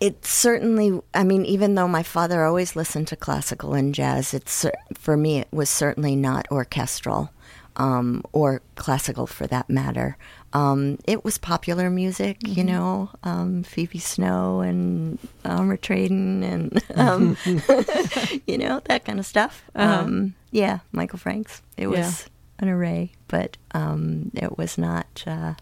it 0.01 0.24
certainly. 0.24 1.01
I 1.14 1.24
mean, 1.24 1.45
even 1.47 1.74
though 1.74 1.89
my 1.89 2.03
father 2.03 2.45
always 2.45 2.76
listened 2.76 3.09
to 3.09 3.16
classical 3.16 3.72
and 3.74 3.95
jazz, 3.95 4.35
it's 4.35 4.66
for 4.95 5.16
me 5.16 5.39
it 5.39 5.49
was 5.51 5.70
certainly 5.70 6.14
not 6.14 6.47
orchestral 6.51 7.31
um, 7.79 8.22
or 8.33 8.61
classical 8.74 9.26
for 9.26 9.47
that 9.47 9.70
matter. 9.70 10.16
Um, 10.53 10.99
it 11.05 11.25
was 11.25 11.37
popular 11.37 11.91
music, 11.91 12.41
mm-hmm. 12.41 12.59
you 12.59 12.65
know, 12.65 13.11
um, 13.23 13.63
Phoebe 13.63 13.99
Snow 13.99 14.61
and 14.61 15.19
Armatrading 15.45 16.43
and, 16.43 16.83
um, 16.95 17.37
you 18.47 18.57
know, 18.57 18.81
that 18.87 19.05
kind 19.05 19.19
of 19.19 19.27
stuff. 19.27 19.63
Uh-huh. 19.75 20.05
Um, 20.05 20.35
yeah, 20.51 20.79
Michael 20.93 21.19
Franks. 21.19 21.63
It 21.77 21.89
was 21.89 21.99
yeah. 22.23 22.29
an 22.61 22.69
array, 22.71 23.13
but 23.29 23.57
um, 23.73 24.31
it 24.35 24.57
was 24.57 24.79
not 24.79 25.23
uh, 25.27 25.55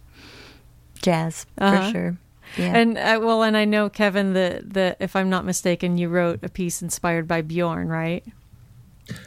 jazz 1.03 1.47
uh-huh. 1.59 1.87
for 1.87 1.91
sure. 1.91 2.19
Yeah. 2.57 2.77
And 2.77 2.97
uh, 2.97 3.19
well, 3.21 3.43
and 3.43 3.57
I 3.57 3.65
know 3.65 3.89
Kevin, 3.91 4.35
that 4.35 4.73
the 4.73 4.97
if 5.01 5.17
I'm 5.17 5.29
not 5.29 5.45
mistaken, 5.45 5.99
you 5.99 6.09
wrote 6.09 6.45
a 6.45 6.49
piece 6.49 6.81
inspired 6.81 7.27
by 7.27 7.43
Bjorn, 7.43 7.89
right? 7.89 8.25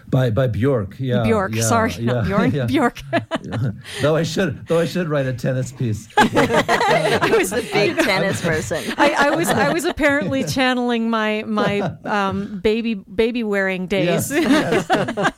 By 0.10 0.30
by 0.32 0.48
Bjork, 0.48 0.96
yeah. 1.00 1.24
Bjork, 1.24 1.56
yeah, 1.56 1.62
sorry, 1.62 1.94
yeah, 1.94 2.14
not 2.14 2.26
Bjorn. 2.26 2.52
Yeah. 2.52 2.66
Bjork. 2.66 3.02
though 4.02 4.16
I 4.16 4.24
should, 4.24 4.68
though 4.68 4.80
I 4.80 4.86
should 4.86 5.08
write 5.08 5.28
a 5.28 5.34
tennis 5.34 5.72
piece. 5.72 6.10
I 6.18 7.30
was 7.38 7.54
a 7.54 7.62
big 7.62 7.96
tennis 7.98 8.42
person. 8.42 8.84
I, 8.98 9.12
I, 9.12 9.36
was, 9.36 9.50
I 9.50 9.72
was 9.72 9.86
apparently 9.86 10.44
channeling 10.44 11.10
my 11.10 11.44
my 11.46 11.82
um, 12.06 12.60
baby 12.60 12.96
baby 12.96 13.44
wearing 13.44 13.88
days. 13.88 14.32
Yes, 14.32 14.88
yes, 14.90 15.32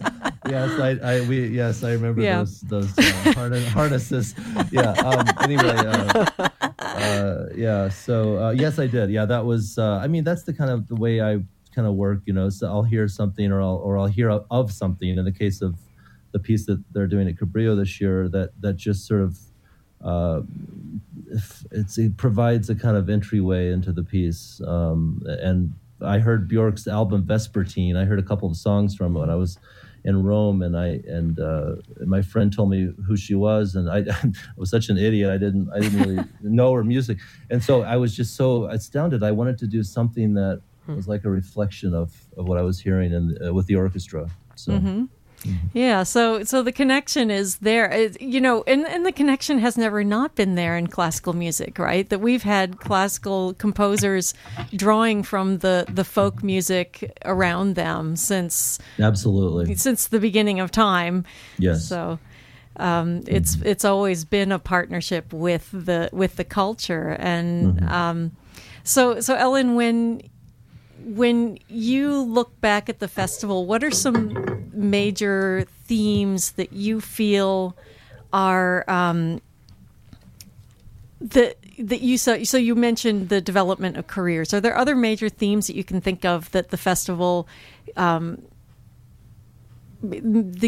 yes 0.47 0.79
I, 0.79 0.99
I, 1.03 1.21
we, 1.27 1.47
yes, 1.47 1.83
I 1.83 1.91
remember 1.91 2.21
yeah. 2.21 2.39
those 2.39 2.61
those 2.61 2.97
uh, 2.97 3.69
harnesses. 3.73 4.33
Yeah. 4.71 4.91
Um, 4.91 5.25
anyway, 5.41 5.75
uh, 5.75 6.49
uh, 6.79 7.45
yeah. 7.55 7.89
So 7.89 8.41
uh, 8.41 8.51
yes, 8.51 8.79
I 8.79 8.87
did. 8.87 9.11
Yeah, 9.11 9.25
that 9.25 9.45
was. 9.45 9.77
Uh, 9.77 9.99
I 10.01 10.07
mean, 10.07 10.23
that's 10.23 10.43
the 10.43 10.53
kind 10.53 10.71
of 10.71 10.87
the 10.87 10.95
way 10.95 11.21
I 11.21 11.41
kind 11.73 11.87
of 11.87 11.95
work. 11.95 12.21
You 12.25 12.33
know, 12.33 12.49
so 12.49 12.67
I'll 12.67 12.83
hear 12.83 13.07
something 13.07 13.51
or 13.51 13.61
I'll 13.61 13.77
or 13.77 13.97
I'll 13.97 14.07
hear 14.07 14.29
of 14.29 14.71
something. 14.71 15.09
In 15.09 15.25
the 15.25 15.31
case 15.31 15.61
of 15.61 15.75
the 16.31 16.39
piece 16.39 16.65
that 16.65 16.83
they're 16.91 17.07
doing 17.07 17.27
at 17.27 17.35
Cabrillo 17.35 17.75
this 17.75 17.99
year, 17.99 18.29
that 18.29 18.51
that 18.61 18.77
just 18.77 19.07
sort 19.07 19.21
of 19.21 19.37
uh, 20.03 20.41
it 21.71 22.17
provides 22.17 22.69
a 22.69 22.75
kind 22.75 22.97
of 22.97 23.09
entryway 23.09 23.71
into 23.71 23.91
the 23.91 24.03
piece. 24.03 24.61
Um, 24.65 25.21
and 25.25 25.73
I 26.01 26.19
heard 26.19 26.47
Bjork's 26.47 26.87
album 26.87 27.23
Vespertine. 27.23 27.95
I 27.95 28.05
heard 28.05 28.19
a 28.19 28.23
couple 28.23 28.49
of 28.49 28.57
songs 28.57 28.95
from 28.95 29.15
it 29.15 29.19
when 29.19 29.29
I 29.29 29.35
was 29.35 29.57
in 30.03 30.23
Rome, 30.23 30.63
and 30.63 30.75
I 30.75 30.99
and 31.07 31.39
uh, 31.39 31.75
my 32.05 32.21
friend 32.21 32.51
told 32.51 32.69
me 32.69 32.91
who 33.05 33.15
she 33.15 33.35
was, 33.35 33.75
and 33.75 33.89
I, 33.89 33.97
I, 34.09 34.31
was 34.57 34.69
such 34.69 34.89
an 34.89 34.97
idiot. 34.97 35.29
I 35.29 35.37
didn't 35.37 35.69
I 35.73 35.79
didn't 35.79 36.01
really 36.01 36.23
know 36.41 36.73
her 36.73 36.83
music, 36.83 37.19
and 37.49 37.63
so 37.63 37.83
I 37.83 37.97
was 37.97 38.15
just 38.15 38.35
so 38.35 38.65
astounded. 38.65 39.23
I 39.23 39.31
wanted 39.31 39.57
to 39.59 39.67
do 39.67 39.83
something 39.83 40.33
that 40.33 40.61
hmm. 40.85 40.95
was 40.95 41.07
like 41.07 41.25
a 41.25 41.29
reflection 41.29 41.93
of, 41.93 42.13
of 42.37 42.47
what 42.47 42.57
I 42.57 42.61
was 42.61 42.79
hearing 42.79 43.11
in, 43.13 43.37
uh, 43.45 43.53
with 43.53 43.67
the 43.67 43.75
orchestra. 43.75 44.29
So. 44.55 44.73
Mm-hmm. 44.73 45.05
Mm-hmm. 45.43 45.67
Yeah, 45.73 46.03
so 46.03 46.43
so 46.43 46.61
the 46.61 46.71
connection 46.71 47.31
is 47.31 47.57
there, 47.57 47.89
it, 47.89 48.21
you 48.21 48.39
know, 48.39 48.63
and 48.67 48.85
and 48.85 49.05
the 49.05 49.11
connection 49.11 49.57
has 49.57 49.75
never 49.75 50.03
not 50.03 50.35
been 50.35 50.53
there 50.53 50.77
in 50.77 50.85
classical 50.85 51.33
music, 51.33 51.79
right? 51.79 52.07
That 52.09 52.19
we've 52.19 52.43
had 52.43 52.79
classical 52.79 53.55
composers 53.55 54.35
drawing 54.75 55.23
from 55.23 55.57
the 55.59 55.85
the 55.89 56.03
folk 56.03 56.43
music 56.43 57.17
around 57.25 57.73
them 57.73 58.15
since 58.15 58.77
absolutely 58.99 59.73
since 59.75 60.07
the 60.07 60.19
beginning 60.19 60.59
of 60.59 60.69
time. 60.69 61.25
Yes. 61.57 61.87
So 61.87 62.19
um, 62.77 63.23
it's 63.27 63.55
mm-hmm. 63.55 63.67
it's 63.67 63.85
always 63.85 64.25
been 64.25 64.51
a 64.51 64.59
partnership 64.59 65.33
with 65.33 65.69
the 65.71 66.09
with 66.13 66.35
the 66.35 66.43
culture, 66.45 67.15
and 67.19 67.79
mm-hmm. 67.79 67.89
um, 67.89 68.31
so 68.83 69.19
so 69.19 69.35
Ellen, 69.35 69.75
when 69.75 70.21
when 71.05 71.59
you 71.67 72.21
look 72.21 72.59
back 72.61 72.89
at 72.89 72.99
the 72.99 73.07
festival, 73.07 73.65
what 73.65 73.83
are 73.83 73.91
some 73.91 74.69
major 74.73 75.65
themes 75.85 76.53
that 76.53 76.73
you 76.73 77.01
feel 77.01 77.75
are 78.33 78.89
um, 78.89 79.41
that 81.19 81.57
that 81.77 82.01
you 82.01 82.17
saw? 82.17 82.43
So 82.43 82.57
you 82.57 82.75
mentioned 82.75 83.29
the 83.29 83.41
development 83.41 83.97
of 83.97 84.07
careers. 84.07 84.53
Are 84.53 84.61
there 84.61 84.77
other 84.77 84.95
major 84.95 85.29
themes 85.29 85.67
that 85.67 85.75
you 85.75 85.83
can 85.83 86.01
think 86.01 86.25
of 86.25 86.51
that 86.51 86.69
the 86.69 86.77
festival 86.77 87.47
um, 87.95 88.41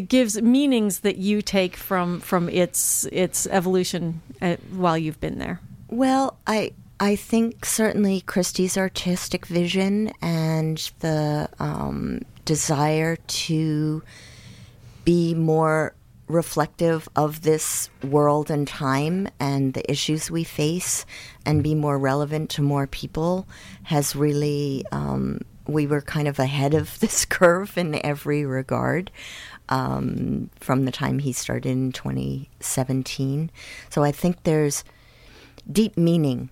gives 0.08 0.42
meanings 0.42 1.00
that 1.00 1.18
you 1.18 1.42
take 1.42 1.76
from 1.76 2.20
from 2.20 2.50
its 2.50 3.06
its 3.12 3.48
evolution 3.48 4.22
at, 4.42 4.60
while 4.72 4.98
you've 4.98 5.20
been 5.20 5.40
there? 5.40 5.60
Well, 5.90 6.38
I 6.48 6.74
I 7.00 7.16
think 7.16 7.66
certainly 7.66 8.22
Christie's 8.22 8.78
artistic 8.78 9.46
vision 9.46 10.12
and 10.22 10.78
the 11.00 11.50
um, 11.60 12.22
desire 12.46 13.16
to 13.16 14.04
be 15.04 15.34
more 15.34 15.96
reflective 16.28 17.10
of 17.16 17.42
this 17.42 17.90
world 18.04 18.50
and 18.50 18.68
time 18.68 19.28
and 19.40 19.74
the 19.74 19.90
issues 19.92 20.32
we 20.32 20.44
face 20.44 21.06
and 21.46 21.62
be 21.62 21.76
more 21.76 22.00
relevant 22.00 22.50
to 22.50 22.62
more 22.62 22.88
people 22.88 23.48
has 23.84 24.16
really 24.16 24.86
um, 24.92 25.42
we 25.68 25.86
were 25.86 26.02
kind 26.02 26.28
of 26.28 26.40
ahead 26.40 26.74
of 26.74 27.00
this 27.02 27.26
curve 27.26 27.78
in 27.78 28.04
every 28.06 28.46
regard 28.46 29.12
um, 29.70 30.50
from 30.60 30.86
the 30.86 30.92
time 30.92 31.20
he 31.20 31.34
started 31.34 31.70
in 31.70 31.92
2017 31.92 33.52
so 33.90 34.04
i 34.04 34.12
think 34.12 34.44
there's 34.44 34.84
deep 35.72 35.98
meaning 35.98 36.50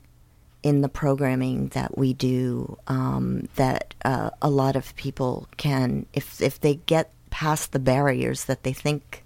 in 0.64 0.82
the 0.82 0.90
programming 0.90 1.70
that 1.70 1.98
we 1.98 2.14
do 2.14 2.78
um, 2.88 3.48
that 3.56 3.94
uh, 4.06 4.30
a 4.42 4.50
lot 4.50 4.76
of 4.76 4.96
people 4.96 5.48
can, 5.58 6.06
if 6.14 6.42
if 6.42 6.60
they 6.60 6.76
get 6.76 7.12
past 7.30 7.72
the 7.72 7.80
barriers 7.80 8.46
that 8.46 8.64
they 8.64 8.74
think 8.74 9.24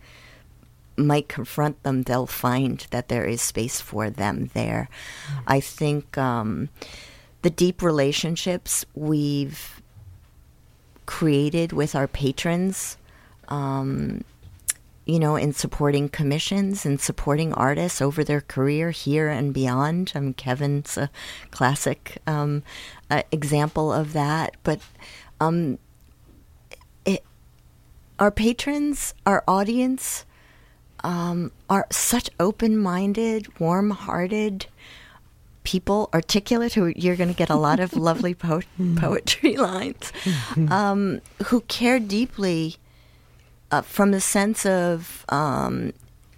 might 0.97 1.27
confront 1.27 1.81
them, 1.83 2.03
they'll 2.03 2.25
find 2.27 2.87
that 2.91 3.09
there 3.09 3.25
is 3.25 3.41
space 3.41 3.81
for 3.81 4.09
them 4.09 4.49
there. 4.53 4.89
I 5.45 5.59
think 5.59 6.17
um, 6.17 6.69
the 7.41 7.49
deep 7.49 7.81
relationships 7.81 8.85
we've 8.93 9.81
created 11.05 11.73
with 11.73 11.95
our 11.95 12.07
patrons. 12.07 12.97
Um, 13.49 14.23
you 15.05 15.19
know, 15.19 15.35
in 15.35 15.53
supporting 15.53 16.09
commissions 16.09 16.85
and 16.85 16.99
supporting 16.99 17.53
artists 17.53 18.01
over 18.01 18.23
their 18.23 18.41
career 18.41 18.89
here 18.91 19.29
and 19.29 19.53
beyond. 19.53 20.11
I 20.15 20.19
mean, 20.19 20.33
Kevin's 20.33 20.97
a 20.97 21.09
classic 21.51 22.17
um, 22.25 22.63
uh, 23.09 23.21
example 23.31 23.93
of 23.93 24.13
that. 24.13 24.55
But 24.63 24.79
um, 25.39 25.77
it, 27.05 27.23
our 28.17 28.31
patrons, 28.31 29.13
our 29.27 29.43
audience, 29.47 30.25
um, 31.03 31.51
are 31.69 31.85
such 31.91 32.31
open-minded, 32.39 33.59
warm-hearted 33.59 34.65
people, 35.63 36.09
articulate. 36.15 36.73
Who 36.73 36.93
you're 36.95 37.15
going 37.15 37.29
to 37.29 37.35
get 37.35 37.51
a 37.51 37.55
lot 37.55 37.79
of 37.79 37.93
lovely 37.97 38.33
po- 38.33 38.61
poetry 38.95 39.55
lines, 39.57 40.11
um, 40.71 41.21
who 41.45 41.61
care 41.61 41.99
deeply 41.99 42.77
uh, 43.71 43.81
from 43.81 44.11
the 44.11 44.21
sense 44.21 44.65
of 44.65 45.25
um, 45.29 45.93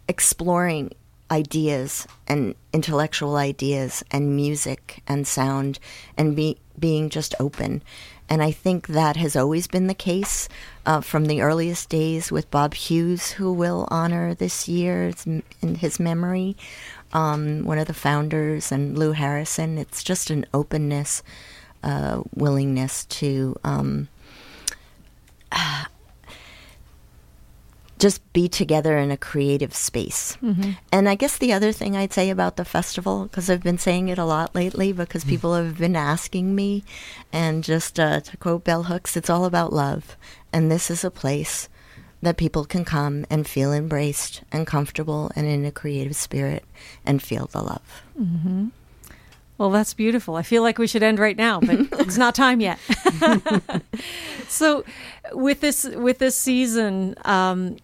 exploring 0.08 0.92
ideas 1.30 2.08
and 2.28 2.56
intellectual 2.72 3.36
ideas 3.36 4.04
and 4.12 4.36
music 4.36 5.04
and 5.08 5.28
sound 5.28 5.80
and 6.18 6.36
be, 6.36 6.58
being 6.80 7.10
just 7.10 7.36
open. 7.40 7.82
And 8.30 8.44
I 8.44 8.52
think 8.52 8.88
that 8.88 9.16
has 9.16 9.36
always 9.36 9.68
been 9.68 9.88
the 9.88 9.94
case 9.94 10.50
uh, 10.86 11.02
from 11.02 11.26
the 11.26 11.42
earliest 11.42 11.90
days 11.90 12.32
with 12.32 12.52
Bob 12.52 12.74
Hughes, 12.74 13.32
who 13.32 13.54
will 13.54 13.88
honor 13.90 14.34
this 14.34 14.68
year 14.68 15.14
in 15.26 15.76
his 15.76 16.00
memory, 16.00 16.58
um, 17.14 17.64
one 17.64 17.78
of 17.78 17.88
the 17.88 17.94
founders, 17.94 18.72
and 18.72 18.98
Lou 18.98 19.14
Harrison. 19.14 19.78
It's 19.78 20.04
just 20.04 20.30
an 20.30 20.46
openness, 20.54 21.24
uh, 21.84 22.22
willingness 22.36 23.06
to 23.06 23.56
um, 23.64 24.10
just 28.00 28.22
be 28.34 28.48
together 28.48 28.98
in 28.98 29.12
a 29.12 29.18
creative 29.18 29.74
space. 29.74 30.38
Mm-hmm. 30.44 30.72
And 30.92 31.10
I 31.10 31.16
guess 31.16 31.38
the 31.38 31.54
other 31.54 31.72
thing 31.72 31.96
I'd 31.96 32.14
say 32.14 32.30
about 32.30 32.56
the 32.56 32.66
festival, 32.66 33.24
because 33.24 33.50
I've 33.50 33.64
been 33.64 33.78
saying 33.78 34.10
it 34.10 34.18
a 34.18 34.26
lot 34.26 34.54
lately, 34.54 34.92
because 34.92 35.24
mm-hmm. 35.24 35.32
people 35.32 35.56
have 35.56 35.78
been 35.78 35.96
asking 35.96 36.56
me, 36.56 36.84
and 37.34 37.64
just 37.64 38.00
uh, 38.00 38.20
to 38.22 38.38
quote 38.38 38.64
Bell 38.64 38.84
Hooks, 38.84 39.18
it's 39.18 39.30
all 39.30 39.46
about 39.46 39.74
love. 39.74 40.16
And 40.54 40.72
this 40.72 40.92
is 40.92 41.04
a 41.04 41.12
place 41.12 41.70
that 42.22 42.38
people 42.38 42.66
can 42.66 42.84
come 42.84 43.26
and 43.30 43.48
feel 43.48 43.72
embraced 43.72 44.42
and 44.52 44.66
comfortable 44.66 45.32
and 45.36 45.48
in 45.48 45.66
a 45.66 45.72
creative 45.72 46.16
spirit 46.16 46.64
and 47.06 47.22
feel 47.22 47.48
the 47.48 47.62
love. 47.62 48.04
Mm-hmm. 48.20 48.68
Well, 49.58 49.72
that's 49.72 49.94
beautiful. 49.94 50.36
I 50.36 50.44
feel 50.44 50.62
like 50.62 50.78
we 50.78 50.88
should 50.88 51.04
end 51.04 51.18
right 51.18 51.36
now, 51.38 51.60
but 51.60 51.80
it's 52.00 52.18
not 52.18 52.36
time 52.36 52.62
yet. 52.62 52.80
so, 54.48 54.84
with 55.32 55.62
this 55.62 55.84
with 55.84 56.20
this 56.20 56.36
season, 56.36 57.16
um, 57.26 57.78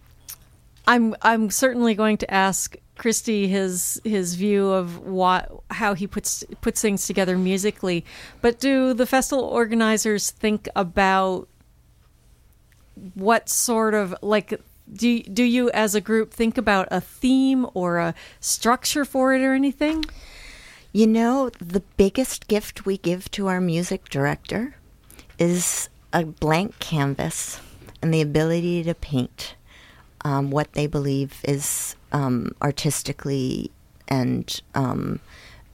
I'm 0.86 1.14
I'm 1.22 1.50
certainly 1.50 1.94
going 1.94 2.18
to 2.18 2.32
ask 2.32 2.76
Christy 2.96 3.48
his 3.48 4.00
his 4.04 4.34
view 4.34 4.68
of 4.70 4.98
what 5.00 5.50
how 5.70 5.94
he 5.94 6.06
puts 6.06 6.44
puts 6.60 6.80
things 6.80 7.06
together 7.06 7.36
musically. 7.38 8.04
But 8.40 8.60
do 8.60 8.94
the 8.94 9.06
festival 9.06 9.44
organizers 9.44 10.30
think 10.30 10.68
about 10.76 11.48
what 13.14 13.48
sort 13.48 13.94
of 13.94 14.14
like 14.22 14.60
do 14.92 15.22
do 15.22 15.42
you 15.42 15.70
as 15.70 15.94
a 15.94 16.00
group 16.00 16.32
think 16.32 16.58
about 16.58 16.88
a 16.90 17.00
theme 17.00 17.66
or 17.74 17.98
a 17.98 18.14
structure 18.40 19.04
for 19.04 19.34
it 19.34 19.40
or 19.40 19.54
anything? 19.54 20.04
You 20.92 21.08
know, 21.08 21.50
the 21.58 21.82
biggest 21.96 22.46
gift 22.46 22.86
we 22.86 22.98
give 22.98 23.28
to 23.32 23.48
our 23.48 23.60
music 23.60 24.08
director 24.10 24.76
is 25.40 25.88
a 26.12 26.24
blank 26.24 26.78
canvas 26.78 27.60
and 28.00 28.14
the 28.14 28.20
ability 28.20 28.84
to 28.84 28.94
paint 28.94 29.56
um, 30.24 30.50
what 30.50 30.72
they 30.72 30.86
believe 30.86 31.40
is 31.44 31.96
um, 32.12 32.52
artistically 32.62 33.70
and 34.08 34.60
um, 34.74 35.20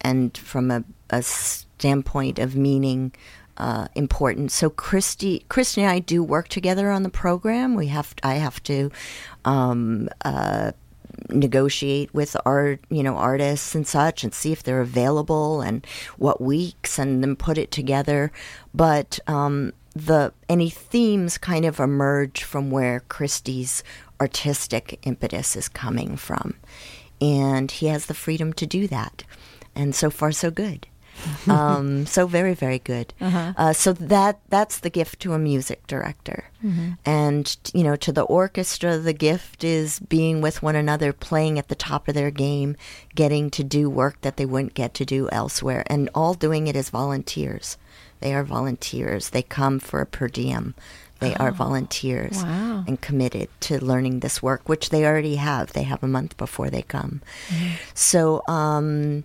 and 0.00 0.36
from 0.36 0.70
a, 0.70 0.84
a, 1.10 1.22
standpoint 1.22 2.38
of 2.38 2.56
meaning 2.56 3.12
uh, 3.56 3.88
important. 3.94 4.50
So 4.52 4.70
Christy, 4.70 5.44
Christy 5.48 5.82
and 5.82 5.90
I 5.90 5.98
do 5.98 6.22
work 6.22 6.48
together 6.48 6.90
on 6.90 7.02
the 7.02 7.10
program. 7.10 7.74
We 7.74 7.88
have 7.88 8.14
I 8.22 8.34
have 8.34 8.62
to 8.64 8.90
um, 9.44 10.08
uh, 10.24 10.72
negotiate 11.28 12.12
with 12.14 12.36
art, 12.46 12.80
you 12.88 13.02
know, 13.02 13.16
artists 13.16 13.74
and 13.74 13.86
such, 13.86 14.24
and 14.24 14.34
see 14.34 14.52
if 14.52 14.62
they're 14.62 14.80
available 14.80 15.60
and 15.60 15.86
what 16.16 16.40
weeks, 16.40 16.98
and 16.98 17.22
then 17.22 17.36
put 17.36 17.58
it 17.58 17.70
together. 17.70 18.32
But 18.72 19.18
um, 19.26 19.72
the 19.94 20.32
any 20.48 20.70
themes 20.70 21.38
kind 21.38 21.64
of 21.64 21.80
emerge 21.80 22.44
from 22.44 22.70
where 22.70 23.00
Christie's 23.08 23.82
artistic 24.20 24.98
impetus 25.02 25.56
is 25.56 25.68
coming 25.68 26.16
from, 26.16 26.54
and 27.20 27.70
he 27.70 27.86
has 27.86 28.06
the 28.06 28.14
freedom 28.14 28.52
to 28.54 28.66
do 28.66 28.86
that. 28.88 29.24
And 29.74 29.94
so 29.94 30.10
far, 30.10 30.32
so 30.32 30.50
good. 30.50 30.86
um, 31.48 32.06
so 32.06 32.26
very, 32.26 32.54
very 32.54 32.78
good. 32.78 33.12
Uh-huh. 33.20 33.52
Uh, 33.56 33.72
so 33.72 33.92
that 33.92 34.40
that's 34.48 34.80
the 34.80 34.90
gift 34.90 35.20
to 35.20 35.32
a 35.32 35.38
music 35.38 35.86
director, 35.86 36.44
mm-hmm. 36.64 36.92
and 37.04 37.56
you 37.74 37.84
know, 37.84 37.96
to 37.96 38.12
the 38.12 38.22
orchestra, 38.22 38.98
the 38.98 39.12
gift 39.12 39.64
is 39.64 40.00
being 40.00 40.40
with 40.40 40.62
one 40.62 40.76
another, 40.76 41.12
playing 41.12 41.58
at 41.58 41.68
the 41.68 41.74
top 41.74 42.08
of 42.08 42.14
their 42.14 42.30
game, 42.30 42.76
getting 43.14 43.50
to 43.50 43.64
do 43.64 43.90
work 43.90 44.20
that 44.22 44.36
they 44.36 44.46
wouldn't 44.46 44.74
get 44.74 44.94
to 44.94 45.04
do 45.04 45.28
elsewhere, 45.30 45.84
and 45.88 46.08
all 46.14 46.34
doing 46.34 46.66
it 46.66 46.76
as 46.76 46.90
volunteers. 46.90 47.76
They 48.20 48.34
are 48.34 48.44
volunteers. 48.44 49.30
They 49.30 49.42
come 49.42 49.78
for 49.78 50.00
a 50.00 50.06
per 50.06 50.28
diem. 50.28 50.74
They 51.20 51.34
oh, 51.34 51.44
are 51.44 51.52
volunteers 51.52 52.42
wow. 52.42 52.84
and 52.86 53.00
committed 53.00 53.48
to 53.60 53.84
learning 53.84 54.20
this 54.20 54.42
work, 54.42 54.68
which 54.68 54.90
they 54.90 55.04
already 55.04 55.36
have. 55.36 55.72
They 55.72 55.84
have 55.84 56.02
a 56.02 56.08
month 56.08 56.36
before 56.36 56.70
they 56.70 56.82
come. 56.82 57.22
Mm-hmm. 57.48 57.74
So 57.94 58.42
um, 58.48 59.24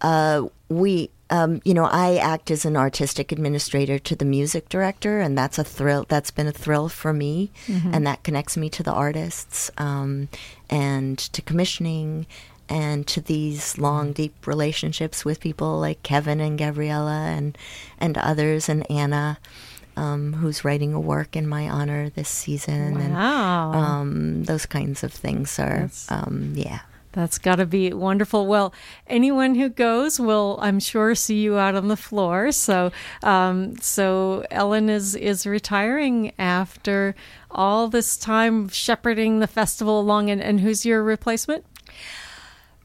uh, 0.00 0.44
we 0.68 1.10
um, 1.30 1.60
you 1.64 1.74
know, 1.74 1.84
I 1.84 2.16
act 2.16 2.50
as 2.50 2.64
an 2.64 2.76
artistic 2.76 3.30
administrator 3.30 3.98
to 4.00 4.16
the 4.16 4.24
music 4.24 4.68
director, 4.68 5.20
and 5.20 5.38
that's 5.38 5.58
a 5.58 5.64
thrill. 5.64 6.04
That's 6.08 6.32
been 6.32 6.48
a 6.48 6.52
thrill 6.52 6.88
for 6.88 7.12
me, 7.12 7.52
mm-hmm. 7.66 7.94
and 7.94 8.06
that 8.06 8.24
connects 8.24 8.56
me 8.56 8.68
to 8.70 8.82
the 8.82 8.92
artists 8.92 9.70
um, 9.78 10.28
and 10.68 11.16
to 11.18 11.40
commissioning 11.40 12.26
and 12.68 13.06
to 13.06 13.20
these 13.20 13.78
long, 13.78 14.06
mm-hmm. 14.06 14.12
deep 14.14 14.46
relationships 14.46 15.24
with 15.24 15.40
people 15.40 15.78
like 15.78 16.02
Kevin 16.02 16.40
and 16.40 16.58
Gabriella 16.58 17.26
and 17.28 17.56
and 17.98 18.18
others, 18.18 18.68
and 18.68 18.88
Anna. 18.90 19.38
Um, 19.96 20.32
who's 20.34 20.64
writing 20.64 20.94
a 20.94 21.00
work 21.00 21.36
in 21.36 21.46
my 21.46 21.68
honor 21.68 22.08
this 22.10 22.28
season? 22.28 23.12
Wow. 23.12 23.72
And 23.72 23.84
um, 23.84 24.44
those 24.44 24.64
kinds 24.64 25.04
of 25.04 25.12
things 25.12 25.58
are, 25.58 25.90
um, 26.08 26.52
yeah. 26.56 26.80
That's 27.12 27.38
got 27.38 27.56
to 27.56 27.66
be 27.66 27.92
wonderful. 27.92 28.46
Well, 28.46 28.72
anyone 29.08 29.56
who 29.56 29.68
goes 29.68 30.20
will, 30.20 30.58
I'm 30.62 30.78
sure, 30.78 31.14
see 31.16 31.40
you 31.40 31.58
out 31.58 31.74
on 31.74 31.88
the 31.88 31.96
floor. 31.96 32.52
So, 32.52 32.92
um, 33.24 33.76
so 33.78 34.46
Ellen 34.50 34.88
is 34.88 35.16
is 35.16 35.44
retiring 35.44 36.32
after 36.38 37.16
all 37.50 37.88
this 37.88 38.16
time 38.16 38.68
shepherding 38.68 39.40
the 39.40 39.48
festival 39.48 39.98
along. 39.98 40.30
And, 40.30 40.40
and 40.40 40.60
who's 40.60 40.86
your 40.86 41.02
replacement? 41.02 41.64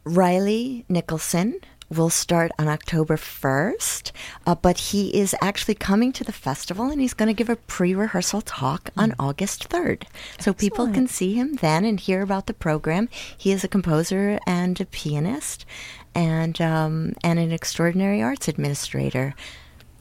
Riley 0.03 0.85
Nicholson 0.89 1.59
will 1.89 2.09
start 2.09 2.51
on 2.57 2.67
October 2.67 3.15
1st, 3.15 4.11
uh, 4.45 4.55
but 4.55 4.77
he 4.77 5.09
is 5.15 5.35
actually 5.41 5.75
coming 5.75 6.11
to 6.13 6.23
the 6.23 6.31
festival 6.31 6.89
and 6.89 6.99
he's 6.99 7.13
going 7.13 7.27
to 7.27 7.33
give 7.33 7.49
a 7.49 7.55
pre 7.55 7.93
rehearsal 7.93 8.41
talk 8.41 8.89
on 8.97 9.11
mm. 9.11 9.15
August 9.19 9.69
3rd. 9.69 10.03
So 10.03 10.51
Excellent. 10.51 10.57
people 10.57 10.87
can 10.87 11.07
see 11.07 11.33
him 11.33 11.55
then 11.55 11.85
and 11.85 11.99
hear 11.99 12.21
about 12.21 12.47
the 12.47 12.53
program. 12.53 13.09
He 13.37 13.51
is 13.51 13.63
a 13.63 13.67
composer 13.67 14.39
and 14.47 14.79
a 14.79 14.85
pianist 14.85 15.65
and, 16.13 16.59
um, 16.61 17.13
and 17.23 17.39
an 17.39 17.51
extraordinary 17.51 18.21
arts 18.21 18.47
administrator. 18.47 19.35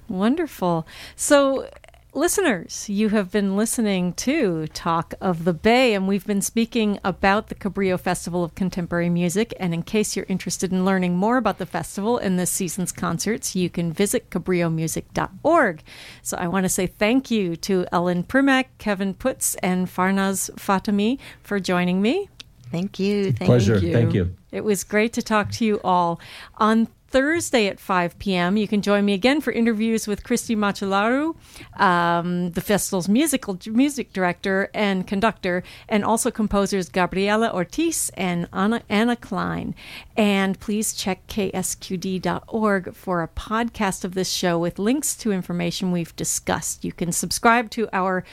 Wonderful. 0.08 0.86
So, 1.16 1.68
Listeners, 2.16 2.88
you 2.88 3.08
have 3.08 3.32
been 3.32 3.56
listening 3.56 4.12
to 4.12 4.68
Talk 4.68 5.14
of 5.20 5.44
the 5.44 5.52
Bay, 5.52 5.94
and 5.94 6.06
we've 6.06 6.24
been 6.24 6.42
speaking 6.42 7.00
about 7.02 7.48
the 7.48 7.56
Cabrillo 7.56 7.98
Festival 7.98 8.44
of 8.44 8.54
Contemporary 8.54 9.10
Music. 9.10 9.52
And 9.58 9.74
in 9.74 9.82
case 9.82 10.14
you're 10.14 10.24
interested 10.28 10.70
in 10.70 10.84
learning 10.84 11.16
more 11.16 11.38
about 11.38 11.58
the 11.58 11.66
festival 11.66 12.16
and 12.16 12.38
this 12.38 12.52
season's 12.52 12.92
concerts, 12.92 13.56
you 13.56 13.68
can 13.68 13.92
visit 13.92 14.30
cabrillomusic.org. 14.30 15.82
So 16.22 16.36
I 16.36 16.46
want 16.46 16.62
to 16.64 16.68
say 16.68 16.86
thank 16.86 17.32
you 17.32 17.56
to 17.56 17.84
Ellen 17.90 18.22
Primack, 18.22 18.66
Kevin 18.78 19.14
Puts, 19.14 19.56
and 19.56 19.88
Farnaz 19.88 20.50
Fatemi 20.52 21.18
for 21.42 21.58
joining 21.58 22.00
me. 22.00 22.28
Thank 22.70 23.00
you. 23.00 23.32
Thank 23.32 23.48
Pleasure. 23.48 23.78
You. 23.78 23.92
Thank 23.92 24.14
you. 24.14 24.36
It 24.52 24.62
was 24.62 24.84
great 24.84 25.14
to 25.14 25.22
talk 25.22 25.50
to 25.52 25.64
you 25.64 25.80
all. 25.82 26.20
On 26.58 26.86
Thursday 27.14 27.68
at 27.68 27.78
5 27.78 28.18
p.m. 28.18 28.56
You 28.56 28.66
can 28.66 28.82
join 28.82 29.04
me 29.04 29.12
again 29.12 29.40
for 29.40 29.52
interviews 29.52 30.08
with 30.08 30.24
Cristian 30.24 30.56
Macelaru, 30.56 31.36
um, 31.80 32.50
the 32.50 32.60
festival's 32.60 33.08
musical 33.08 33.56
music 33.66 34.12
director 34.12 34.68
and 34.74 35.06
conductor, 35.06 35.62
and 35.88 36.04
also 36.04 36.32
composers 36.32 36.88
Gabriela 36.88 37.54
Ortiz 37.54 38.10
and 38.14 38.48
Anna, 38.52 38.82
Anna 38.88 39.14
Clyne. 39.14 39.76
And 40.16 40.58
please 40.58 40.92
check 40.92 41.24
ksqd.org 41.28 42.96
for 42.96 43.22
a 43.22 43.28
podcast 43.28 44.04
of 44.04 44.14
this 44.14 44.32
show 44.32 44.58
with 44.58 44.80
links 44.80 45.14
to 45.18 45.30
information 45.30 45.92
we've 45.92 46.16
discussed. 46.16 46.84
You 46.84 46.90
can 46.90 47.12
subscribe 47.12 47.70
to 47.70 47.88
our 47.92 48.24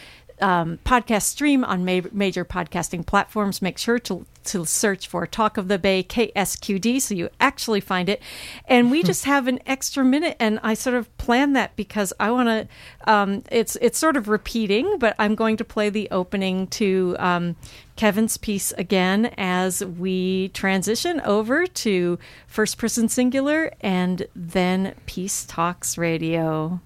um, 0.42 0.80
podcast 0.86 1.24
stream 1.24 1.64
on 1.64 1.86
ma- 1.86 2.10
major 2.12 2.44
podcasting 2.44 3.06
platforms. 3.06 3.62
Make 3.62 3.78
sure 3.78 4.00
to 4.00 4.26
to 4.44 4.66
search 4.66 5.08
for 5.08 5.28
Talk 5.28 5.58
of 5.58 5.68
the 5.68 5.78
Bay 5.78 6.04
KSQD 6.04 7.00
so 7.02 7.14
you 7.14 7.30
actually 7.40 7.80
find 7.80 8.10
it. 8.10 8.22
And 8.66 8.90
we 8.90 9.04
just 9.12 9.26
have 9.26 9.48
an 9.48 9.60
extra 9.66 10.04
minute, 10.04 10.36
and 10.40 10.60
I 10.64 10.74
sort 10.74 10.96
of 10.96 11.16
planned 11.18 11.56
that 11.56 11.76
because 11.76 12.14
I 12.20 12.32
want 12.32 12.50
to. 12.50 13.12
Um, 13.12 13.44
it's 13.52 13.76
it's 13.82 14.00
sort 14.00 14.18
of 14.18 14.28
repeating, 14.28 14.98
but 14.98 15.16
I'm 15.20 15.36
going 15.36 15.58
to 15.58 15.66
play 15.66 15.90
the 15.90 16.10
opening 16.12 16.68
to 16.68 17.16
um, 17.20 17.56
Kevin's 17.96 18.38
piece 18.38 18.72
again 18.74 19.34
as 19.38 19.84
we 19.84 20.50
transition 20.50 21.22
over 21.22 21.68
to 21.68 22.18
First 22.48 22.78
Person 22.78 23.10
Singular 23.10 23.72
and 23.82 24.26
then 24.36 24.96
Peace 25.06 25.46
Talks 25.46 25.98
Radio. 25.98 26.82